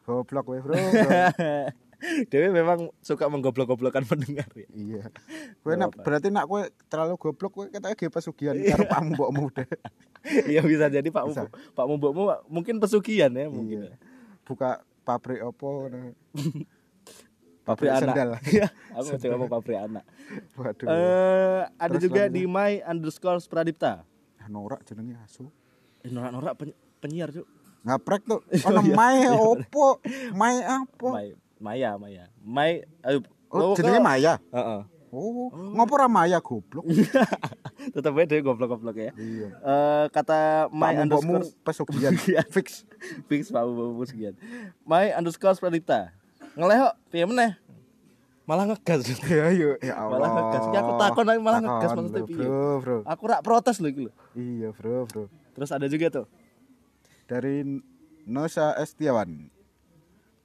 goblok 0.00 0.44
bro, 0.46 0.56
bro. 0.62 0.78
Dewi 2.26 2.48
memang 2.50 2.88
suka 2.98 3.26
menggoblok-goblokkan 3.26 4.02
pendengar 4.02 4.48
ya. 4.50 4.66
iya 4.70 5.04
kowe 5.60 5.74
nak 5.74 5.92
berarti 5.96 6.28
nak 6.28 6.44
kowe 6.44 6.60
terlalu 6.86 7.14
goblok 7.14 7.52
kowe 7.52 7.66
katanya 7.66 7.92
ge 7.92 8.08
pesugihan 8.08 8.56
karo 8.56 8.84
pakmu 8.86 9.10
mbokmu 9.14 9.44
deh 9.52 9.68
Iya 10.50 10.60
bisa 10.62 10.86
jadi 10.86 11.04
Pak 11.06 11.24
Bisa. 11.26 11.48
Pak 11.48 11.86
Mubokmu 11.86 12.28
mungkin 12.46 12.76
pesugihan 12.76 13.28
ya 13.30 13.46
mungkin. 13.46 13.84
Iya. 13.86 13.96
buka 14.42 14.70
pabrik 15.00 15.40
opo 15.42 15.86
nah. 15.86 16.12
Pabrik 17.62 17.88
anak. 17.88 18.00
sendal. 18.10 18.30
Iya, 18.42 18.66
aku 18.90 19.14
coba 19.20 19.36
mau 19.36 19.48
pabrik 19.50 19.78
anak. 19.78 20.04
waduh 20.54 20.86
Eh 20.86 21.62
ada 21.70 21.88
Terus 21.90 22.02
juga 22.02 22.22
lanjut. 22.22 22.34
di 22.34 22.42
my 22.44 22.72
underscore 22.82 23.40
Pradipta. 23.42 24.02
Ah, 24.36 24.48
norak 24.48 24.82
jenenge 24.82 25.16
asu 25.20 25.48
Eh, 26.00 26.08
norak-norak 26.08 26.56
peny- 26.56 26.78
penyiar 26.98 27.28
cuk. 27.30 27.44
ngaprek 27.80 28.22
tuh 28.24 28.40
ono 28.62 28.80
mae 28.90 29.24
opo 29.30 30.04
mae 30.34 30.60
apa 30.60 31.08
My, 31.10 31.32
Maya, 31.60 31.94
Maya. 31.94 32.24
My 32.40 32.80
ayo 33.02 33.20
oh 33.48 33.76
jenenge 33.76 34.00
Maya 34.00 34.40
Heeh. 34.48 34.80
oh 35.10 35.50
ngopo 35.74 35.92
ora 35.94 36.06
Maya 36.06 36.38
goblok 36.38 36.86
Tetap 37.90 38.12
aja 38.12 38.26
dia 38.26 38.40
goblok-goblok 38.40 38.96
ya. 38.96 39.12
iya 39.14 39.48
Eh 39.52 40.04
kata 40.08 40.68
my 40.70 40.92
Pak 40.92 41.02
underscore 41.02 41.44
pesugihan 41.60 42.14
Iya. 42.26 42.40
fix 42.46 42.88
fix 43.26 43.48
Pak 43.48 43.60
Mubokmu 43.60 44.04
sekian. 44.04 44.34
My 44.82 45.12
underscore 45.12 45.52
Pradipta. 45.54 46.12
Ngelehok 46.52 46.94
piye 47.08 47.24
meneh? 47.24 47.56
Malah 48.42 48.66
ngegas. 48.66 49.04
ya 49.28 49.50
yo 49.50 49.76
ya 49.78 49.94
Allah 49.96 50.16
Malah 50.16 50.30
ngegas. 50.32 50.64
Ya, 50.66 50.78
aku 50.80 50.92
takon 50.96 51.26
aja 51.26 51.38
malah 51.38 51.60
ngegas 51.60 51.90
maksudnya 51.92 52.22
piye? 52.24 52.40
bro 52.40 52.72
bro 52.78 52.96
Aku 53.04 53.22
rak 53.26 53.40
protes 53.40 53.76
loh 53.78 53.88
iki 53.88 54.08
lho. 54.08 54.12
iya 54.32 54.68
bro 54.70 55.04
bro 55.04 55.28
Terus 55.52 55.70
ada 55.70 55.84
juga 55.84 56.06
tuh 56.10 56.26
dari 57.26 57.62
Nosa 58.22 58.74
Estiawan 58.74 59.50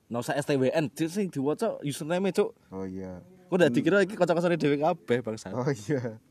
Nggak 0.06 0.22
usah 0.22 0.36
Cuk, 0.94 1.10
sing 1.10 1.28
diwaca 1.34 1.82
username 1.82 2.30
cuk. 2.30 2.54
oh 2.72 2.86
iya. 2.86 3.22
Kok 3.50 3.56
udah 3.58 3.70
dikira 3.70 4.02
iki 4.02 4.18
kocok-kocokane 4.18 4.58
dhewe 4.58 4.78
kabeh 4.78 5.20
bangsa. 5.26 5.54
oh 5.54 5.70
iya. 5.90 6.22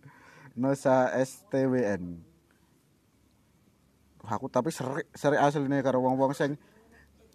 Nosa 0.55 1.11
STWN 1.19 2.35
aku 4.25 4.49
tapi 4.49 4.73
seri 4.73 5.05
seri 5.13 5.37
asline 5.37 5.85
karo 5.85 6.01
wong-wong 6.01 6.33
sing 6.33 6.57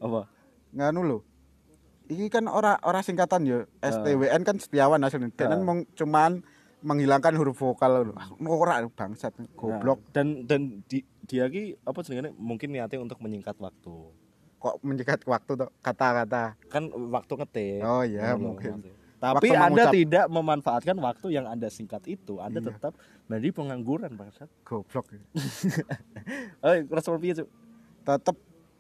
Apa? 0.02 0.26
nganu 0.74 1.02
lho. 1.06 1.20
Iki 2.10 2.32
kan 2.34 2.50
ora 2.50 2.80
ora 2.82 3.06
singkatan 3.06 3.46
ya 3.46 3.60
STWN 3.84 4.42
kan 4.42 4.58
Setiawan 4.58 5.02
asline. 5.06 5.30
Dan 5.36 5.62
mong 5.62 5.92
cuman 5.94 6.42
menghilangkan 6.82 7.36
huruf 7.38 7.60
vokal 7.60 8.10
lho. 8.10 8.14
Ah, 8.18 8.32
ora 8.48 8.82
bangsat. 8.88 9.36
Goblok. 9.54 10.00
Nah, 10.02 10.12
dan 10.16 10.28
dan 10.48 10.62
di, 10.88 11.04
dia 11.28 11.46
ki 11.52 11.78
apa 11.86 12.00
jenenge 12.02 12.34
mungkin 12.40 12.74
niatnya 12.74 13.04
untuk 13.04 13.20
menyingkat 13.22 13.60
waktu. 13.60 13.94
Kok 14.60 14.76
menyekat 14.80 15.24
waktu 15.24 15.52
kata-kata 15.80 16.60
Kan 16.68 16.84
waktu 17.10 17.34
ngetik. 17.34 17.80
Oh 17.82 18.04
iya, 18.04 18.34
Ngono, 18.34 18.54
mungkin. 18.54 18.72
maksudnya. 18.76 18.98
Tapi 19.20 19.48
Waktu 19.48 19.56
Anda 19.58 19.68
mengucap. 19.84 19.92
tidak 19.94 20.26
memanfaatkan 20.30 20.98
waktu 20.98 21.28
yang 21.30 21.46
Anda 21.46 21.68
singkat 21.68 22.04
itu. 22.06 22.40
Anda 22.40 22.60
Iya. 22.62 22.68
tetap 22.70 22.94
menjadi 23.26 23.50
pengangguran 23.54 24.12
bangsat. 24.14 24.48
goblok 24.62 25.12
Oh, 26.62 26.72
respon 26.88 27.18
piye, 27.18 27.34
Cuk? 27.34 27.48
tetep 28.02 28.36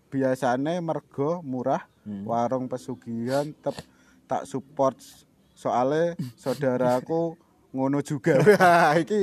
biasanya 0.09 0.79
mergo 0.79 1.39
murah 1.41 1.85
Hmm. 2.01 2.25
warung 2.25 2.65
pesugihan 2.65 3.53
tetep 3.53 3.85
tak 4.25 4.43
support 4.43 4.97
soalnya 5.51 6.17
saudaraku 6.33 7.37
ngono 7.69 8.01
juga 8.01 8.33
iki 8.97 9.19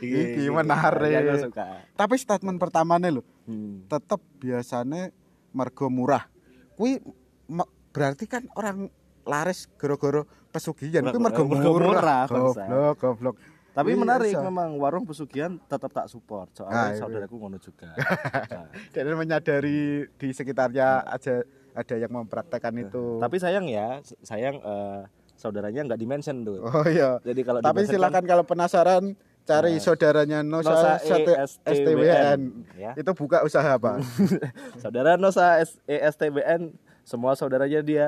iki 0.00 0.40
Ya, 0.40 0.48
menarik 0.48 1.44
suka. 1.44 1.84
tapi 1.92 2.16
statement 2.16 2.56
pertamanya 2.56 3.12
lho 3.12 3.20
Hmm. 3.44 3.84
tetep 3.84 4.16
biasanya 4.38 5.12
mergo 5.54 5.86
murah 5.86 6.26
kui 6.74 6.98
me- 7.46 7.70
berarti 7.94 8.26
kan 8.26 8.42
orang 8.52 8.90
laris 9.22 9.70
goro-goro 9.78 10.26
pesugihan 10.50 11.06
kui 11.06 11.16
mergo 11.16 11.46
murah, 11.46 12.26
goblok 12.26 12.94
goblok 12.98 13.36
Tapi 13.74 13.90
Iya, 13.90 13.98
menarik 13.98 14.30
iso. 14.30 14.38
memang 14.38 14.78
warung 14.78 15.02
pesugihan 15.02 15.58
tetap 15.66 15.90
tak 15.90 16.06
support 16.06 16.46
soalnya 16.54 16.94
iya. 16.94 16.98
saudaraku 17.02 17.34
ngono 17.34 17.58
juga. 17.58 17.90
Nah, 18.54 18.70
dan 18.94 19.18
menyadari 19.18 20.06
di 20.14 20.28
sekitarnya 20.30 21.02
aja 21.02 21.42
ada 21.74 21.94
yang 21.98 22.14
mempraktekkan 22.14 22.70
itu 22.78 23.18
Tapi 23.18 23.34
sayang 23.34 23.66
ya, 23.66 23.98
sayang 24.22 24.62
eh, 24.62 25.00
saudaranya 25.34 25.90
nggak 25.90 25.98
dimention 25.98 26.46
tuh. 26.46 26.62
oh 26.62 26.86
iya 26.86 27.18
Jadi 27.26 27.42
kalau 27.42 27.58
Tapi 27.58 27.82
di-mention 27.82 27.98
silakan 27.98 28.22
kalau 28.22 28.44
penasaran 28.46 29.04
cari 29.44 29.76
Nah. 29.76 29.80
saudaranya 29.80 30.38
Nosa, 30.40 30.72
Nosa 30.72 30.92
ESTWN, 31.04 31.46
STWN. 31.68 32.40
ya. 32.74 32.92
Itu 32.96 33.12
buka 33.12 33.44
usaha 33.44 33.68
apa? 33.70 34.00
saudara 34.82 35.14
Nosa 35.14 35.60
S- 35.60 35.76
ESTBN 35.84 36.72
semua 37.04 37.36
saudaranya 37.36 37.80
dia 37.80 38.06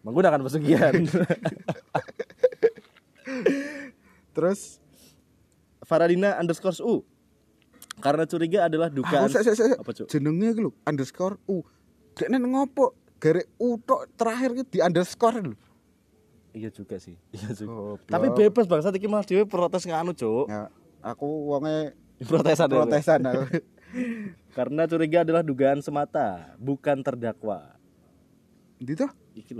menggunakan 0.00 0.38
pesugihan. 0.40 0.94
Terus 4.32 4.78
Faradina 5.82 6.38
underscore 6.38 6.78
U 6.82 7.02
karena 7.96 8.28
curiga 8.28 8.68
adalah 8.68 8.92
aku 8.92 9.32
sek, 9.32 9.42
sek, 9.42 9.54
sek. 9.56 9.78
apa 9.80 9.90
cuk? 9.90 10.06
jenenge 10.06 10.52
iki 10.52 10.60
lho 10.60 10.70
underscore 10.84 11.40
U. 11.48 11.64
Dekne 12.12 12.36
ngopo? 12.38 12.92
Gare 13.16 13.48
U 13.56 13.80
tok 13.80 14.12
terakhir 14.14 14.52
ki 14.52 14.62
di 14.68 14.78
underscore 14.84 15.40
lho. 15.40 15.56
Iya 16.56 16.70
juga 16.72 16.96
sih. 16.96 17.20
Iya 17.36 17.52
juga. 17.52 18.00
Goblok. 18.00 18.08
Tapi 18.08 18.26
bebas 18.32 18.64
bangsa 18.64 18.88
iki 18.96 19.04
Mas 19.04 19.28
dhewe 19.28 19.44
protes 19.44 19.84
nganu 19.84 20.16
cuk. 20.16 20.48
Ya, 20.48 20.72
aku 21.04 21.28
wonge 21.52 21.92
Protesan 22.28 22.72
dulu. 22.72 22.88
protesan 22.88 23.20
aku. 23.28 23.44
Karena 24.56 24.88
curiga 24.88 25.20
adalah 25.20 25.44
dugaan 25.44 25.84
semata, 25.84 26.56
bukan 26.56 27.04
terdakwa. 27.04 27.76
Lho, 28.80 29.08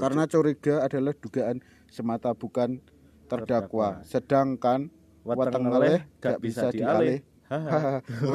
Karena 0.01 0.25
curiga 0.25 0.89
adalah 0.89 1.13
dugaan 1.13 1.61
semata 1.93 2.33
bukan 2.33 2.81
terdakwa. 3.29 4.01
Sedangkan 4.09 4.89
weteng 5.21 5.69
ngeleh 5.69 6.01
gak 6.21 6.41
bisa 6.41 6.73
dialih. 6.73 7.21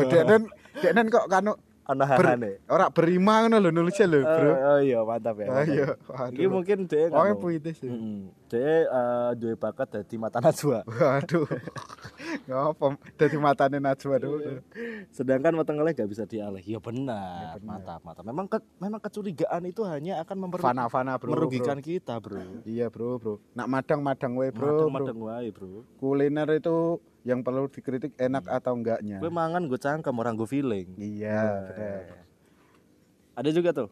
Deknen 0.09 0.47
deknen 0.80 1.05
kok 1.09 1.26
kanu 1.28 1.57
ana 1.91 2.05
hahane. 2.07 2.63
ora 2.65 2.87
berima 2.87 3.43
ngono 3.43 3.59
lho 3.59 3.69
nulisnya 3.69 4.07
lho, 4.07 4.19
Bro. 4.23 4.49
Oh, 4.49 4.57
oh 4.71 4.79
iya 4.79 4.99
mantap 5.03 5.35
ya. 5.37 5.47
Oh 5.47 5.63
iya, 5.63 5.87
Iki 6.31 6.45
mungkin 6.47 6.77
Pokoknya 6.87 7.11
nganu. 7.11 7.37
puitis 7.37 7.77
ya. 7.79 7.91
Heeh. 7.91 8.19
Dia 8.47 8.67
eh, 8.83 9.29
duwe 9.35 9.55
bakat 9.55 9.87
dadi 9.89 10.15
mata 10.15 10.39
najwa. 10.39 10.83
Waduh. 10.91 11.47
Ngapa 12.47 12.85
dadi 13.15 13.37
matane 13.37 13.77
Najwa 13.77 14.15
tuh. 14.17 14.61
Sedangkan 15.09 15.55
weteng 15.55 15.79
ngeleh 15.79 15.93
gak 15.93 16.07
bisa 16.07 16.23
dialih. 16.23 16.61
Ya 16.61 16.79
benar. 16.79 17.59
Mantap, 17.59 17.99
mantap. 18.01 18.23
Memang 18.23 18.45
ke- 18.47 18.67
memang 18.77 18.99
kecurigaan 18.99 19.63
itu 19.65 19.81
hanya 19.83 20.21
akan 20.21 20.37
memper- 20.37 20.61
Fana-fana, 20.61 21.17
Bro. 21.17 21.33
merugikan 21.33 21.79
bro. 21.79 21.85
kita, 21.85 22.19
Bro. 22.19 22.63
Iya, 22.63 22.87
Bro, 22.87 23.17
Bro. 23.17 23.33
Nak 23.51 23.67
madang-madang 23.67 24.33
wae, 24.35 24.51
Bro. 24.51 24.87
Madeng-madeng 24.87 25.19
wae, 25.19 25.49
Bro. 25.49 25.83
Kuliner 25.97 26.47
itu 26.53 27.01
yang 27.22 27.45
perlu 27.45 27.69
dikritik 27.69 28.17
enak 28.17 28.49
atau 28.49 28.74
enggaknya. 28.74 29.22
Gue 29.22 29.30
mangan 29.30 29.61
gue 29.69 29.78
cangkem 29.78 30.15
orang 30.17 30.34
gue 30.34 30.49
feeling. 30.49 30.89
Iya, 30.97 31.41
benar. 31.69 32.01
Ada 33.32 33.49
juga 33.55 33.69
tuh 33.72 33.89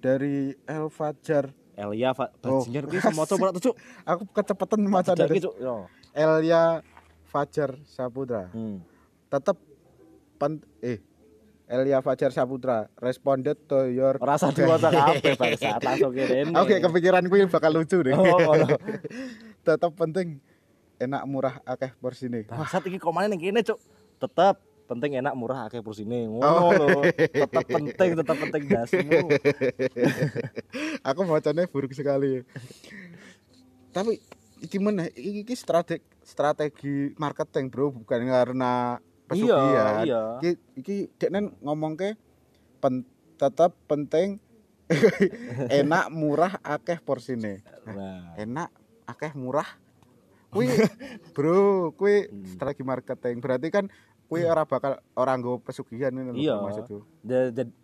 Dari 0.00 0.54
El 0.64 0.86
Fajar. 0.88 1.50
Elia 1.76 2.16
Fa 2.16 2.32
Oh, 2.48 2.64
bajingan 2.64 2.84
kuwi 2.90 3.00
semoto 3.04 3.36
ora 3.36 3.52
tuh, 3.52 3.62
Cuk. 3.70 3.76
Aku 4.08 4.24
kecepatan 4.32 4.80
maca 4.88 5.12
dari 5.12 5.36
iki, 5.36 5.44
Cuk. 5.44 5.60
Yo. 5.60 5.84
Elia 6.16 6.80
Fajar 7.28 7.76
Saputra. 7.84 8.48
Hmm. 8.48 8.80
Tetap 9.28 9.60
pen 10.40 10.64
eh 10.80 11.04
Elia 11.68 12.00
Fajar 12.00 12.32
Saputra 12.32 12.88
responded 12.96 13.60
to 13.68 13.92
your 13.92 14.16
Rasa 14.16 14.54
diwaca 14.56 14.88
kabeh 14.88 15.36
bangsa 15.36 15.76
langsung. 15.82 16.16
Oke, 16.56 16.80
kepikiran 16.80 17.28
kuwi 17.28 17.44
bakal 17.50 17.76
lucu 17.76 18.00
deh. 18.00 18.16
Oh, 18.16 18.24
ngono. 18.40 18.78
Tetap 19.60 19.92
penting 20.00 20.40
enak 20.96 21.22
murah 21.24 21.54
akeh 21.62 21.92
porsine. 21.96 22.44
Bangsat 22.44 22.84
iki 22.86 22.96
komane 22.96 23.26
ning 23.26 23.38
kene, 23.38 23.60
Cuk. 23.60 23.78
Tetep 24.16 24.56
penting 24.86 25.18
enak 25.18 25.34
murah 25.34 25.66
akeh 25.66 25.80
Oh. 25.80 25.84
porsine. 25.84 26.24
Ngono 26.24 26.72
lho. 26.72 27.00
Tetep 27.42 27.64
penting, 27.66 28.10
tetep 28.14 28.36
penting 28.38 28.62
dasmu. 28.66 29.18
Aku 31.08 31.20
bacanya 31.24 31.66
buruk 31.66 31.92
sekali. 31.92 32.42
Tapi 33.90 34.20
iki 34.60 34.76
meneh 34.76 35.12
iki, 35.12 35.52
strategi 35.52 36.04
strategi 36.22 37.12
marketing, 37.16 37.70
Bro, 37.70 38.02
bukan 38.02 38.20
karena 38.24 38.98
pesugihan. 39.26 40.04
iya. 40.04 40.22
Iki 40.40 40.50
iki 40.76 40.96
deknen 41.16 41.54
ngomongke 41.60 42.16
pen, 42.78 43.04
tetap 43.36 43.76
penting 43.86 44.40
enak 45.72 46.08
murah 46.10 46.58
akeh 46.62 47.00
porsine. 47.00 47.62
Nah, 47.84 48.36
Enak 48.36 48.70
akeh 49.04 49.32
murah 49.34 49.66
Kuwi 50.48 50.66
bro, 51.32 51.90
kuwi 51.92 52.26
Hmm. 52.26 52.44
strategi 52.46 52.82
marketing. 52.82 53.36
Berarti 53.38 53.68
kan 53.68 53.84
kuwi 54.26 54.42
ora 54.42 54.62
bakal 54.62 54.98
orang 55.14 55.38
nggo 55.38 55.58
pesugihan 55.60 56.10
ngono 56.10 56.32
lho 56.32 56.38
Iya. 56.38 56.54
maksudku. 56.58 56.98
Ja- 57.22 57.50
ja- 57.50 57.74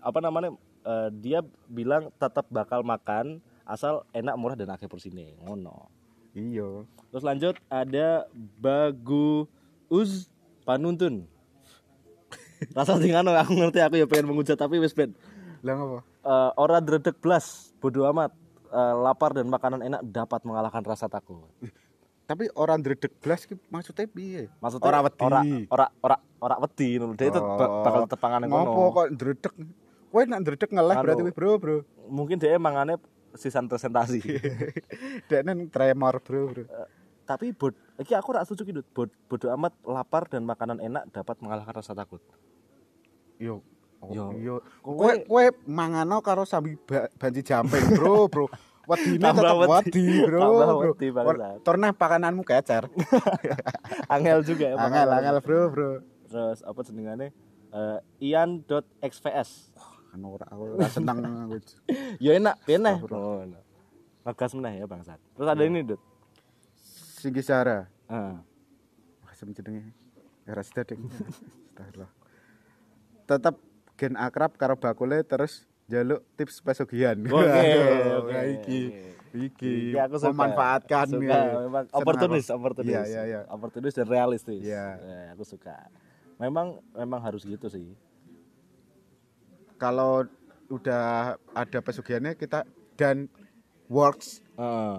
apa 0.00 0.18
namanya 0.18 0.54
eh, 0.80 1.08
dia 1.12 1.40
bilang 1.66 2.08
tetap 2.14 2.48
bakal 2.48 2.80
makan 2.80 3.38
asal 3.62 4.02
enak 4.10 4.34
murah 4.34 4.54
dan 4.54 4.70
akeh 4.70 4.88
porsine 4.88 5.36
ngono 5.38 5.92
Iya. 6.32 6.88
terus 7.06 7.20
lanjut 7.20 7.54
ada 7.68 8.24
bagu 8.56 9.44
uz 9.86 10.26
panuntun 10.62 11.28
rasa 12.74 12.96
tingano 12.96 13.30
aku 13.30 13.52
ngerti 13.52 13.78
aku 13.78 13.94
ya 13.96 14.06
pengen 14.06 14.30
menghujat 14.30 14.56
tapi 14.56 14.78
wis 14.78 14.90
ben 14.90 15.12
Lah 15.60 15.76
ngopo? 15.76 16.00
Eh, 16.22 16.50
ora 16.56 16.80
dredeg 16.80 17.16
blas 17.16 17.70
bodo 17.76 18.06
amat 18.06 18.32
Eh, 18.70 18.94
lapar 18.96 19.34
dan 19.34 19.50
makanan 19.50 19.82
enak 19.82 19.98
dapat 20.06 20.46
mengalahkan 20.46 20.86
rasa 20.86 21.10
takut 21.10 21.50
Tapi 22.30 22.46
orang 22.54 22.78
dredeg 22.78 23.10
blas 23.18 23.42
ki 23.42 23.58
maksudnya 23.66 24.06
piye? 24.06 24.46
maksudnya 24.56 24.86
Ora 24.86 24.98
wedi. 25.02 25.18
ora 25.20 25.40
ora 25.66 25.86
ora, 26.00 26.16
ora 26.38 26.56
wedi 26.60 26.94
ngono. 26.94 27.18
dia 27.18 27.26
itu 27.26 27.40
ba- 27.40 27.66
Oh. 27.66 27.82
bakal 27.82 28.00
tetep 28.06 28.20
panganan 28.20 28.46
Ngopo 28.46 28.70
ngono 28.70 28.94
kok 28.94 29.06
dredeg? 29.12 29.54
Kowe 30.06 30.22
nek 30.24 30.40
dredeg 30.40 30.70
ngeleh 30.70 30.94
Anu. 30.94 31.02
berarti 31.02 31.22
kuwi 31.24 31.34
bro, 31.34 31.50
bro. 31.56 31.76
mungkin 32.08 32.38
dia 32.38 32.54
mangane 32.56 33.02
sisan 33.32 33.66
presentasi 33.66 34.22
Dekne 35.28 35.66
tremor, 35.68 36.18
bro, 36.20 36.40
bro. 36.48 36.62
tapi 37.24 37.50
bod 37.50 37.74
iki 37.96 38.10
aku 38.12 38.30
rak 38.30 38.42
setuju 38.44 38.62
gitu 38.68 38.82
bod, 38.88 39.10
bodo 39.26 39.50
amat 39.50 39.74
lapar 39.84 40.26
dan 40.26 40.42
makanan 40.42 40.78
enak 40.78 41.06
dapat 41.08 41.34
mengalahkan 41.38 41.74
rasa 41.76 41.94
takut 41.94 42.22
Yo. 43.36 43.62
Oh, 43.98 44.32
Yo. 44.32 44.62
Kowe- 44.80 45.22
Kowe 45.26 45.44
kowe 45.44 45.44
mangano 45.66 46.18
karo 46.20 46.42
sambi 46.42 46.78
ba- 46.80 47.10
banci 47.12 47.42
jumping, 47.42 47.84
bro, 47.92 48.26
bro. 48.26 48.46
Tambah 48.86 49.42
tetep 49.44 49.56
wedi. 49.60 49.70
wedi, 49.70 50.04
bro. 50.26 50.40
Tambah 50.40 50.68
wedi. 50.96 51.06
Torneh 51.62 51.90
pakananmu 51.94 52.42
kecer. 52.42 52.88
angel 54.14 54.38
juga 54.42 54.64
ya 54.72 54.76
Angel, 54.80 55.08
angel, 55.12 55.36
bro, 55.44 55.60
bro. 55.70 55.90
terus 56.30 56.60
apa 56.62 56.80
jenengane 56.86 57.28
Eh, 57.70 57.98
ian.xvs 58.34 59.70
Kan 60.10 60.26
ora 60.26 60.42
aku 60.50 60.74
ora 60.74 60.90
seneng 60.90 61.22
aku. 61.22 61.62
ya 62.24 62.34
enak 62.34 62.58
enak 62.66 62.98
oh, 63.14 63.46
no. 63.46 63.62
ngegas 64.26 64.58
meneh 64.58 64.82
ya 64.82 64.90
bangsat 64.90 65.22
terus 65.38 65.46
ada 65.46 65.62
ini 65.62 65.86
dut 65.86 66.02
Singgi 67.20 67.44
Sara. 67.44 67.84
Heeh. 68.08 68.36
Wah, 69.20 69.32
sem 69.36 69.52
jenenge. 69.52 69.92
Ya 70.48 70.56
ora 70.56 70.64
sida, 70.64 70.88
Ding. 70.88 71.04
Astagfirullah. 71.04 72.10
Tetep 73.28 73.54
gen 74.00 74.16
akrab 74.16 74.56
karo 74.56 74.80
bakule 74.80 75.20
terus 75.20 75.68
jaluk 75.90 76.22
tips 76.34 76.62
pesugihan. 76.62 77.18
Oke, 77.18 77.34
Waduh, 77.34 78.18
oke, 78.22 78.30
nah 78.30 78.44
iki. 78.46 78.80
Iki 79.30 79.94
Iki 79.94 79.98
aku 80.00 80.16
suka. 80.18 80.30
memanfaatkan 80.32 81.06
suka, 81.06 81.22
nih. 81.22 81.50
memang 81.60 81.84
oportunis, 81.92 82.46
oportunis. 82.48 82.90
Iya, 82.90 83.02
iya, 83.04 83.22
iya. 83.24 83.40
Oportunis 83.46 83.94
dan 83.94 84.06
realistis. 84.06 84.58
Iya. 84.58 84.86
Ya, 84.98 85.18
aku 85.30 85.42
suka. 85.42 85.86
Memang 86.34 86.82
memang 86.92 87.20
harus 87.20 87.42
gitu 87.42 87.66
sih. 87.66 87.94
Kalau 89.76 90.26
udah 90.66 91.34
ada 91.50 91.78
pesugihannya 91.80 92.34
kita 92.34 92.66
dan 92.94 93.30
works. 93.86 94.42
Heeh. 94.54 94.98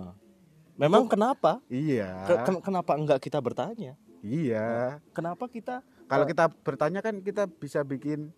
Memang 0.75 1.05
kenapa? 1.05 1.59
Iya. 1.67 2.25
Ke- 2.25 2.39
ken- 2.41 2.63
kenapa 2.63 2.91
enggak 2.95 3.19
kita 3.19 3.37
bertanya? 3.37 3.99
Iya. 4.21 4.99
Kenapa 5.11 5.45
kita 5.47 5.83
Kalau 6.07 6.27
kita 6.27 6.51
bertanya 6.51 6.99
kan 6.99 7.19
kita 7.19 7.47
bisa 7.47 7.83
bikin 7.83 8.35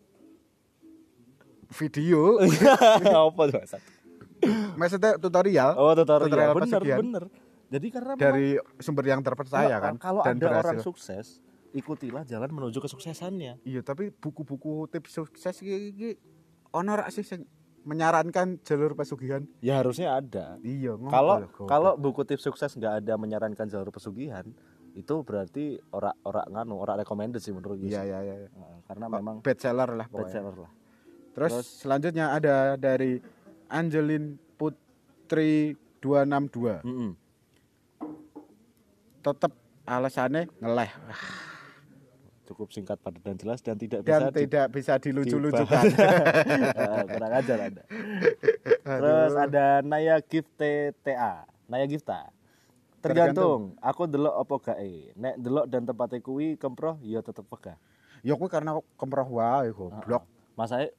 video, 1.76 2.38
apa 3.26 3.42
tuh 3.46 3.58
Mas? 3.60 3.74
maksudnya 4.76 5.16
tutorial 5.16 5.72
Oh, 5.74 5.94
tutorial. 5.94 6.28
Tutorial 6.28 6.52
bener, 6.54 6.66
pesugihan. 6.70 7.00
bener. 7.00 7.24
Jadi 7.70 7.88
karena 7.90 8.12
memang- 8.12 8.24
dari 8.24 8.50
sumber 8.78 9.06
yang 9.08 9.22
terpercaya 9.22 9.76
kan 9.80 9.96
Kalau 9.98 10.22
dan 10.22 10.36
ada 10.36 10.46
orang 10.52 10.78
berhasil. 10.78 10.86
sukses, 10.86 11.26
ikutilah 11.72 12.22
jalan 12.24 12.50
menuju 12.50 12.78
kesuksesannya. 12.80 13.64
Iya, 13.64 13.82
tapi 13.82 14.12
buku-buku 14.12 14.86
tips 14.88 15.10
sukses 15.16 15.56
iki, 15.58 15.74
iki 15.90 16.10
ono 16.70 16.94
rak 16.94 17.10
sih 17.10 17.24
sing 17.24 17.48
menyarankan 17.84 18.62
jalur 18.62 18.94
pesugihan? 18.94 19.44
Ya 19.60 19.78
harusnya 19.78 20.16
ada. 20.16 20.56
Iya, 20.60 20.96
Kalau 21.04 21.36
kalau 21.66 21.92
buku 21.96 22.24
tips 22.24 22.46
sukses 22.46 22.72
nggak 22.72 23.02
ada 23.02 23.14
menyarankan 23.16 23.66
jalur 23.66 23.90
pesugihan, 23.90 24.46
itu 24.94 25.16
berarti 25.20 25.82
ora 25.90 26.14
ora 26.22 26.46
nganu, 26.46 26.78
ora 26.78 26.94
recommended 26.96 27.40
sih 27.40 27.50
menurut 27.50 27.76
gue. 27.78 27.90
iya 27.90 28.06
iya 28.06 28.20
iya. 28.22 28.36
Heeh, 28.46 28.78
Karena 28.86 29.06
memang 29.10 29.40
best 29.40 29.60
seller 29.60 29.90
lah 29.90 30.06
pokoknya. 30.06 30.30
bestseller 30.30 30.56
lah. 30.60 30.72
Terus, 31.34 31.52
Terus- 31.52 31.70
selanjutnya 31.82 32.30
ada 32.30 32.78
dari 32.78 33.18
Angelin 33.68 34.38
Putri 34.56 35.74
262. 36.00 36.86
Mm-mm. 36.86 37.12
Tetap 39.24 39.52
alasannya 39.84 40.52
ngeleh 40.60 40.92
Cukup 42.44 42.76
singkat 42.76 43.00
padat 43.00 43.24
dan 43.24 43.40
jelas 43.40 43.64
dan 43.64 43.80
tidak 43.80 44.04
dan 44.04 44.28
bisa 44.28 44.28
di- 44.28 44.40
tidak 44.46 44.66
bisa 44.76 44.94
dilucu-lucukan. 45.00 45.84
Kurang 47.16 47.34
ajar. 47.40 47.58
Terus 48.84 49.34
ada 49.40 49.80
Naya 49.80 50.20
Gift 50.20 50.52
TTA, 50.60 51.48
Naya 51.72 51.88
Gifta. 51.88 52.36
Tergantung, 53.00 53.80
aku 53.80 54.12
delok 54.12 54.36
apa 54.44 54.56
gae. 54.76 55.16
Nek 55.16 55.40
delok 55.40 55.66
dan 55.72 55.88
tempatnya 55.88 56.20
kuwi 56.20 56.60
kemproh 56.60 57.00
ya 57.00 57.24
tetep 57.24 57.48
wegah. 57.48 57.80
Ya 58.28 58.36
kuwi 58.36 58.52
karena 58.52 58.76
kemroh 59.00 59.28
wae 59.40 59.72
goblok. 59.72 60.28
Masanya 60.60 60.92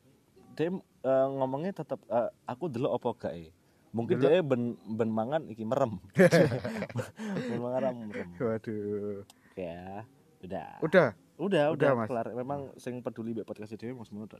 dia 0.54 0.70
eh, 1.04 1.26
ngomongnya 1.34 1.74
tetep 1.74 2.00
eh, 2.06 2.30
aku 2.46 2.70
delok 2.70 2.96
apa 2.96 3.08
gae. 3.28 3.50
Mungkin 3.94 4.18
dia 4.18 4.42
ben 4.42 4.74
ben 4.90 5.06
mangan 5.06 5.46
iki 5.46 5.62
merem. 5.62 6.02
ben 7.50 7.60
mangan 7.62 7.94
merem. 7.94 8.28
Waduh. 8.38 9.22
Ya, 9.54 10.02
udah. 10.42 10.70
Udah. 10.82 11.08
Udah, 11.34 11.74
Udah, 11.74 11.74
udah, 11.74 11.90
Mas. 11.98 12.06
kelar. 12.06 12.26
Memang 12.30 12.70
sing 12.78 13.02
peduli 13.02 13.34
mbek 13.34 13.42
podcast 13.42 13.74
dhewe 13.74 13.98
Mas 13.98 14.10
Mono 14.14 14.30
tok. 14.30 14.38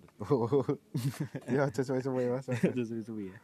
ya 1.51 1.67
aja 1.67 1.83
suwe-suwe 1.83 2.31
Mas. 2.31 2.47
Udah 2.75 2.87
suwi-suwi 2.87 3.35
ya. 3.35 3.39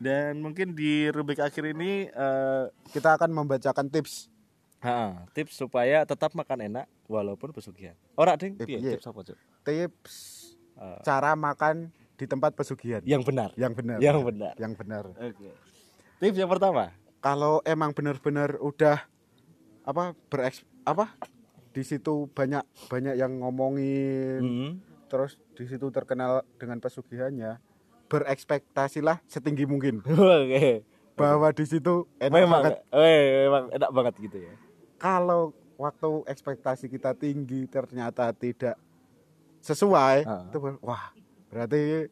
Dan 0.00 0.40
mungkin 0.40 0.72
di 0.72 1.12
rubrik 1.12 1.36
akhir 1.38 1.76
ini 1.76 2.08
eh 2.08 2.64
Kita 2.92 3.20
akan 3.20 3.30
membacakan 3.30 3.92
tips. 3.92 4.32
ha, 4.80 5.24
tips 5.32 5.56
supaya 5.56 6.04
tetap 6.04 6.32
makan 6.32 6.64
enak 6.64 6.88
walaupun 7.04 7.52
pesugihan. 7.52 7.96
Ora 8.16 8.36
ding, 8.36 8.56
piye 8.56 8.96
tips 8.96 9.08
apa, 9.08 9.20
Cuk? 9.20 9.36
Tips 9.64 10.16
Eh, 10.74 10.98
cara 11.06 11.38
makan 11.38 11.94
di 12.14 12.24
tempat 12.24 12.52
pesugihan. 12.52 13.02
yang 13.02 13.20
benar. 13.20 13.50
Yang 13.54 13.72
benar. 13.76 13.98
Yang 13.98 14.18
benar. 14.24 14.54
Yang 14.54 14.72
benar. 14.76 15.04
Oke. 15.12 15.50
Tips 16.16 16.36
yang 16.36 16.48
pertama. 16.48 16.94
Kalau 17.18 17.58
emang 17.64 17.90
benar-benar 17.90 18.56
udah 18.58 19.00
apa 19.82 20.16
bereks 20.26 20.62
apa 20.82 21.12
di 21.70 21.82
situ 21.82 22.30
banyak 22.30 22.60
banyak 22.86 23.14
yang 23.14 23.36
ngomongin 23.36 24.40
Hmm. 24.40 24.70
terus 25.06 25.36
di 25.52 25.66
situ 25.66 25.90
terkenal 25.90 26.40
dengan 26.54 26.78
pesugihannya 26.78 27.60
berekspektasilah 28.08 29.20
setinggi 29.24 29.64
mungkin 29.64 30.00
Oke. 30.08 30.86
bahwa 31.12 31.50
di 31.50 31.64
situ 31.64 32.06
enak 32.16 32.32
Memang, 32.38 32.62
banget 32.62 32.78
eh, 32.90 33.20
memang 33.42 33.64
enak 33.70 33.90
banget 33.90 34.14
gitu 34.22 34.38
ya. 34.40 34.54
kalau 34.96 35.52
waktu 35.74 36.08
ekspektasi 36.24 36.86
kita 36.86 37.12
tinggi 37.12 37.66
ternyata 37.66 38.30
tidak 38.32 38.80
sesuai 39.60 40.24
Ah. 40.24 40.46
itu 40.46 40.58
wah 40.80 41.12
berarti 41.54 42.10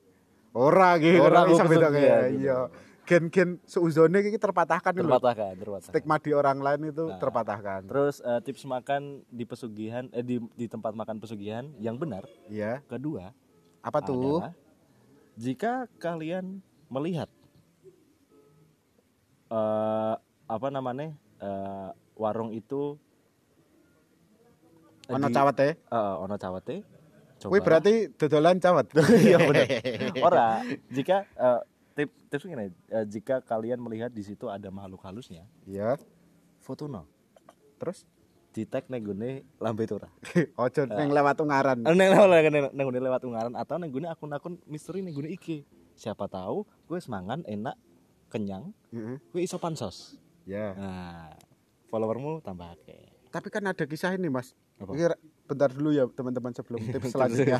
ora 0.55 0.95
gitu 0.97 1.19
Ora 1.19 1.43
bisa 1.43 1.67
beda 1.67 1.89
kayak 1.91 2.19
gitu. 2.31 2.39
iya 2.39 2.59
gen-gen 3.03 3.59
seuzone 3.67 4.23
iki 4.23 4.39
terpatahkan 4.39 4.95
lho 4.95 5.03
Terpatahkan, 5.03 5.53
terpatahkan. 5.59 5.91
stigma 5.91 6.17
di 6.17 6.31
orang 6.31 6.63
lain 6.63 6.95
itu 6.95 7.11
Nah. 7.11 7.19
terpatahkan 7.19 7.81
Terus 7.91 8.23
eh, 8.23 8.39
tips 8.41 8.63
makan 8.65 9.27
di 9.27 9.43
pesugihan 9.43 10.07
eh 10.15 10.23
di 10.23 10.39
di 10.55 10.67
tempat 10.71 10.95
makan 10.95 11.19
pesugihan 11.19 11.67
yang 11.77 11.99
benar. 11.99 12.23
iya 12.47 12.79
Kedua, 12.87 13.35
apa 13.83 13.99
tuh 14.01 14.39
adalah 14.39 14.55
jika 15.35 15.91
kalian 15.99 16.63
melihat 16.87 17.27
eh 19.51 20.15
apa 20.47 20.69
namanya 20.71 21.11
eh, 21.43 21.91
warung 22.15 22.55
itu 22.55 22.95
ono 25.11 25.27
di- 25.27 25.35
cawet 25.35 25.57
ya 25.59 25.73
eh, 25.75 26.15
ono 26.17 26.37
cawete 26.39 26.77
Kuwi 27.49 27.61
berarti 27.65 28.13
dodolan 28.15 28.61
cawet 28.63 28.87
iya 29.27 29.39
benar 29.41 29.67
ora 30.23 30.47
jika 30.93 31.27
eh, 31.35 31.61
tip 31.97 32.11
tips 32.31 32.45
gini 32.47 32.71
eh, 32.71 33.05
jika 33.09 33.41
kalian 33.43 33.81
melihat 33.81 34.13
di 34.13 34.23
situ 34.23 34.47
ada 34.47 34.71
makhluk 34.71 35.03
halusnya 35.03 35.49
iya. 35.67 35.99
foto 36.63 36.87
no 36.87 37.09
terus? 37.83 38.07
Di 38.53 38.69
tag 38.69 38.87
neng 38.93 39.03
gune 39.03 39.43
lambe 39.59 39.89
tura 39.89 40.07
ojo 40.61 40.83
neng 40.85 41.11
lewat 41.11 41.41
ungaran. 41.41 41.83
Neng 41.83 42.09
lewat 42.13 42.71
neng 42.77 42.85
gune 42.85 43.01
lewat 43.01 43.25
ungaran 43.25 43.57
atau 43.57 43.81
neng 43.81 43.91
gune 43.91 44.07
akun-akun 44.13 44.61
misteri 44.69 45.01
neng 45.01 45.17
gune 45.17 45.33
iki 45.33 45.65
siapa 45.97 46.29
tahu 46.29 46.69
gue 46.85 46.99
semangan 47.01 47.43
enak 47.49 47.75
kenyang 48.29 48.77
Heeh. 48.93 49.17
gue 49.33 49.41
iso 49.41 49.57
pansos. 49.57 50.21
Ya 50.45 50.77
nah 50.77 51.33
followermu 51.89 52.45
tambah 52.45 52.77
akeh. 52.77 53.09
Tapi 53.33 53.49
kan 53.49 53.65
ada 53.65 53.89
kisah 53.89 54.13
ini 54.13 54.29
mas. 54.29 54.53
Apa? 54.77 54.93
Bentar 55.45 55.69
dulu 55.69 55.91
ya 55.91 56.07
teman-teman 56.09 56.51
sebelum 56.51 56.81
tips 56.93 57.11
selanjutnya 57.11 57.59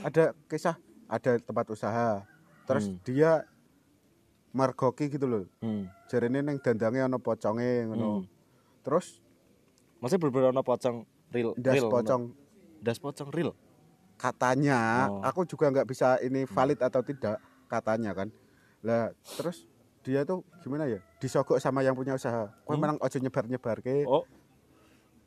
ada 0.00 0.24
kisah 0.44 0.76
ada 1.06 1.38
tempat 1.38 1.66
usaha 1.68 2.24
terus 2.64 2.86
Hmm. 2.86 2.98
dia 3.02 3.44
margoki 4.50 5.08
gitu 5.08 5.24
loh 5.24 5.42
hmm. 5.58 5.90
jarene 6.06 6.40
neng 6.40 6.58
dandange 6.58 7.00
ono 7.00 7.18
poconge 7.18 7.86
ngono 7.86 8.08
Hmm. 8.14 8.24
terus 8.80 9.20
Maksudnya 9.98 10.20
bener-bener 10.20 10.48
ono 10.52 10.62
pocong 10.62 10.96
real 11.30 11.56
das 11.56 11.74
real, 11.74 11.88
pocong 11.88 12.22
das 12.78 12.98
pocong 12.98 13.30
real. 13.30 13.56
katanya 14.14 15.08
Oh. 15.08 15.20
aku 15.22 15.42
juga 15.44 15.68
nggak 15.68 15.84
bisa 15.84 16.20
ini 16.20 16.44
valid 16.46 16.78
atau 16.78 17.00
tidak 17.00 17.40
katanya 17.66 18.12
kan 18.12 18.28
lah 18.80 19.10
terus 19.34 19.64
dia 20.00 20.22
tuh 20.22 20.44
gimana 20.60 20.84
ya 20.86 21.00
disogok 21.16 21.56
sama 21.56 21.80
yang 21.80 21.92
punya 21.92 22.12
usaha 22.12 22.52
kue 22.62 22.72
Hmm. 22.72 22.80
menang 22.80 22.98
ojo 22.98 23.16
nyebar 23.18 23.44
nyebar 23.44 23.76
ke 23.80 24.04
Oh. 24.04 24.22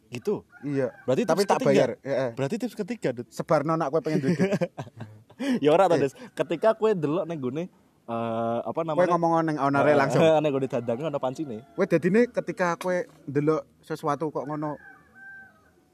Gitu. 0.10 0.42
iya 0.62 0.92
Berarti 1.04 1.24
tapi 1.24 1.44
tak 1.44 1.58
ketiga. 1.58 1.68
bayar 1.68 1.90
ya, 2.00 2.16
eh. 2.22 2.32
Berarti 2.34 2.56
tips 2.58 2.76
ketiga, 2.76 3.10
Dut. 3.12 3.28
sebar 3.30 3.62
nonak 3.62 3.90
kue 3.90 4.00
pengen 4.00 4.20
duit 4.22 4.40
ya 5.64 5.70
ora 5.70 5.86
Eh. 5.88 6.00
Des. 6.00 6.14
Ketika 6.34 6.74
kue 6.74 6.92
delok 6.92 7.26
ning 7.26 7.38
gone 7.38 7.64
eh 8.06 8.60
apa 8.64 8.72
kue 8.74 8.88
namanya? 8.88 9.10
ngomong 9.12 9.32
neng 9.44 9.58
onare 9.58 9.92
Eh, 9.92 9.96
langsung 9.96 10.24
Nek 10.24 10.48
gone 10.50 10.66
dadange 10.66 11.04
ono 11.04 11.18
pancine. 11.18 11.62
kue 11.70 11.86
jadi 11.86 12.08
ini 12.08 12.22
ketika 12.28 12.76
kue 12.76 12.98
delok 13.24 13.68
sesuatu 13.80 14.28
kok 14.28 14.44
ngono 14.44 14.80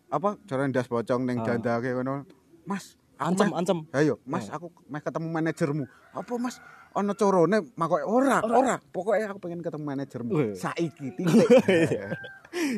apa 0.07 0.37
jalan 0.43 0.69
das 0.69 0.85
pocong 0.85 1.23
neng 1.23 1.41
Ah. 1.41 1.45
janda 1.47 1.77
kayak 1.77 1.97
ngono 1.97 2.21
mas 2.63 2.95
Ancam, 3.15 3.49
ancam. 3.51 3.85
ayo 3.91 4.19
mas 4.23 4.45
aku 4.47 4.67
meh 4.85 4.99
ketemu 4.99 5.27
manajermu 5.27 5.85
apa 6.11 6.33
mas 6.35 6.57
ono 6.93 7.13
corone 7.13 7.57
makanya 7.73 8.05
ora 8.05 8.37
ora 8.41 8.75
pokoknya 8.79 9.25
aku 9.29 9.39
pengen 9.39 9.59
ketemu 9.59 9.83
manajermu 9.83 10.31
Wih. 10.31 10.53
saiki 10.53 11.09
titik 11.17 11.49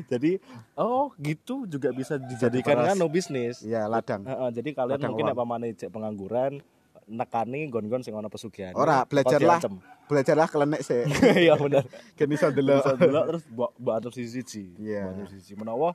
Jadi 0.07 0.39
oh 0.75 1.11
gitu 1.17 1.67
juga 1.67 1.91
bisa 1.91 2.15
dijadikan 2.15 2.79
kan 2.81 2.95
no 2.95 3.11
bisnis. 3.11 3.59
iya 3.59 3.85
ladang 3.85 4.23
Heeh, 4.23 4.49
jadi 4.53 4.69
kalian 4.71 4.95
Ladang 4.95 5.11
mungkin 5.11 5.27
uang. 5.27 5.35
apa 5.35 5.43
mana 5.43 5.65
cek 5.67 5.91
pengangguran 5.91 6.63
nekani 7.05 7.69
gon-gon 7.69 8.01
sing 8.01 8.15
ono 8.15 8.31
pesugihan. 8.33 8.73
Ora, 8.73 9.05
belajarlah. 9.05 9.61
belajarlah 10.07 10.47
kelenek 10.47 10.81
sih 10.81 11.05
Iya 11.45 11.53
benar. 11.53 11.85
iso 12.17 12.47
delok 12.49 12.81
Bisa 12.81 12.91
delok 12.95 13.25
terus 13.29 13.43
mbok 13.45 13.71
mbok 13.77 13.93
atur 13.93 14.11
siji-siji. 14.11 14.63
Iya. 14.79 15.05
Mbok 15.05 15.13
atur 15.13 15.27
siji. 15.29 15.53
Menawa 15.53 15.89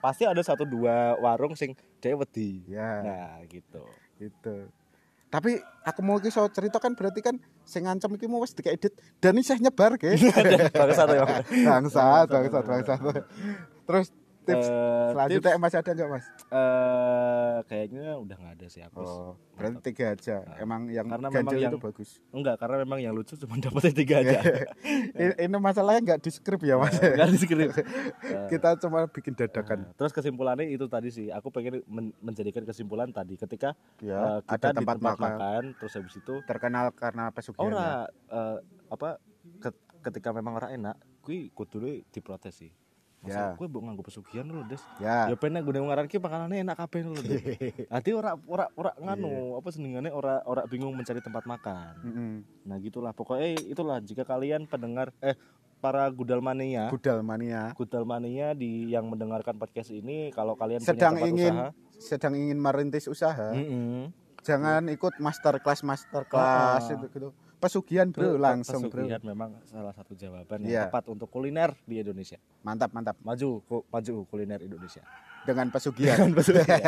pasti 0.00 0.24
ada 0.24 0.40
satu 0.40 0.64
dua 0.64 1.14
warung 1.20 1.54
sing 1.54 1.76
dhewe 2.00 2.24
wedi. 2.24 2.64
ya 2.66 3.04
Nah, 3.04 3.36
gitu. 3.46 3.84
gitu 4.16 4.66
tapi 5.30 5.62
aku 5.86 6.00
mau 6.02 6.18
kisah 6.18 6.50
cerita 6.50 6.82
kan 6.82 6.98
berarti 6.98 7.22
kan 7.22 7.38
sing 7.62 7.86
ngancam 7.86 8.18
iki 8.18 8.26
mau 8.26 8.42
wis 8.42 8.50
dikaedit 8.50 8.90
dan 9.22 9.38
ini 9.38 9.46
saya 9.46 9.62
nyebar 9.62 9.94
ke 9.94 10.10
Bangsat 10.74 11.08
ya. 11.14 11.24
bangsat 11.64 12.26
bangsat 12.26 12.64
bangsat. 12.66 13.00
Terus 13.86 14.06
tips 14.50 14.68
Eh, 14.70 15.08
selanjutnya 15.10 15.52
tips, 15.52 15.62
masih 15.62 15.78
ada 15.78 15.90
nggak 15.92 16.08
mas 16.08 16.24
eh, 16.50 17.56
kayaknya 17.64 18.04
udah 18.16 18.36
nggak 18.36 18.54
ada 18.54 18.66
sih 18.66 18.80
aku. 18.80 18.98
oh 18.98 19.30
berarti 19.52 19.78
tiga 19.84 20.04
aja 20.10 20.36
Nah, 20.40 20.56
emang 20.58 20.80
yang 20.88 21.06
karena 21.06 21.28
memang 21.28 21.52
yang- 21.54 21.70
itu 21.70 21.80
bagus 21.80 22.10
Enggak, 22.30 22.56
karena 22.56 22.76
memang 22.80 22.98
yang 22.98 23.12
lucu 23.12 23.34
cuma 23.36 23.54
dapetnya 23.62 23.92
tiga 23.92 24.14
aja. 24.18 24.38
ini, 25.16 25.34
ini 25.38 25.56
masalahnya 25.56 26.00
nggak 26.02 26.20
di 26.20 26.30
skrip 26.30 26.60
ya 26.60 26.74
mas 26.74 26.94
Enggak 26.96 27.28
di 27.28 27.38
skrip. 27.38 27.70
kita 28.52 28.68
cuma 28.78 29.06
bikin 29.06 29.32
dadakan 29.34 29.78
Nah, 29.82 29.92
terus 29.94 30.10
kesimpulannya 30.10 30.66
itu 30.66 30.86
tadi 30.86 31.08
sih, 31.08 31.26
aku 31.28 31.48
pengen 31.48 31.82
men- 31.86 32.14
menjadikan 32.18 32.62
kesimpulan 32.62 33.10
tadi 33.10 33.34
ketika 33.34 33.72
ya 33.98 34.18
eh, 34.18 34.40
kita 34.44 34.66
ada 34.66 34.70
di 34.72 34.76
tempat, 34.80 34.96
tempat 34.96 35.14
makan, 35.14 35.22
makan, 35.30 35.62
terus 35.76 35.92
habis 35.92 36.14
itu 36.14 36.34
terkenal 36.42 36.90
karena 36.92 37.28
pesugihan 37.30 37.62
ya. 37.62 37.70
ora 37.70 37.90
eh, 38.28 38.58
apa 38.88 39.08
ke- 39.58 39.78
ketika 40.00 40.30
memang 40.30 40.56
ora 40.56 40.68
enak, 40.68 40.94
kui 41.20 41.50
kudune 41.50 42.02
diprotes 42.08 42.56
sih. 42.56 42.72
Ya. 43.20 43.52
Masa 43.52 43.60
gue 43.60 43.66
mbok 43.68 43.82
nganggo 43.84 44.02
pesugihan 44.02 44.48
lho, 44.48 44.64
Des. 44.64 44.80
ya 44.96 45.28
Ya 45.28 45.36
pengen 45.36 45.60
gue 45.60 45.76
ngaran 45.76 46.08
ki 46.08 46.16
makanannya 46.16 46.64
enak 46.64 46.76
kabeh 46.80 47.04
lho. 47.04 47.12
Des. 47.20 47.36
Nanti 47.92 48.16
ora 48.16 48.32
ora 48.48 48.72
ora 48.72 48.96
nganu, 48.96 49.60
apa 49.60 49.68
senengane 49.68 50.08
ora 50.08 50.40
ora 50.44 50.64
bingung 50.64 50.96
mencari 50.96 51.20
tempat 51.20 51.44
makan. 51.44 51.92
Mm-mm. 52.00 52.32
Nah, 52.64 52.80
gitulah 52.80 53.12
pokoknya 53.12 53.60
itulah 53.60 54.00
jika 54.00 54.24
kalian 54.24 54.64
pendengar 54.64 55.12
eh 55.20 55.36
para 55.80 56.04
gudal 56.08 56.40
mania 56.40 56.92
budal 56.92 57.24
mania 57.24 57.72
Gudal 57.72 58.04
mania 58.04 58.52
di 58.52 58.92
yang 58.92 59.08
mendengarkan 59.08 59.56
podcast 59.56 59.88
ini 59.88 60.28
kalau 60.28 60.52
kalian 60.52 60.76
sedang 60.76 61.16
punya 61.16 61.28
ingin 61.32 61.54
usaha, 61.56 61.68
sedang 61.96 62.32
ingin 62.36 62.58
merintis 62.60 63.08
usaha 63.08 63.48
Mm-mm. 63.56 64.12
jangan 64.44 64.84
ikut 64.92 65.16
master 65.16 65.56
class 65.56 65.80
master 65.80 66.28
class 66.28 66.84
Ah. 66.84 66.92
itu 66.92 67.08
gitu 67.08 67.28
pesugihan 67.60 68.08
bro 68.08 68.24
Pe- 68.26 68.40
langsung 68.40 68.80
bro 68.82 69.04
pesugihan 69.04 69.20
memang 69.22 69.50
salah 69.62 69.92
satu 69.92 70.12
jawaban 70.14 70.58
Iya. 70.60 70.66
yang 70.66 70.84
tepat 70.88 71.04
untuk 71.06 71.28
kuliner 71.28 71.76
di 71.82 72.00
Indonesia. 72.00 72.40
mantap 72.60 72.90
mantap 72.90 73.16
Maju, 73.20 73.60
ku- 73.62 73.84
maju 73.86 74.12
kuliner 74.26 74.58
Indonesia. 74.58 75.04
dengan 75.40 75.68
pesugihan 75.68 76.16
Dengan 76.18 76.32
pesugihan. 76.34 76.80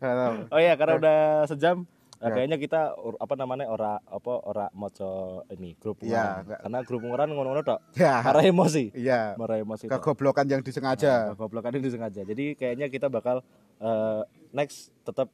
Oh 0.52 0.56
iya, 0.56 0.72
karena 0.74 0.94
udah 0.96 1.18
sejam 1.46 1.84
eh, 2.14 2.22
Ya. 2.22 2.32
kayaknya 2.32 2.56
kita 2.56 2.80
apa 2.96 3.34
namanya 3.34 3.66
ora 3.66 4.00
apa 4.00 4.32
ora 4.42 4.66
moco 4.72 5.12
ini 5.50 5.72
grup 5.74 6.00
Iya, 6.00 6.40
enggak. 6.40 6.60
karena 6.62 6.78
grup 6.82 7.00
ungaran 7.02 7.28
ngono-ngono 7.28 7.60
tok 7.62 7.80
ya 7.94 8.20
marah 8.22 8.40
emosi 8.42 8.84
iya 8.94 9.32
marah 9.34 9.56
emosi 9.56 9.84
kegoblokan 9.86 10.44
yang 10.46 10.60
disengaja 10.60 11.28
Nah, 11.28 11.36
goblokan 11.36 11.68
ini 11.70 11.82
disengaja 11.82 12.20
jadi 12.22 12.52
kayaknya 12.54 12.88
kita 12.88 13.08
bakal 13.08 13.44
eh, 13.78 14.22
next 14.50 14.88
tetap 15.02 15.28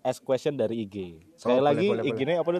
ask 0.00 0.18
question 0.20 0.56
dari 0.56 0.82
IG 0.82 0.96
sekali 1.36 1.58
Oh, 1.58 1.62
lagi 1.62 1.86
boleh, 1.86 2.02
IG-nya 2.04 2.34
apa? 2.36 2.58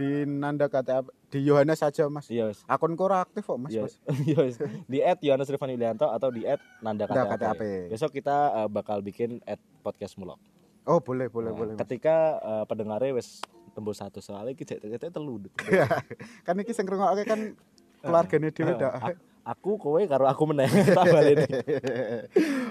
Di 0.00 0.08
Nanda 0.24 0.66
kata 0.66 1.04
di 1.28 1.44
Yohanes 1.44 1.76
saja 1.78 2.08
mas 2.08 2.24
Iya, 2.26 2.48
wes. 2.48 2.64
akun 2.64 2.94
kora 2.94 3.20
aktif 3.20 3.44
kok 3.44 3.54
mas, 3.54 3.68
Iya, 3.68 3.84
mas. 3.84 3.94
iya, 4.24 4.38
wes. 4.40 4.56
di 4.86 4.98
at 4.98 5.20
Yohanes 5.20 5.46
Rifan 5.46 5.68
Yulianto 5.68 6.06
atau 6.06 6.28
di 6.28 6.42
at 6.42 6.56
Nanda 6.80 7.04
KTAP. 7.04 7.36
KTAP. 7.36 7.62
Besok 7.88 8.10
kita 8.10 8.36
eh, 8.56 8.68
bakal 8.68 9.00
bikin 9.00 9.44
at 9.44 9.60
podcast 9.78 10.16
mulok. 10.16 10.40
oh 10.82 10.96
boleh 10.98 11.28
boleh 11.28 11.52
Nah, 11.52 11.54
boleh 11.54 11.72
mas. 11.74 11.80
Ketika 11.80 12.16
eh, 12.38 12.64
pendengarnya 12.64 13.12
wes 13.12 13.44
tembus 13.70 14.00
satu 14.00 14.18
soalnya 14.18 14.50
kita 14.52 14.80
kita 14.80 15.08
telu. 15.08 15.38
Dut. 15.38 15.52
kan 16.46 16.56
ini 16.56 16.72
sing 16.72 16.82
ngrungokke 16.82 17.22
kan 17.22 17.52
keluargane 18.00 18.48
dhewe 18.48 18.72
dak 18.74 18.92
A- 18.96 19.20
aku 19.46 19.76
kowe 19.76 20.00
karo 20.02 20.24
aku 20.24 20.42
meneh 20.46 20.66
ini. 21.32 21.46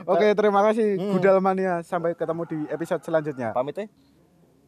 oke 0.03 0.27
terima 0.34 0.61
kasih 0.63 0.97
Hmm. 0.97 1.11
Gudal 1.13 1.38
Mania 1.39 1.80
sampai 1.82 2.13
ketemu 2.13 2.43
di 2.45 2.59
episode 2.67 2.99
selanjutnya 2.99 3.51
Pamit 3.51 3.75
ya. 3.75 3.86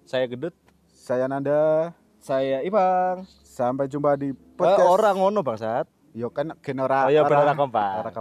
Saya 0.03 0.25
Gedut, 0.25 0.53
saya 0.87 1.25
Nanda 1.25 1.91
saya 2.21 2.61
Ipang. 2.61 3.25
sampai 3.41 3.85
jumpa 3.85 4.15
di 4.15 4.29
Eh, 4.29 4.35
podcast 4.55 4.87
orang 4.87 5.15
ngono 5.17 5.41
bangsat. 5.41 5.85
yo 6.11 6.27
kan 6.27 6.51
genora 6.59 7.07
Oh 7.07 7.09
iya 7.09 7.23
benar 7.23 7.55
kompak 7.55 8.13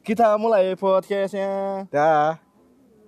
Kita 0.00 0.34
mulai 0.36 0.72
podcastnya. 0.74 1.84
dah 1.86 2.38